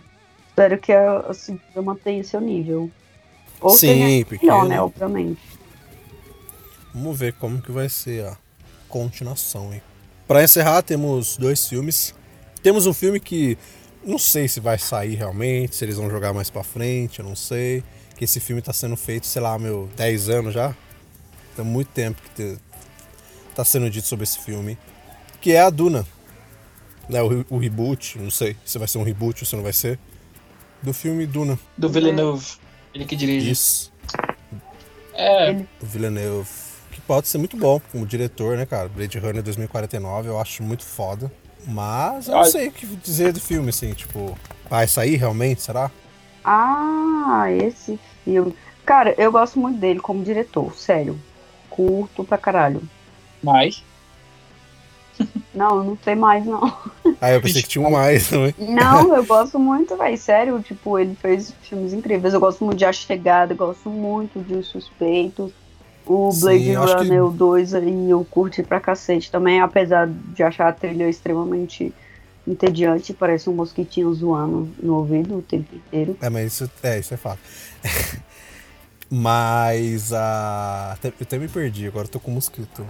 Espero 0.49 0.77
que 0.77 0.91
a, 0.91 1.19
a 1.19 1.33
segunda 1.33 1.81
mantenha 1.81 2.23
seu 2.23 2.41
nível. 2.41 2.91
Ou 3.61 3.71
Sim, 3.71 4.25
porque, 4.25 4.45
melhor, 4.45 4.63
né? 4.63 4.75
né? 4.75 4.81
Obviamente. 4.81 5.41
Vamos 6.93 7.17
ver 7.17 7.33
como 7.33 7.61
que 7.61 7.71
vai 7.71 7.89
ser 7.89 8.25
a 8.25 8.37
continuação, 8.87 9.73
hein? 9.73 9.81
Para 10.27 10.43
encerrar, 10.43 10.81
temos 10.83 11.37
dois 11.37 11.67
filmes. 11.67 12.13
Temos 12.61 12.85
um 12.85 12.93
filme 12.93 13.19
que 13.19 13.57
não 14.05 14.17
sei 14.17 14.47
se 14.47 14.59
vai 14.59 14.77
sair 14.77 15.15
realmente, 15.15 15.75
se 15.75 15.83
eles 15.83 15.97
vão 15.97 16.09
jogar 16.09 16.33
mais 16.33 16.49
pra 16.49 16.63
frente, 16.63 17.19
eu 17.19 17.25
não 17.25 17.35
sei. 17.35 17.83
Que 18.15 18.25
esse 18.25 18.39
filme 18.39 18.61
tá 18.61 18.71
sendo 18.71 18.95
feito, 18.95 19.25
sei 19.25 19.41
lá, 19.41 19.57
meu, 19.57 19.89
10 19.95 20.29
anos 20.29 20.53
já. 20.53 20.75
Tem 21.55 21.65
muito 21.65 21.87
tempo 21.89 22.21
que 22.21 22.29
te- 22.29 22.59
tá 23.55 23.65
sendo 23.65 23.89
dito 23.89 24.07
sobre 24.07 24.23
esse 24.23 24.39
filme. 24.39 24.77
Que 25.41 25.51
é 25.53 25.61
a 25.61 25.69
Duna. 25.69 26.05
Né, 27.09 27.21
o, 27.21 27.45
o 27.49 27.57
reboot, 27.57 28.17
não 28.17 28.31
sei 28.31 28.55
se 28.63 28.77
vai 28.77 28.87
ser 28.87 28.97
um 28.97 29.03
reboot 29.03 29.43
ou 29.43 29.47
se 29.47 29.55
não 29.55 29.63
vai 29.63 29.73
ser. 29.73 29.99
Do 30.81 30.93
filme 30.93 31.25
Duna. 31.25 31.59
Do 31.77 31.89
Villeneuve, 31.89 32.45
ele 32.93 33.05
que 33.05 33.15
dirige. 33.15 33.51
Isso. 33.51 33.91
É, 35.13 35.49
Ele- 35.49 35.67
O 35.81 35.85
Villeneuve. 35.85 36.49
Pode 37.07 37.27
ser 37.27 37.37
muito 37.37 37.57
bom 37.57 37.81
como 37.91 38.05
diretor, 38.05 38.57
né, 38.57 38.65
cara? 38.65 38.87
Blade 38.87 39.19
Runner 39.19 39.43
2049 39.43 40.29
eu 40.29 40.39
acho 40.39 40.63
muito 40.63 40.85
foda. 40.85 41.31
Mas 41.65 42.27
eu 42.27 42.35
não 42.35 42.45
sei 42.45 42.67
o 42.67 42.71
que 42.71 42.85
dizer 42.85 43.31
do 43.31 43.39
filme, 43.39 43.69
assim, 43.69 43.93
tipo. 43.93 44.37
Vai 44.69 44.87
sair 44.87 45.15
realmente, 45.15 45.61
será? 45.61 45.91
Ah, 46.43 47.45
esse 47.49 47.99
filme. 48.23 48.55
Cara, 48.85 49.13
eu 49.17 49.31
gosto 49.31 49.59
muito 49.59 49.79
dele 49.79 49.99
como 49.99 50.23
diretor, 50.23 50.75
sério. 50.75 51.19
Curto 51.69 52.23
pra 52.23 52.37
caralho. 52.37 52.81
mas 53.41 53.83
Não, 55.53 55.83
não 55.83 55.97
sei 56.03 56.15
mais, 56.15 56.45
não. 56.45 56.75
Ah, 57.21 57.31
eu 57.31 57.41
pensei 57.41 57.61
que 57.61 57.67
tinha 57.69 57.85
um 57.85 57.91
mais 57.91 58.27
também. 58.29 58.53
Não, 58.57 59.13
eu 59.15 59.23
gosto 59.25 59.59
muito, 59.59 59.95
velho. 59.95 60.17
Sério, 60.17 60.61
tipo, 60.61 60.97
ele 60.97 61.15
fez 61.15 61.53
filmes 61.61 61.93
incríveis. 61.93 62.33
Eu 62.33 62.39
gosto 62.39 62.63
muito 62.65 62.77
de 62.79 62.85
A 62.85 62.91
Chegada, 62.91 63.53
eu 63.53 63.57
gosto 63.57 63.89
muito 63.89 64.39
de 64.39 64.55
Os 64.55 64.67
Suspeitos. 64.67 65.51
O 66.05 66.31
Sim, 66.31 66.41
Blade 66.41 66.69
eu 66.69 66.83
acho 66.83 66.97
que- 66.97 67.03
Runner 67.03 67.23
2 67.31 67.73
aí 67.73 68.09
eu 68.09 68.25
curti 68.29 68.61
pra 68.63 68.79
cacete 68.79 69.31
também, 69.31 69.61
apesar 69.61 70.07
de 70.09 70.43
achar 70.43 70.67
a 70.67 70.73
trilha 70.73 71.07
extremamente 71.09 71.93
entediante, 72.45 73.13
parece 73.13 73.49
um 73.49 73.53
mosquitinho 73.53 74.13
zoando 74.13 74.69
no 74.81 74.95
ouvido 74.97 75.37
o 75.37 75.41
tempo 75.41 75.73
inteiro. 75.75 76.17
É, 76.21 76.29
mas 76.29 76.51
isso 76.53 76.69
é, 76.83 76.99
isso 76.99 77.13
é 77.13 77.17
fato. 77.17 77.39
mas 79.09 80.11
a. 80.13 80.91
até- 80.93 81.09
Eu 81.09 81.13
até 81.21 81.37
me 81.37 81.47
perdi, 81.47 81.87
agora 81.87 82.05
eu 82.05 82.11
tô 82.11 82.19
com 82.19 82.31
um 82.31 82.35
mosquito 82.35 82.85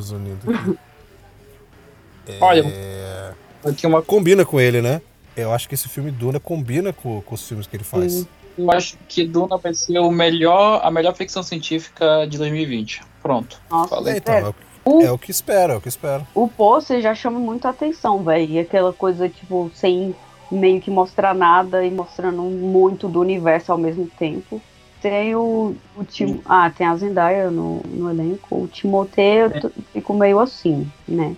zunindo 0.00 0.38
aqui. 0.52 0.78
Olha, 2.40 2.62
É, 2.66 3.32
tinha 3.76 3.88
uma 3.88 4.02
Combina 4.02 4.44
com 4.44 4.60
ele, 4.60 4.82
né? 4.82 5.00
Eu 5.36 5.52
acho 5.52 5.68
que 5.68 5.74
esse 5.74 5.88
filme 5.88 6.10
Duna 6.10 6.38
combina 6.40 6.92
com, 6.92 7.22
com 7.22 7.34
os 7.34 7.46
filmes 7.46 7.66
que 7.66 7.76
ele 7.76 7.84
faz. 7.84 8.12
Sim. 8.12 8.28
Eu 8.58 8.70
acho 8.72 8.96
que 9.08 9.24
Duna 9.24 9.56
vai 9.56 9.72
ser 9.72 9.98
o 10.00 10.10
melhor, 10.10 10.80
a 10.84 10.90
melhor 10.90 11.14
ficção 11.14 11.42
científica 11.42 12.26
de 12.28 12.36
2020. 12.38 13.02
Pronto. 13.22 13.60
Nossa, 13.70 13.94
Falei, 13.94 14.14
É, 14.14 14.16
então, 14.16 14.34
é, 14.34 14.52
O- 14.84 15.02
é 15.02 15.10
o 15.12 15.18
que 15.18 15.30
espera, 15.30 15.74
é 15.74 15.76
o 15.76 15.80
que 15.80 15.88
espera. 15.88 16.26
O 16.34 16.48
pôster 16.48 17.00
já 17.00 17.14
chama 17.14 17.38
muita 17.38 17.68
atenção, 17.68 18.22
velho. 18.24 18.50
E 18.52 18.58
aquela 18.58 18.92
coisa, 18.92 19.28
tipo, 19.28 19.70
sem 19.74 20.14
meio 20.50 20.80
que 20.80 20.90
mostrar 20.90 21.34
nada 21.34 21.84
e 21.84 21.90
mostrando 21.90 22.42
muito 22.42 23.06
do 23.06 23.20
universo 23.20 23.70
ao 23.70 23.78
mesmo 23.78 24.08
tempo. 24.18 24.60
Tem 25.00 25.36
o, 25.36 25.76
o 25.96 26.04
Tim... 26.04 26.40
Ah, 26.44 26.68
tem 26.76 26.86
a 26.86 26.96
Zendaya 26.96 27.50
no, 27.50 27.80
no 27.84 28.10
elenco. 28.10 28.62
O 28.64 28.66
Timothée 28.66 29.44
eu 29.44 29.50
t- 29.50 29.70
fico 29.92 30.12
meio 30.14 30.40
assim, 30.40 30.90
né? 31.06 31.36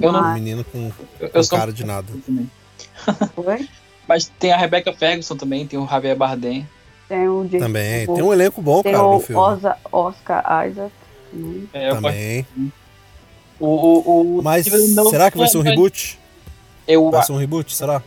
Eu 0.00 0.10
não- 0.12 0.22
Um 0.30 0.34
menino 0.34 0.64
com, 0.64 0.90
Eu, 1.20 1.28
com 1.28 1.38
eu 1.38 1.44
sou 1.44 1.58
cara 1.58 1.70
de 1.72 1.84
nada. 1.84 2.06
também. 2.24 2.48
Mas 4.12 4.30
tem 4.38 4.52
a 4.52 4.58
Rebecca 4.58 4.92
Ferguson 4.92 5.34
também, 5.36 5.66
tem 5.66 5.78
o 5.78 5.86
Javier 5.88 6.14
Bardem. 6.14 6.68
Tem 7.08 7.26
o 7.28 7.44
Jason 7.44 7.64
Também. 7.64 8.06
Tem 8.06 8.22
um 8.22 8.30
elenco 8.30 8.60
bom, 8.60 8.82
tem 8.82 8.92
cara, 8.92 9.04
no 9.04 9.16
o 9.16 9.20
filme. 9.20 9.40
Oza- 9.40 9.76
Oscar 9.90 10.66
Isaac. 10.68 10.92
né? 11.32 11.66
É, 11.72 11.88
gosto- 11.88 12.02
Também. 12.02 12.46
o, 13.58 13.66
o, 13.66 14.38
o 14.38 14.42
Mas 14.42 14.66
Villeneuve- 14.66 15.08
será 15.08 15.30
que 15.30 15.38
vai 15.38 15.48
ser 15.48 15.56
um 15.56 15.62
reboot? 15.62 16.18
Eu, 16.86 17.10
Vai 17.10 17.22
ser 17.22 17.32
um 17.32 17.38
reboot? 17.38 17.74
Será? 17.74 18.02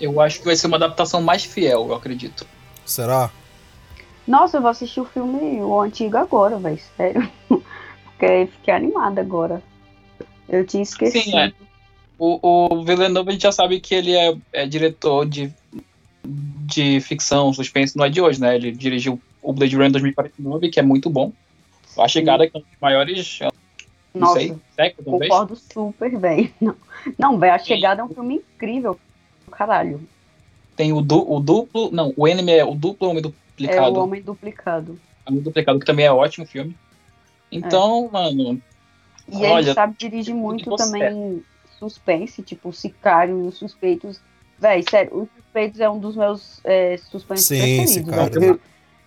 eu 0.00 0.20
acho 0.20 0.38
que 0.38 0.44
vai 0.44 0.54
ser 0.54 0.68
uma 0.68 0.76
adaptação 0.76 1.20
mais 1.20 1.42
fiel, 1.42 1.88
eu 1.88 1.94
acredito. 1.96 2.46
Será? 2.86 3.28
Nossa, 4.28 4.58
eu 4.58 4.60
vou 4.62 4.70
assistir 4.70 5.00
o 5.00 5.04
filme, 5.04 5.60
o 5.60 5.80
antigo 5.80 6.16
agora, 6.16 6.58
velho. 6.58 6.78
Sério. 6.96 7.28
Porque 8.04 8.46
fiquei 8.52 8.72
animada 8.74 9.20
agora. 9.20 9.60
Eu 10.48 10.64
tinha 10.64 10.84
esquecido. 10.84 11.24
Sim, 11.24 11.38
é. 11.40 11.52
O, 12.20 12.38
o 12.74 12.84
Villeneuve 12.84 13.30
a 13.30 13.32
gente 13.32 13.42
já 13.42 13.50
sabe 13.50 13.80
que 13.80 13.94
ele 13.94 14.14
é, 14.14 14.36
é 14.52 14.66
diretor 14.66 15.24
de, 15.24 15.50
de 16.22 17.00
ficção, 17.00 17.50
suspense, 17.50 17.96
não 17.96 18.04
é 18.04 18.10
de 18.10 18.20
hoje, 18.20 18.38
né? 18.38 18.54
Ele 18.54 18.72
dirigiu 18.72 19.18
o 19.42 19.54
Blade 19.54 19.74
Runner 19.74 19.92
2049, 19.92 20.68
que 20.68 20.78
é 20.78 20.82
muito 20.82 21.08
bom. 21.08 21.32
A 21.98 22.06
Chegada, 22.06 22.46
que 22.46 22.54
é 22.54 22.60
um 22.60 22.62
dos 22.62 22.78
maiores, 22.78 23.38
não 24.12 24.20
Nossa, 24.20 24.34
sei, 24.34 24.54
século 24.76 25.10
talvez. 25.10 25.30
Concordo 25.30 25.56
super 25.56 26.18
bem. 26.18 26.52
Não, 26.60 26.76
não 27.18 27.38
velho, 27.38 27.54
A 27.54 27.58
Chegada 27.58 28.02
é 28.02 28.04
um 28.04 28.08
filme 28.10 28.34
incrível. 28.34 29.00
Caralho. 29.50 30.06
Tem 30.76 30.92
o, 30.92 31.00
du, 31.00 31.24
o 31.26 31.40
duplo, 31.40 31.90
não, 31.90 32.12
o 32.14 32.28
Enemy 32.28 32.52
é 32.52 32.64
o 32.64 32.74
duplo 32.74 33.08
Homem 33.08 33.22
É 33.24 33.26
o 33.26 33.30
Duplicado. 33.30 33.98
Homem 33.98 34.22
Duplicado. 34.22 35.00
Homem 35.26 35.40
Duplicado, 35.40 35.78
que 35.78 35.86
também 35.86 36.04
é 36.04 36.12
ótimo 36.12 36.44
filme. 36.44 36.76
Então, 37.50 38.10
mano, 38.12 38.60
E 39.26 39.36
Olha, 39.36 39.68
ele 39.68 39.74
sabe 39.74 39.94
dirigir 39.98 40.34
muito 40.34 40.76
também 40.76 41.42
suspense, 41.80 42.42
tipo 42.42 42.68
o 42.68 42.72
Sicário 42.72 43.44
e 43.44 43.48
os 43.48 43.56
Suspeitos. 43.56 44.20
Véi, 44.58 44.84
sério, 44.88 45.22
os 45.22 45.28
Suspeitos 45.34 45.80
é 45.80 45.90
um 45.90 45.98
dos 45.98 46.14
meus 46.14 46.60
é, 46.64 46.96
suspensos 46.98 47.46
Sim, 47.46 47.56
preferidos. 47.56 47.92
Sicário. 47.92 48.40
velho. 48.40 48.60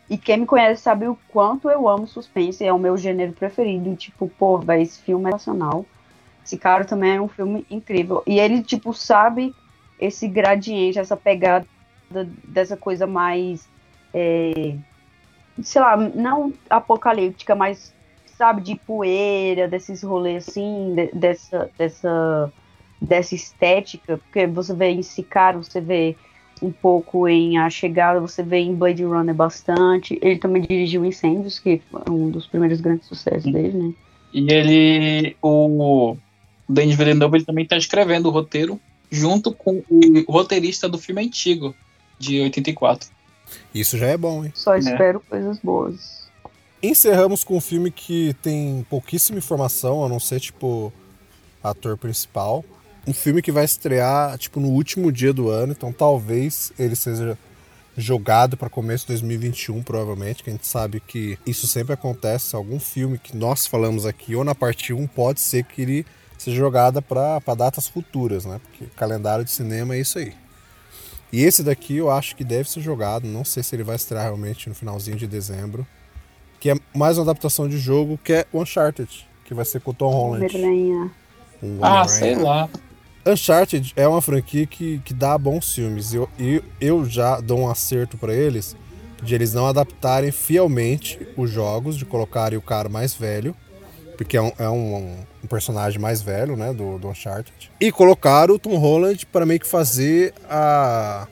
E 0.09 0.17
quem 0.17 0.37
me 0.39 0.45
conhece 0.45 0.81
sabe 0.81 1.07
o 1.07 1.17
quanto 1.29 1.69
eu 1.69 1.87
amo 1.87 2.05
suspense, 2.05 2.63
é 2.65 2.73
o 2.73 2.77
meu 2.77 2.97
gênero 2.97 3.31
preferido. 3.31 3.89
E, 3.89 3.95
tipo, 3.95 4.27
pô, 4.37 4.57
véi, 4.57 4.81
esse 4.81 4.99
filme 4.99 5.29
é 5.29 5.31
nacional. 5.31 5.85
Sicário 6.43 6.85
também 6.85 7.15
é 7.15 7.21
um 7.21 7.29
filme 7.29 7.65
incrível. 7.71 8.21
E 8.27 8.37
ele, 8.39 8.61
tipo, 8.61 8.93
sabe 8.93 9.55
esse 9.99 10.27
gradiente, 10.27 10.99
essa 10.99 11.15
pegada 11.15 11.65
dessa 12.43 12.75
coisa 12.75 13.07
mais. 13.07 13.67
é, 14.13 14.75
sei 15.63 15.81
lá, 15.81 15.95
não 15.95 16.51
apocalíptica, 16.69 17.55
mas 17.55 17.93
sabe, 18.37 18.61
de 18.61 18.75
poeira, 18.75 19.67
desses 19.67 20.03
rolês 20.03 20.47
assim, 20.49 20.93
de- 20.95 21.11
dessa, 21.13 21.69
dessa, 21.77 22.51
dessa 23.03 23.35
estética, 23.35 24.17
porque 24.17 24.47
você 24.47 24.73
vê 24.73 24.89
em 24.89 25.03
Sicário, 25.03 25.61
você 25.61 25.81
vê 25.81 26.15
um 26.61 26.71
pouco 26.71 27.27
em 27.27 27.57
A 27.57 27.69
Chegada, 27.69 28.21
você 28.21 28.41
vê 28.41 28.59
em 28.59 28.73
Blade 28.73 29.03
Runner 29.03 29.35
bastante. 29.35 30.17
Ele 30.21 30.37
também 30.37 30.61
dirigiu 30.61 31.03
Incêndios, 31.03 31.59
que 31.59 31.81
foi 31.91 32.01
um 32.09 32.29
dos 32.29 32.47
primeiros 32.47 32.79
grandes 32.79 33.07
sucessos 33.07 33.51
dele, 33.51 33.77
né? 33.77 33.93
E 34.33 34.51
ele, 34.51 35.35
o 35.41 36.15
Denis 36.67 36.95
Villeneuve, 36.95 37.37
ele 37.37 37.45
também 37.45 37.65
está 37.65 37.75
escrevendo 37.75 38.27
o 38.27 38.31
roteiro 38.31 38.79
junto 39.11 39.53
com 39.53 39.83
o 40.25 40.31
roteirista 40.31 40.87
do 40.87 40.97
filme 40.97 41.23
antigo, 41.23 41.75
de 42.17 42.41
84. 42.41 43.09
Isso 43.75 43.97
já 43.97 44.07
é 44.07 44.17
bom, 44.17 44.45
hein? 44.45 44.51
Só 44.55 44.75
espero 44.75 45.19
coisas 45.19 45.59
boas. 45.59 46.23
Encerramos 46.81 47.43
com 47.43 47.57
um 47.57 47.61
filme 47.61 47.91
que 47.91 48.33
tem 48.41 48.85
pouquíssima 48.89 49.37
informação, 49.37 50.03
a 50.03 50.09
não 50.09 50.19
ser, 50.19 50.39
tipo, 50.39 50.91
ator 51.61 51.97
principal. 51.97 52.65
Um 53.05 53.13
filme 53.13 53.41
que 53.41 53.51
vai 53.51 53.65
estrear, 53.65 54.37
tipo, 54.37 54.59
no 54.59 54.69
último 54.69 55.11
dia 55.11 55.33
do 55.33 55.49
ano, 55.49 55.73
então 55.73 55.91
talvez 55.91 56.71
ele 56.79 56.95
seja 56.95 57.37
jogado 57.97 58.57
para 58.57 58.69
começo 58.69 59.05
de 59.05 59.13
2021, 59.13 59.83
provavelmente, 59.83 60.43
que 60.43 60.49
a 60.49 60.53
gente 60.53 60.65
sabe 60.65 60.99
que 60.99 61.37
isso 61.45 61.67
sempre 61.67 61.93
acontece. 61.93 62.55
Algum 62.55 62.79
filme 62.79 63.17
que 63.17 63.35
nós 63.35 63.67
falamos 63.67 64.05
aqui, 64.05 64.35
ou 64.35 64.43
na 64.43 64.55
parte 64.55 64.93
1, 64.93 65.05
pode 65.07 65.41
ser 65.41 65.63
que 65.65 65.81
ele 65.81 66.05
seja 66.37 66.57
jogada 66.57 67.01
para 67.01 67.39
datas 67.55 67.87
futuras, 67.87 68.45
né? 68.45 68.59
Porque 68.63 68.85
calendário 68.95 69.45
de 69.45 69.51
cinema 69.51 69.95
é 69.95 69.99
isso 69.99 70.17
aí. 70.17 70.33
E 71.31 71.43
esse 71.43 71.63
daqui 71.63 71.97
eu 71.97 72.11
acho 72.11 72.35
que 72.35 72.43
deve 72.43 72.69
ser 72.69 72.81
jogado, 72.81 73.27
não 73.27 73.43
sei 73.43 73.63
se 73.63 73.75
ele 73.75 73.83
vai 73.83 73.95
estrear 73.95 74.25
realmente 74.25 74.69
no 74.69 74.75
finalzinho 74.75 75.17
de 75.17 75.27
dezembro. 75.27 75.85
Que 76.59 76.69
é 76.69 76.75
mais 76.95 77.17
uma 77.17 77.23
adaptação 77.23 77.67
de 77.67 77.77
jogo 77.77 78.19
que 78.23 78.33
é 78.33 78.45
Uncharted, 78.53 79.27
que 79.43 79.53
vai 79.53 79.65
ser 79.65 79.81
com 79.81 79.91
o 79.91 79.93
Tom 79.93 80.11
Holland. 80.11 80.45
Um 81.61 81.79
ah, 81.81 82.07
sei 82.07 82.35
lá. 82.35 82.69
Uncharted 83.25 83.93
é 83.95 84.07
uma 84.07 84.21
franquia 84.21 84.65
que, 84.65 84.99
que 84.99 85.13
dá 85.13 85.37
bons 85.37 85.73
filmes. 85.73 86.13
E 86.13 86.17
eu, 86.17 86.29
eu, 86.37 86.63
eu 86.79 87.05
já 87.05 87.39
dou 87.39 87.59
um 87.59 87.69
acerto 87.69 88.17
para 88.17 88.33
eles 88.33 88.75
de 89.23 89.33
eles 89.33 89.53
não 89.53 89.65
adaptarem 89.65 90.31
fielmente 90.31 91.19
os 91.37 91.49
jogos, 91.49 91.95
de 91.95 92.05
colocarem 92.05 92.57
o 92.57 92.61
cara 92.61 92.89
mais 92.89 93.13
velho, 93.13 93.55
porque 94.17 94.37
é 94.37 94.41
um, 94.41 94.51
é 94.59 94.69
um, 94.69 95.17
um 95.43 95.47
personagem 95.47 95.99
mais 95.99 96.21
velho, 96.21 96.55
né, 96.55 96.73
do, 96.73 96.99
do 96.99 97.07
Uncharted. 97.07 97.71
E 97.79 97.91
colocar 97.91 98.51
o 98.51 98.59
Tom 98.59 98.77
Holland 98.77 99.25
para 99.27 99.45
meio 99.45 99.59
que 99.59 99.67
fazer 99.67 100.33
a, 100.49 101.27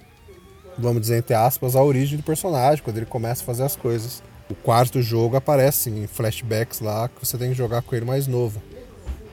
vamos 0.78 1.02
dizer, 1.02 1.18
entre 1.18 1.36
aspas, 1.36 1.76
a 1.76 1.84
origem 1.84 2.18
do 2.18 2.24
personagem, 2.24 2.84
quando 2.84 2.98
ele 2.98 3.06
começa 3.06 3.44
a 3.44 3.46
fazer 3.46 3.64
as 3.64 3.76
coisas. 3.76 4.24
O 4.50 4.56
quarto 4.56 5.02
jogo 5.02 5.38
aparece 5.38 5.90
em 5.90 6.08
flashbacks 6.08 6.80
lá 6.80 7.08
que 7.08 7.26
você 7.26 7.38
tem 7.38 7.50
que 7.50 7.56
jogar 7.56 7.82
com 7.82 7.96
ele 7.96 8.06
mais 8.06 8.28
novo. 8.28 8.62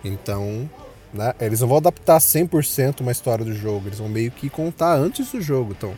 Então, 0.05 0.69
né? 1.13 1.35
Eles 1.41 1.61
não 1.61 1.69
vão 1.69 1.79
adaptar 1.79 2.19
100% 2.19 3.01
uma 3.01 3.13
história 3.13 3.45
do 3.45 3.55
jogo, 3.55 3.89
eles 3.89 3.99
vão 3.99 4.09
meio 4.09 4.31
que 4.31 4.49
contar 4.49 4.95
antes 4.95 5.31
do 5.33 5.41
jogo. 5.41 5.75
Então, 5.77 5.95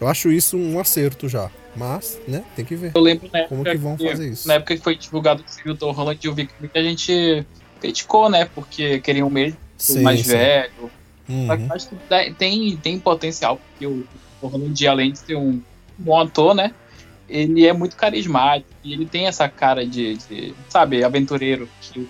eu 0.00 0.08
acho 0.08 0.30
isso 0.30 0.56
um 0.56 0.78
acerto 0.78 1.28
já. 1.28 1.50
Mas, 1.76 2.20
né, 2.28 2.44
tem 2.54 2.64
que 2.64 2.76
ver. 2.76 2.92
Eu 2.94 3.00
lembro 3.00 3.28
né, 3.32 3.46
como 3.48 3.64
que 3.64 3.76
vão 3.76 3.98
fazer 3.98 4.28
isso. 4.28 4.46
Na 4.46 4.54
época 4.54 4.76
que 4.76 4.82
foi 4.82 4.96
divulgado 4.96 5.44
o 5.66 5.74
Tom 5.74 5.90
Holland, 5.90 6.24
eu 6.24 6.32
vi 6.32 6.46
que 6.46 6.54
muita 6.60 6.82
gente 6.82 7.44
criticou, 7.80 8.30
né? 8.30 8.48
Porque 8.54 9.00
queriam 9.00 9.28
mesmo 9.28 9.58
sim, 9.76 10.00
mais 10.00 10.20
sim. 10.20 10.30
velho. 10.30 10.90
Uhum. 11.28 11.48
Acho 11.70 11.88
que 11.88 12.34
tem, 12.34 12.76
tem 12.76 12.98
potencial, 12.98 13.56
porque 13.56 13.86
o 13.86 14.06
Tom 14.40 14.48
Holland, 14.48 14.86
além 14.86 15.12
de 15.12 15.18
ser 15.18 15.36
um 15.36 15.60
bom 15.98 16.20
ator, 16.20 16.54
né? 16.54 16.72
Ele 17.28 17.66
é 17.66 17.72
muito 17.72 17.96
carismático 17.96 18.70
e 18.84 18.92
ele 18.92 19.06
tem 19.06 19.26
essa 19.26 19.48
cara 19.48 19.84
de, 19.86 20.16
de 20.16 20.54
sabe, 20.68 21.02
aventureiro 21.02 21.68
que 21.80 22.06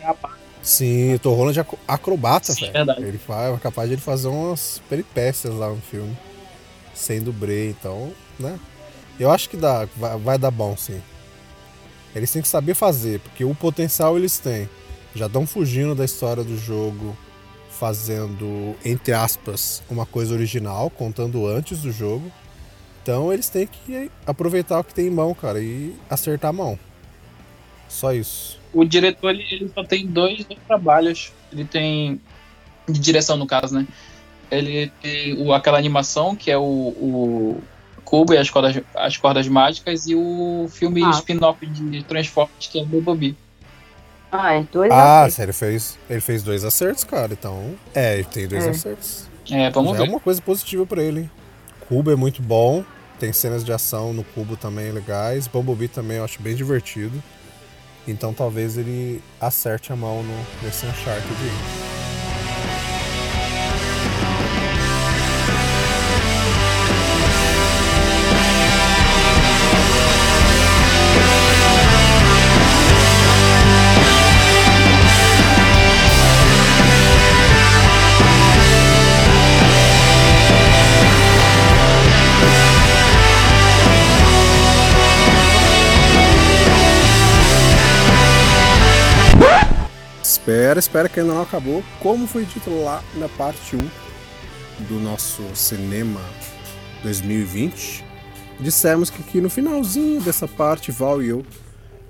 é 0.00 0.06
a 0.06 0.12
parte 0.12 0.39
Sim, 0.62 1.14
o 1.14 1.18
Tom 1.18 1.34
Holland 1.34 1.58
é 1.58 1.66
acrobata, 1.88 2.52
Sim, 2.52 2.70
velho. 2.70 2.94
Ele 2.98 3.18
faz, 3.18 3.54
é 3.54 3.58
capaz 3.58 3.88
de 3.88 3.94
ele 3.94 4.02
fazer 4.02 4.28
umas 4.28 4.80
peripécias 4.88 5.54
lá 5.54 5.70
no 5.70 5.80
filme. 5.80 6.16
Sendo 6.94 7.32
Bray, 7.32 7.70
então, 7.70 8.12
né? 8.38 8.58
Eu 9.18 9.30
acho 9.30 9.48
que 9.48 9.56
dá, 9.56 9.86
vai, 9.96 10.18
vai 10.18 10.38
dar 10.38 10.50
bom, 10.50 10.76
sim. 10.76 11.00
Eles 12.14 12.30
têm 12.30 12.42
que 12.42 12.48
saber 12.48 12.74
fazer, 12.74 13.20
porque 13.20 13.44
o 13.44 13.54
potencial 13.54 14.18
eles 14.18 14.38
têm. 14.38 14.68
Já 15.14 15.26
estão 15.26 15.46
fugindo 15.46 15.94
da 15.94 16.04
história 16.04 16.44
do 16.44 16.58
jogo, 16.58 17.16
fazendo, 17.70 18.76
entre 18.84 19.14
aspas, 19.14 19.82
uma 19.88 20.04
coisa 20.04 20.34
original, 20.34 20.90
contando 20.90 21.46
antes 21.46 21.80
do 21.80 21.90
jogo. 21.90 22.30
Então 23.02 23.32
eles 23.32 23.48
têm 23.48 23.66
que 23.66 24.10
aproveitar 24.26 24.78
o 24.80 24.84
que 24.84 24.92
tem 24.92 25.06
em 25.06 25.10
mão, 25.10 25.34
cara, 25.34 25.60
e 25.60 25.96
acertar 26.08 26.50
a 26.50 26.52
mão. 26.52 26.78
Só 27.88 28.12
isso 28.12 28.59
o 28.72 28.84
diretor 28.84 29.30
ele, 29.30 29.46
ele 29.50 29.70
só 29.74 29.84
tem 29.84 30.06
dois, 30.06 30.44
dois, 30.44 30.60
trabalhos. 30.66 31.32
Ele 31.52 31.64
tem. 31.64 32.20
De 32.88 32.98
direção, 32.98 33.36
no 33.36 33.46
caso, 33.46 33.74
né? 33.74 33.86
Ele 34.50 34.90
tem 35.00 35.34
o, 35.40 35.52
aquela 35.52 35.78
animação 35.78 36.34
que 36.34 36.50
é 36.50 36.58
o, 36.58 36.62
o 36.62 37.62
Cubo 38.04 38.34
e 38.34 38.38
as 38.38 38.50
cordas, 38.50 38.82
as 38.96 39.16
cordas 39.16 39.46
mágicas 39.46 40.06
e 40.06 40.14
o 40.16 40.66
filme 40.68 41.04
ah. 41.04 41.10
spin-off 41.10 41.64
de 41.64 42.02
Transformers 42.02 42.66
que 42.66 42.80
é 42.80 42.84
Bumblebee. 42.84 43.36
Ah, 44.32 44.54
é 44.54 44.64
dois 44.72 44.90
Ah, 44.90 45.24
acertos. 45.24 45.38
ele 45.38 45.52
fez, 45.52 45.98
ele 46.08 46.20
fez 46.20 46.42
dois 46.42 46.64
acertos, 46.64 47.04
cara. 47.04 47.32
Então, 47.32 47.74
é, 47.94 48.14
ele 48.14 48.24
tem 48.24 48.48
dois 48.48 48.64
é. 48.64 48.70
acertos. 48.70 49.28
É, 49.50 49.70
vamos 49.70 49.92
Já 49.92 49.98
ver. 49.98 50.08
É 50.08 50.10
uma 50.10 50.20
coisa 50.20 50.40
positiva 50.40 50.86
para 50.86 51.02
ele. 51.02 51.20
Hein? 51.20 51.30
Cubo 51.88 52.10
é 52.10 52.16
muito 52.16 52.42
bom. 52.42 52.84
Tem 53.18 53.32
cenas 53.32 53.64
de 53.64 53.72
ação 53.72 54.12
no 54.12 54.24
Cubo 54.24 54.56
também 54.56 54.90
legais. 54.92 55.46
Bumblebee 55.46 55.88
também 55.88 56.16
eu 56.18 56.24
acho 56.24 56.40
bem 56.40 56.54
divertido. 56.54 57.22
Então 58.10 58.32
talvez 58.34 58.76
ele 58.76 59.22
acerte 59.40 59.92
a 59.92 59.96
mão 59.96 60.22
no, 60.22 60.46
nesse 60.62 60.86
Uncharted 60.86 61.30
aí. 61.30 61.99
Espera, 90.50 90.80
espera 90.80 91.08
que 91.08 91.20
ainda 91.20 91.32
não 91.32 91.42
acabou. 91.42 91.82
Como 92.00 92.26
foi 92.26 92.44
dito 92.44 92.70
lá 92.82 93.04
na 93.14 93.28
parte 93.28 93.76
1 93.76 93.78
do 94.88 94.94
nosso 94.98 95.44
cinema 95.54 96.20
2020, 97.04 98.04
dissemos 98.58 99.10
que 99.10 99.22
aqui 99.22 99.40
no 99.40 99.48
finalzinho 99.48 100.20
dessa 100.20 100.48
parte, 100.48 100.90
Val 100.90 101.22
e 101.22 101.28
eu 101.28 101.46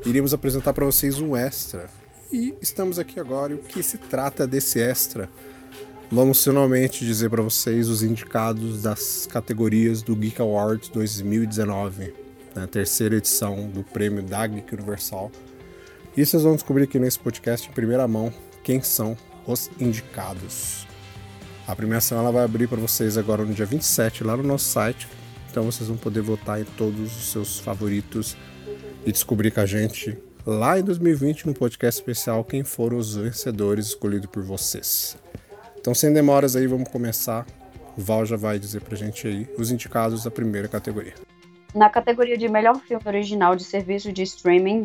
iríamos 0.06 0.32
apresentar 0.32 0.72
para 0.72 0.86
vocês 0.86 1.20
um 1.20 1.36
extra. 1.36 1.90
E 2.32 2.54
estamos 2.62 2.98
aqui 2.98 3.20
agora. 3.20 3.52
E 3.52 3.56
o 3.56 3.58
que 3.58 3.82
se 3.82 3.98
trata 3.98 4.46
desse 4.46 4.80
extra? 4.80 5.28
Vamos 6.10 6.42
finalmente 6.42 7.04
dizer 7.04 7.28
para 7.28 7.42
vocês 7.42 7.90
os 7.90 8.02
indicados 8.02 8.80
das 8.80 9.28
categorias 9.30 10.00
do 10.00 10.16
Geek 10.16 10.40
Awards 10.40 10.88
2019, 10.88 12.14
na 12.54 12.66
terceira 12.66 13.16
edição 13.16 13.68
do 13.68 13.82
prêmio 13.84 14.22
da 14.22 14.46
Geek 14.46 14.74
Universal. 14.74 15.30
E 16.16 16.26
vocês 16.26 16.42
vão 16.42 16.54
descobrir 16.54 16.84
aqui 16.84 16.98
nesse 16.98 17.18
podcast 17.18 17.68
em 17.68 17.72
primeira 17.72 18.06
mão 18.08 18.32
quem 18.64 18.82
são 18.82 19.16
os 19.46 19.70
indicados. 19.78 20.86
A 21.66 21.76
premiação 21.76 22.18
ela 22.18 22.32
vai 22.32 22.42
abrir 22.42 22.66
para 22.68 22.80
vocês 22.80 23.16
agora 23.16 23.44
no 23.44 23.54
dia 23.54 23.64
27 23.64 24.24
lá 24.24 24.36
no 24.36 24.42
nosso 24.42 24.64
site. 24.64 25.06
Então 25.50 25.62
vocês 25.62 25.88
vão 25.88 25.96
poder 25.96 26.20
votar 26.20 26.60
em 26.60 26.64
todos 26.64 27.16
os 27.16 27.30
seus 27.30 27.60
favoritos 27.60 28.36
e 29.06 29.12
descobrir 29.12 29.52
com 29.52 29.60
a 29.60 29.66
gente 29.66 30.18
lá 30.44 30.78
em 30.80 30.82
2020 30.82 31.46
no 31.46 31.54
podcast 31.54 32.00
especial 32.00 32.42
quem 32.42 32.64
foram 32.64 32.96
os 32.96 33.14
vencedores 33.14 33.86
escolhidos 33.86 34.28
por 34.30 34.42
vocês. 34.42 35.16
Então 35.78 35.94
sem 35.94 36.12
demoras 36.12 36.56
aí, 36.56 36.66
vamos 36.66 36.88
começar. 36.88 37.46
O 37.96 38.00
Val 38.00 38.26
já 38.26 38.36
vai 38.36 38.58
dizer 38.58 38.80
pra 38.80 38.96
gente 38.96 39.28
aí 39.28 39.48
os 39.56 39.70
indicados 39.70 40.24
da 40.24 40.30
primeira 40.30 40.66
categoria. 40.66 41.14
Na 41.72 41.88
categoria 41.88 42.36
de 42.36 42.48
melhor 42.48 42.80
filme 42.80 43.02
original 43.06 43.54
de 43.54 43.62
serviço 43.62 44.12
de 44.12 44.22
streaming, 44.22 44.82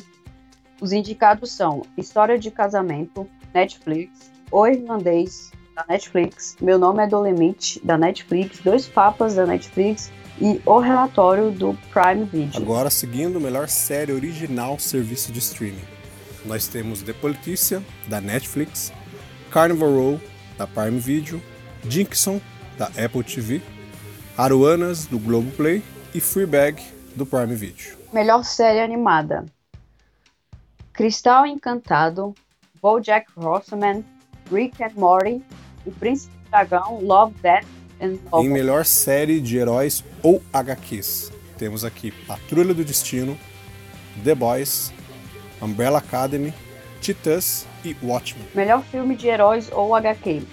os 0.86 0.92
indicados 0.92 1.52
são 1.52 1.82
História 1.98 2.38
de 2.38 2.52
Casamento, 2.52 3.28
Netflix, 3.52 4.32
O 4.52 4.68
Irlandês, 4.68 5.52
da 5.76 5.84
Netflix, 5.90 6.56
Meu 6.62 6.78
Nome 6.78 7.02
é 7.04 7.08
Dolemite, 7.08 7.82
da 7.84 7.98
Netflix, 7.98 8.60
Dois 8.60 8.86
Papas, 8.86 9.34
da 9.34 9.48
Netflix 9.48 10.12
e 10.40 10.62
O 10.64 10.78
Relatório 10.78 11.50
do 11.50 11.76
Prime 11.92 12.26
Video. 12.26 12.62
Agora, 12.62 12.92
seguindo, 12.92 13.42
melhor 13.42 13.68
série 13.68 14.14
original 14.14 14.78
serviço 14.78 15.32
de 15.32 15.40
streaming. 15.40 15.84
Nós 16.46 16.68
temos 16.68 17.02
The 17.02 17.14
Politician, 17.14 17.82
da 18.08 18.22
Netflix, 18.22 18.94
Carnival 19.50 19.92
Row, 19.92 20.22
da 20.56 20.68
Prime 20.68 21.00
Video, 21.00 21.42
Jinxon, 21.90 22.40
da 22.78 22.92
Apple 23.04 23.24
TV, 23.24 23.60
Aruanas, 24.38 25.08
do 25.08 25.18
Globoplay 25.18 25.82
e 26.14 26.20
Freebag, 26.20 26.80
do 27.16 27.26
Prime 27.26 27.56
Video. 27.56 27.98
Melhor 28.14 28.44
série 28.44 28.82
animada. 28.82 29.46
Cristal 30.96 31.46
Encantado, 31.46 32.34
BoJack 32.82 33.28
Horseman, 33.36 34.06
Rick 34.50 34.82
and 34.82 34.94
Morty, 34.96 35.44
O 35.86 35.92
Príncipe 35.92 36.34
Dragão, 36.50 37.02
Love, 37.02 37.36
Death 37.42 37.66
and 38.02 38.18
Em 38.42 38.50
melhor 38.50 38.86
série 38.86 39.42
de 39.42 39.58
heróis 39.58 40.06
ou 40.24 40.42
HQs, 40.54 41.34
temos 41.58 41.84
aqui 41.84 42.12
Patrulha 42.12 42.74
do 42.74 42.86
Destino, 42.86 43.38
The 44.24 44.34
Boys, 44.34 44.94
Umbrella 45.62 45.98
Academy, 45.98 46.54
Titãs 47.02 47.68
e 47.84 47.94
Watchmen. 48.02 48.48
Melhor 48.56 48.82
filme 48.84 49.18
de 49.18 49.28
heróis 49.28 49.70
ou 49.74 49.94
HQ: 49.94 50.44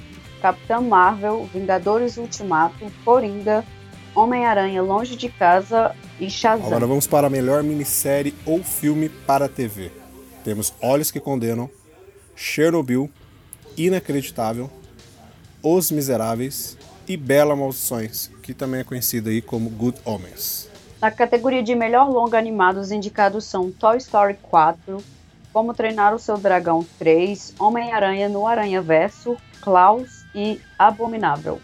Capitão 0.41 0.83
Marvel, 0.83 1.49
Vingadores 1.55 2.17
Ultimato, 2.17 2.91
Coringa, 3.05 3.65
Homem-Aranha 4.13 4.83
Longe 4.83 5.15
de 5.15 5.29
Casa 5.29 5.95
e 6.19 6.29
Shazam. 6.29 6.67
Agora 6.67 6.87
vamos 6.87 7.07
para 7.07 7.29
a 7.29 7.31
melhor 7.31 7.63
minissérie 7.63 8.35
ou 8.45 8.63
filme 8.65 9.09
para 9.09 9.49
TV. 9.49 10.02
Temos 10.45 10.73
Olhos 10.81 11.11
que 11.11 11.21
Condenam, 11.21 11.71
Chernobyl, 12.35 13.11
Inacreditável, 13.77 14.71
Os 15.63 15.91
Miseráveis, 15.91 16.77
e 17.07 17.17
Bela 17.17 17.57
Maldições, 17.57 18.31
que 18.43 18.55
também 18.55 18.81
é 18.81 18.85
conhecida 18.85 19.31
aí 19.31 19.43
como 19.43 19.71
Good 19.71 20.01
Omens. 20.05 20.69
Na 21.01 21.11
categoria 21.11 21.63
de 21.63 21.75
melhor 21.75 22.09
longa 22.09 22.39
animado, 22.39 22.79
os 22.79 22.93
indicados 22.93 23.45
são 23.45 23.71
Toy 23.71 23.97
Story 23.97 24.39
4, 24.41 25.03
Como 25.53 25.75
Treinar 25.75 26.15
o 26.15 26.19
Seu 26.19 26.39
Dragão 26.39 26.87
3, 26.99 27.55
Homem-Aranha 27.59 28.29
no 28.29 28.47
Aranha 28.47 28.81
Verso, 28.81 29.37
Klaus 29.61 30.25
e 30.35 30.61
Abominável. 30.79 31.61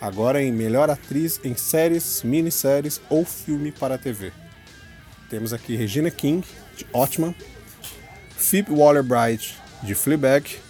Agora 0.00 0.42
em 0.42 0.52
melhor 0.52 0.88
atriz 0.88 1.40
em 1.44 1.54
séries, 1.54 2.22
minisséries 2.22 3.00
ou 3.10 3.24
filme 3.24 3.72
para 3.72 3.98
TV. 3.98 4.32
Temos 5.28 5.52
aqui 5.52 5.76
Regina 5.76 6.10
King, 6.10 6.46
de 6.76 6.86
Otman, 6.92 7.34
Phoebe 8.38 8.70
Waller-Bridge, 8.70 9.56
de 9.82 9.94
Fleabag, 9.96 10.60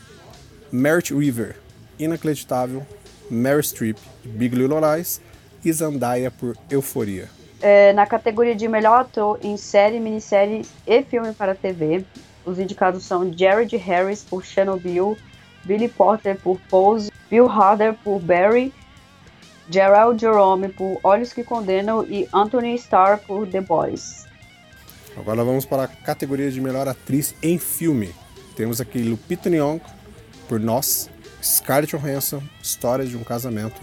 Merit 0.73 1.13
Weaver, 1.13 1.55
Inacreditável, 1.99 2.85
Mary 3.31 3.63
Streep, 3.63 3.99
Big 4.25 4.57
Little 4.57 4.81
Lies 4.81 5.21
e 5.63 5.71
Zendaya 5.71 6.31
por 6.31 6.57
Euforia. 6.71 7.29
É, 7.61 7.93
na 7.93 8.07
categoria 8.07 8.55
de 8.55 8.67
melhor 8.67 9.03
ator 9.03 9.39
em 9.43 9.57
série, 9.59 10.01
minissérie 10.01 10.65
e 10.87 11.03
filme 11.03 11.33
para 11.35 11.55
TV, 11.55 12.05
os 12.45 12.59
indicados 12.59 13.05
são 13.05 13.31
Jared 13.37 13.77
Harris 13.77 14.25
por 14.25 14.45
Chernobyl, 14.45 15.17
Billy 15.65 15.89
Porter 15.89 16.41
por 16.41 16.59
Pose, 16.71 17.13
Bill 17.29 17.51
Hader 17.51 17.93
por 18.03 18.19
Barry, 18.19 18.73
Gerald 19.71 20.19
Jerome 20.19 20.69
por 20.69 20.99
Olhos 21.05 21.35
que 21.35 21.45
Condenam 21.45 22.03
e 22.05 22.27
Anthony 22.33 22.77
Starr 22.77 23.19
por 23.27 23.47
The 23.47 23.61
Boys. 23.61 24.28
Agora 25.19 25.43
vamos 25.43 25.67
para 25.67 25.83
a 25.83 25.89
categoria 25.89 26.51
de 26.51 26.61
melhor 26.61 26.87
atriz 26.87 27.35
em 27.43 27.59
filme. 27.59 28.15
Temos 28.55 28.81
aqui 28.81 29.03
Lupita 29.03 29.51
Nyong'o 29.51 29.81
por 30.49 30.61
Nós, 30.61 31.11
Scarlett 31.43 31.97
Johansson, 31.97 32.41
História 32.63 33.05
de 33.05 33.17
um 33.17 33.25
Casamento, 33.25 33.81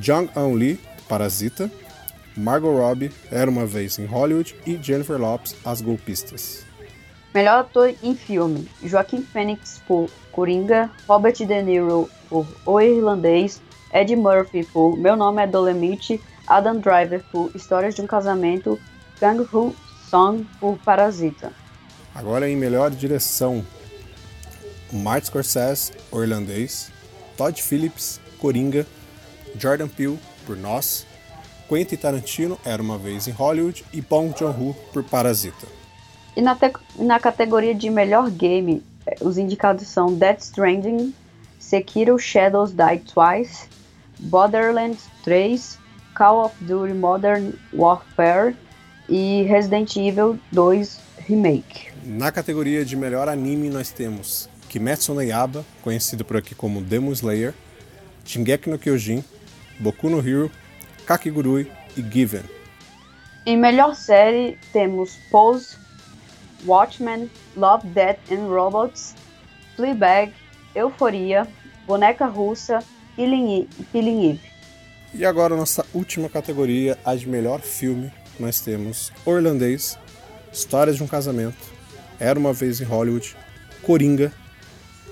Jung 0.00 0.30
Eun 0.36 0.54
Lee, 0.54 0.80
Parasita, 1.08 1.70
Margot 2.36 2.72
Robbie, 2.72 3.10
Era 3.32 3.50
Uma 3.50 3.66
Vez 3.66 3.98
em 3.98 4.06
Hollywood 4.06 4.54
e 4.64 4.78
Jennifer 4.80 5.18
Lopez, 5.18 5.56
As 5.64 5.80
Golpistas. 5.80 6.64
Melhor 7.34 7.60
ator 7.60 7.92
em 8.00 8.14
filme: 8.14 8.68
Joaquim 8.84 9.22
Phoenix 9.22 9.82
por 9.88 10.08
Coringa, 10.30 10.88
Robert 11.08 11.34
De 11.34 11.62
Niro 11.62 12.08
por 12.30 12.46
O 12.64 12.80
Irlandês, 12.80 13.60
Ed 13.92 14.14
Murphy 14.14 14.64
por 14.64 14.96
Meu 14.96 15.16
Nome 15.16 15.42
é 15.42 15.46
Dolemite, 15.48 16.20
Adam 16.46 16.78
Driver 16.78 17.24
por 17.32 17.50
Histórias 17.56 17.96
de 17.96 18.02
um 18.02 18.06
Casamento, 18.06 18.78
Kang 19.18 19.42
Ho 19.52 19.74
Song 20.08 20.46
por 20.58 20.78
Parasita. 20.78 21.52
Agora 22.14 22.48
em 22.48 22.56
melhor 22.56 22.90
direção: 22.90 23.64
Martin 24.92 25.26
Scorsese, 25.26 25.92
O 26.10 26.22
Irlandês, 26.22 26.90
Todd 27.36 27.62
Phillips, 27.62 28.20
Coringa, 28.38 28.86
Jordan 29.58 29.88
Peele 29.88 30.18
por 30.46 30.56
Nós, 30.56 31.06
Quentin 31.68 31.96
Tarantino, 31.96 32.58
Era 32.64 32.82
Uma 32.82 32.98
Vez 32.98 33.28
em 33.28 33.32
Hollywood. 33.32 33.84
E 33.92 34.00
Bong 34.00 34.34
Joon-ho 34.36 34.74
por 34.92 35.04
Parasita. 35.04 35.66
E 36.36 36.40
na, 36.40 36.56
na 36.96 37.20
categoria 37.20 37.74
de 37.74 37.90
melhor 37.90 38.30
game, 38.30 38.82
eh, 39.06 39.16
os 39.20 39.36
indicados 39.36 39.86
são 39.88 40.14
Death 40.14 40.40
Stranding, 40.40 41.12
Sekiro 41.58 42.18
Shadows 42.18 42.72
Die 42.72 42.98
Twice, 43.12 43.68
Borderlands 44.20 45.04
3, 45.24 45.78
Call 46.14 46.44
of 46.44 46.54
Duty 46.64 46.94
Modern 46.94 47.52
Warfare 47.72 48.56
e 49.08 49.42
Resident 49.44 49.96
Evil 49.96 50.38
2 50.52 50.98
Remake. 51.28 51.88
Na 52.04 52.30
categoria 52.30 52.84
de 52.84 52.96
melhor 52.96 53.28
anime 53.28 53.68
nós 53.68 53.90
temos 53.90 54.48
Kimetsu 54.68 55.14
no 55.14 55.22
Yaba, 55.22 55.64
conhecido 55.82 56.24
por 56.24 56.36
aqui 56.36 56.54
como 56.54 56.80
Demon 56.80 57.12
Slayer, 57.12 57.54
Shingeki 58.24 58.68
no 58.68 58.78
Kyojin, 58.78 59.24
Boku 59.80 60.10
no 60.10 60.18
Hero, 60.18 60.50
Kakigurui 61.06 61.70
e 61.96 62.02
Given. 62.02 62.42
Em 63.46 63.56
melhor 63.56 63.94
série 63.94 64.58
temos 64.72 65.16
Pose, 65.30 65.76
Watchmen, 66.66 67.30
Love, 67.56 67.86
Death 67.88 68.18
and 68.30 68.46
Robots, 68.48 69.14
Fleabag, 69.74 70.32
Euforia, 70.74 71.48
Boneca 71.86 72.26
Russa 72.26 72.80
e 73.16 73.66
Killing 73.90 74.30
Eve. 74.30 74.40
E 75.14 75.24
agora 75.24 75.56
nossa 75.56 75.86
última 75.94 76.28
categoria, 76.28 76.98
a 77.04 77.14
de 77.16 77.26
melhor 77.26 77.60
filme, 77.60 78.12
nós 78.42 78.60
temos 78.60 79.12
Orlandês, 79.24 79.98
Histórias 80.52 80.96
de 80.96 81.02
um 81.02 81.06
Casamento, 81.06 81.58
Era 82.18 82.38
Uma 82.38 82.52
Vez 82.52 82.80
em 82.80 82.84
Hollywood, 82.84 83.36
Coringa, 83.82 84.32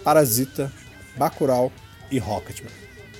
Parasita, 0.03 0.73
Bacurau 1.17 1.73
e 2.11 2.19
Rocketman. 2.19 2.71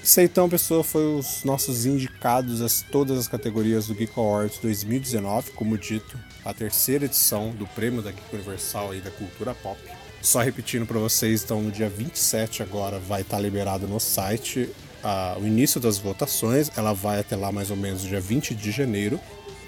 Isso 0.03 0.21
aí, 0.21 0.27
então, 0.27 0.49
pessoal, 0.49 0.85
foi 0.85 1.05
os 1.05 1.43
nossos 1.43 1.85
indicados 1.85 2.63
a 2.63 2.91
todas 2.93 3.19
as 3.19 3.27
categorias 3.27 3.89
do 3.89 3.95
Geek 3.95 4.13
Awards 4.17 4.59
2019, 4.59 5.51
como 5.51 5.77
dito, 5.77 6.17
a 6.45 6.55
terceira 6.55 7.07
edição 7.07 7.51
do 7.51 7.67
prêmio 7.67 8.01
da 8.03 8.13
Geek 8.13 8.33
Universal 8.33 8.95
e 8.95 9.01
da 9.01 9.11
cultura 9.11 9.53
pop. 9.53 9.81
Só 10.23 10.41
repetindo 10.41 10.87
para 10.87 11.01
vocês, 11.01 11.43
então, 11.43 11.61
no 11.61 11.73
dia 11.73 11.89
27 11.89 12.63
agora 12.63 13.01
vai 13.01 13.23
estar 13.23 13.37
tá 13.37 13.43
liberado 13.43 13.89
no 13.89 13.99
site 13.99 14.71
a, 15.03 15.37
o 15.41 15.47
início 15.47 15.81
das 15.81 15.99
votações. 15.99 16.71
Ela 16.77 16.93
vai 16.93 17.21
até 17.21 17.35
lá 17.35 17.51
mais 17.51 17.71
ou 17.71 17.77
menos 17.77 18.05
no 18.05 18.09
dia 18.09 18.21
20 18.21 18.55
de 18.55 18.71
janeiro. 18.71 19.21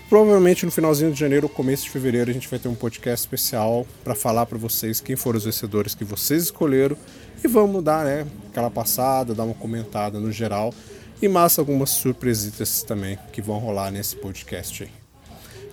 Provavelmente 0.08 0.64
no 0.64 0.72
finalzinho 0.72 1.12
de 1.12 1.20
janeiro 1.20 1.46
ou 1.46 1.52
começo 1.52 1.84
de 1.84 1.90
fevereiro 1.90 2.30
a 2.30 2.32
gente 2.32 2.48
vai 2.48 2.58
ter 2.58 2.66
um 2.66 2.74
podcast 2.74 3.26
especial 3.26 3.86
para 4.02 4.14
falar 4.14 4.46
para 4.46 4.56
vocês 4.56 5.00
quem 5.02 5.16
foram 5.16 5.36
os 5.36 5.44
vencedores 5.44 5.94
que 5.94 6.02
vocês 6.02 6.44
escolheram 6.44 6.96
e 7.44 7.46
vamos 7.46 7.84
dar, 7.84 8.06
né, 8.06 8.26
aquela 8.48 8.70
passada, 8.70 9.34
dar 9.34 9.44
uma 9.44 9.54
comentada 9.54 10.18
no 10.18 10.32
geral 10.32 10.72
e 11.20 11.28
mais 11.28 11.58
algumas 11.58 11.90
surpresitas 11.90 12.82
também 12.82 13.18
que 13.32 13.42
vão 13.42 13.58
rolar 13.58 13.90
nesse 13.90 14.16
podcast 14.16 14.84
aí. 14.84 14.90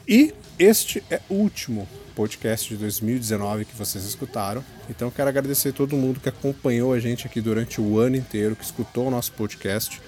E 0.05 0.33
este 0.59 1.01
é 1.09 1.21
o 1.29 1.35
último 1.35 1.87
podcast 2.13 2.67
de 2.67 2.75
2019 2.75 3.63
que 3.63 3.75
vocês 3.75 4.03
escutaram. 4.03 4.63
Então 4.89 5.09
quero 5.09 5.29
agradecer 5.29 5.69
a 5.69 5.73
todo 5.73 5.95
mundo 5.95 6.19
que 6.19 6.29
acompanhou 6.29 6.91
a 6.91 6.99
gente 6.99 7.25
aqui 7.25 7.39
durante 7.39 7.79
o 7.79 7.99
ano 7.99 8.17
inteiro, 8.17 8.55
que 8.55 8.65
escutou 8.65 9.07
o 9.07 9.11
nosso 9.11 9.31
podcast. 9.31 10.01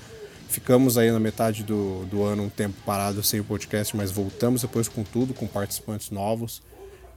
Ficamos 0.48 0.98
aí 0.98 1.12
na 1.12 1.20
metade 1.20 1.64
do, 1.64 2.06
do 2.06 2.24
ano 2.24 2.43
um 2.43 2.50
tempo 2.50 2.76
parado 2.86 3.22
sem 3.22 3.39
o 3.39 3.43
podcast, 3.43 3.95
mas 3.95 4.12
voltamos 4.12 4.62
depois 4.62 4.88
com 4.88 5.04
tudo, 5.04 5.34
com 5.34 5.45
participantes 5.45 6.10
novos. 6.10 6.62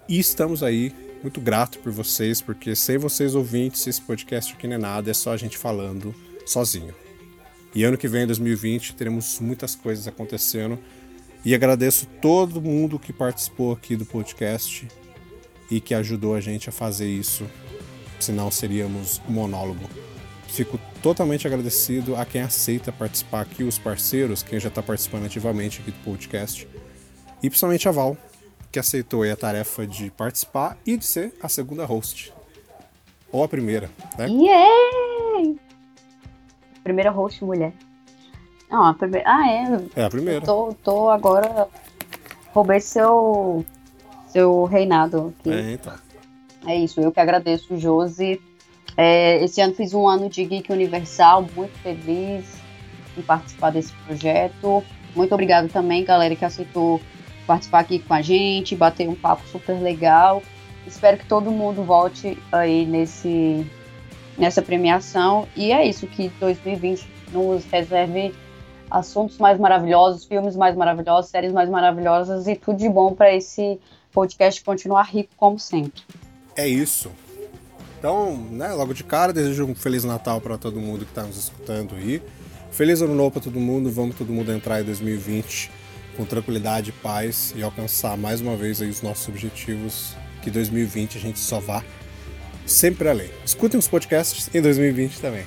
E 0.08 0.18
estamos 0.18 0.62
aí, 0.62 0.92
muito 1.22 1.40
grato 1.40 1.78
por 1.78 1.92
vocês, 1.92 2.42
porque 2.42 2.74
sem 2.74 2.98
vocês 2.98 3.34
ouvintes, 3.34 3.86
esse 3.86 4.00
podcast 4.00 4.52
aqui 4.52 4.66
não 4.66 4.74
é 4.74 4.78
nada, 4.78 5.10
é 5.10 5.14
só 5.14 5.32
a 5.32 5.36
gente 5.36 5.56
falando 5.56 6.14
sozinho. 6.44 6.94
E 7.72 7.84
ano 7.84 7.96
que 7.96 8.08
vem, 8.08 8.26
2020, 8.26 8.96
teremos 8.96 9.38
muitas 9.38 9.76
coisas 9.76 10.08
acontecendo. 10.08 10.78
E 11.44 11.54
agradeço 11.54 12.06
todo 12.20 12.60
mundo 12.60 12.98
que 12.98 13.12
participou 13.12 13.72
aqui 13.72 13.94
do 13.96 14.04
podcast 14.04 14.88
e 15.70 15.80
que 15.80 15.94
ajudou 15.94 16.34
a 16.34 16.40
gente 16.40 16.68
a 16.68 16.72
fazer 16.72 17.08
isso, 17.08 17.46
senão 18.18 18.50
seríamos 18.50 19.22
um 19.28 19.32
monólogo. 19.32 19.88
Fico 20.48 20.78
totalmente 21.02 21.46
agradecido 21.46 22.16
a 22.16 22.24
quem 22.24 22.40
aceita 22.40 22.92
participar 22.92 23.42
aqui, 23.42 23.62
os 23.62 23.78
parceiros, 23.78 24.42
quem 24.42 24.60
já 24.60 24.68
está 24.68 24.82
participando 24.82 25.26
ativamente 25.26 25.80
aqui 25.80 25.90
do 25.90 26.04
podcast. 26.04 26.68
E 27.42 27.48
principalmente 27.48 27.88
a 27.88 27.92
Val, 27.92 28.16
que 28.70 28.78
aceitou 28.78 29.22
a 29.22 29.36
tarefa 29.36 29.86
de 29.86 30.10
participar 30.10 30.76
e 30.86 30.96
de 30.96 31.04
ser 31.04 31.32
a 31.42 31.48
segunda 31.48 31.84
host. 31.84 32.32
Ou 33.32 33.42
a 33.42 33.48
primeira, 33.48 33.90
né? 34.18 34.28
Yay! 34.28 35.58
Primeira 36.82 37.10
host 37.10 37.44
mulher. 37.44 37.72
Não, 38.70 38.86
a 38.86 38.94
primeira. 38.94 39.24
Ah, 39.28 39.48
é. 39.48 40.00
É 40.00 40.04
a 40.04 40.10
primeira. 40.10 40.44
tô, 40.44 40.74
tô 40.84 41.10
agora. 41.10 41.68
Roubei 42.52 42.80
seu. 42.80 43.64
Seu 44.28 44.64
reinado 44.64 45.34
aqui. 45.40 45.50
É, 45.50 45.72
então. 45.72 45.94
É 46.66 46.76
isso, 46.76 47.00
eu 47.00 47.10
que 47.10 47.18
agradeço, 47.18 47.76
Josi, 47.76 48.40
é, 48.96 49.42
esse 49.42 49.60
ano 49.60 49.74
fiz 49.74 49.94
um 49.94 50.06
ano 50.06 50.28
de 50.28 50.44
Geek 50.44 50.72
Universal, 50.72 51.46
muito 51.54 51.76
feliz 51.78 52.44
em 53.16 53.22
participar 53.22 53.70
desse 53.70 53.92
projeto. 54.06 54.84
Muito 55.14 55.32
obrigado 55.32 55.68
também, 55.68 56.04
galera, 56.04 56.34
que 56.36 56.44
aceitou 56.44 57.00
participar 57.46 57.80
aqui 57.80 57.98
com 57.98 58.14
a 58.14 58.22
gente, 58.22 58.76
bater 58.76 59.08
um 59.08 59.14
papo 59.14 59.46
super 59.48 59.80
legal. 59.80 60.42
Espero 60.86 61.18
que 61.18 61.26
todo 61.26 61.50
mundo 61.50 61.82
volte 61.82 62.38
aí 62.52 62.86
nesse, 62.86 63.66
nessa 64.38 64.62
premiação. 64.62 65.46
E 65.56 65.72
é 65.72 65.86
isso, 65.86 66.06
que 66.06 66.28
2020 66.40 67.08
nos 67.32 67.64
reserve 67.66 68.34
assuntos 68.90 69.38
mais 69.38 69.58
maravilhosos, 69.58 70.24
filmes 70.24 70.56
mais 70.56 70.74
maravilhosos, 70.74 71.30
séries 71.30 71.52
mais 71.52 71.68
maravilhosas 71.68 72.48
e 72.48 72.56
tudo 72.56 72.78
de 72.78 72.88
bom 72.88 73.14
para 73.14 73.34
esse 73.34 73.78
podcast 74.12 74.62
continuar 74.64 75.04
rico 75.04 75.30
como 75.36 75.58
sempre. 75.58 76.02
É 76.56 76.66
isso. 76.66 77.10
Então, 78.00 78.34
né, 78.50 78.72
logo 78.72 78.94
de 78.94 79.04
cara, 79.04 79.30
desejo 79.30 79.66
um 79.66 79.74
Feliz 79.74 80.04
Natal 80.04 80.40
para 80.40 80.56
todo 80.56 80.80
mundo 80.80 81.04
que 81.04 81.10
está 81.10 81.22
nos 81.22 81.36
escutando 81.36 81.94
aí. 81.94 82.22
Feliz 82.70 83.02
Ano 83.02 83.14
Novo 83.14 83.32
para 83.32 83.42
todo 83.42 83.60
mundo. 83.60 83.90
Vamos 83.90 84.16
todo 84.16 84.32
mundo 84.32 84.50
entrar 84.50 84.80
em 84.80 84.84
2020 84.84 85.70
com 86.16 86.24
tranquilidade 86.24 86.92
paz 86.92 87.52
e 87.54 87.62
alcançar 87.62 88.16
mais 88.16 88.40
uma 88.40 88.56
vez 88.56 88.80
aí 88.80 88.88
os 88.88 89.02
nossos 89.02 89.28
objetivos. 89.28 90.16
Que 90.40 90.50
2020 90.50 91.18
a 91.18 91.20
gente 91.20 91.38
só 91.38 91.60
vá 91.60 91.84
sempre 92.64 93.06
além. 93.06 93.28
Escutem 93.44 93.78
os 93.78 93.86
podcasts 93.86 94.48
em 94.54 94.62
2020 94.62 95.20
também. 95.20 95.44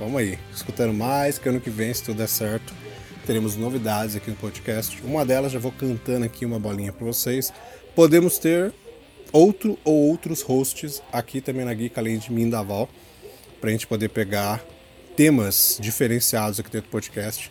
vamos 0.00 0.16
aí, 0.16 0.40
escutando 0.52 0.92
mais, 0.92 1.38
que 1.38 1.48
ano 1.48 1.60
que 1.60 1.70
vem, 1.70 1.94
se 1.94 2.02
tudo 2.02 2.16
der 2.16 2.28
certo, 2.28 2.74
teremos 3.24 3.54
novidades 3.54 4.16
aqui 4.16 4.28
no 4.28 4.36
podcast. 4.36 5.00
Uma 5.04 5.24
delas, 5.24 5.52
já 5.52 5.60
vou 5.60 5.70
cantando 5.70 6.26
aqui 6.26 6.44
uma 6.44 6.58
bolinha 6.58 6.92
para 6.92 7.06
vocês. 7.06 7.52
Podemos 7.94 8.38
ter 8.38 8.74
outro 9.32 9.78
ou 9.84 10.08
outros 10.08 10.42
hosts 10.42 11.02
aqui 11.12 11.40
também 11.40 11.64
na 11.64 11.74
Geek, 11.74 11.98
além 11.98 12.18
de 12.18 12.32
mim 12.32 12.48
da 12.48 12.62
Val, 12.62 12.88
para 13.60 13.70
a 13.70 13.72
gente 13.72 13.86
poder 13.86 14.08
pegar 14.08 14.64
temas 15.16 15.78
diferenciados 15.80 16.60
aqui 16.60 16.70
dentro 16.70 16.88
do 16.88 16.92
podcast. 16.92 17.50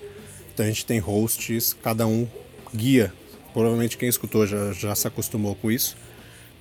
Então 0.53 0.65
a 0.65 0.69
gente 0.69 0.85
tem 0.85 0.99
hosts, 0.99 1.75
cada 1.83 2.07
um 2.07 2.27
guia. 2.73 3.11
Provavelmente 3.51 3.97
quem 3.97 4.07
escutou 4.07 4.45
já, 4.45 4.71
já 4.71 4.95
se 4.95 5.07
acostumou 5.07 5.55
com 5.55 5.71
isso. 5.71 5.97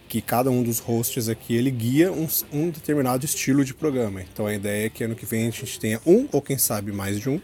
Que 0.08 0.20
cada 0.20 0.50
um 0.50 0.62
dos 0.62 0.78
hosts 0.78 1.28
aqui 1.28 1.54
ele 1.54 1.70
guia 1.70 2.12
um, 2.12 2.26
um 2.52 2.70
determinado 2.70 3.24
estilo 3.24 3.64
de 3.64 3.74
programa. 3.74 4.22
Então 4.22 4.46
a 4.46 4.54
ideia 4.54 4.86
é 4.86 4.90
que 4.90 5.04
ano 5.04 5.14
que 5.14 5.26
vem 5.26 5.46
a 5.46 5.50
gente 5.50 5.78
tenha 5.78 6.00
um, 6.06 6.28
ou 6.32 6.40
quem 6.40 6.58
sabe 6.58 6.92
mais 6.92 7.20
de 7.20 7.28
um, 7.28 7.40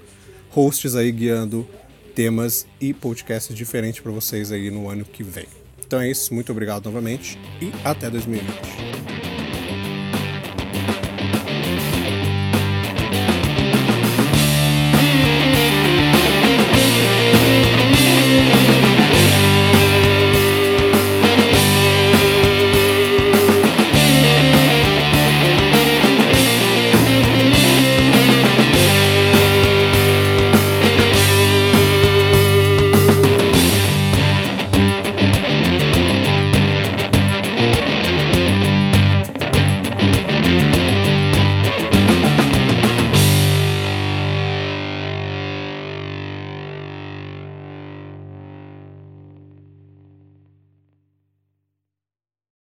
hosts 0.51 0.95
aí 0.95 1.11
guiando 1.11 1.69
temas 2.15 2.67
e 2.81 2.93
podcasts 2.93 3.55
diferentes 3.55 4.01
para 4.01 4.13
vocês 4.13 4.53
aí 4.53 4.71
no 4.71 4.89
ano 4.89 5.05
que 5.05 5.23
vem. 5.23 5.60
Então 5.91 6.01
é 6.01 6.09
isso, 6.09 6.33
muito 6.33 6.53
obrigado 6.53 6.85
novamente 6.85 7.37
e 7.61 7.73
até 7.85 8.09
2020. 8.09 9.20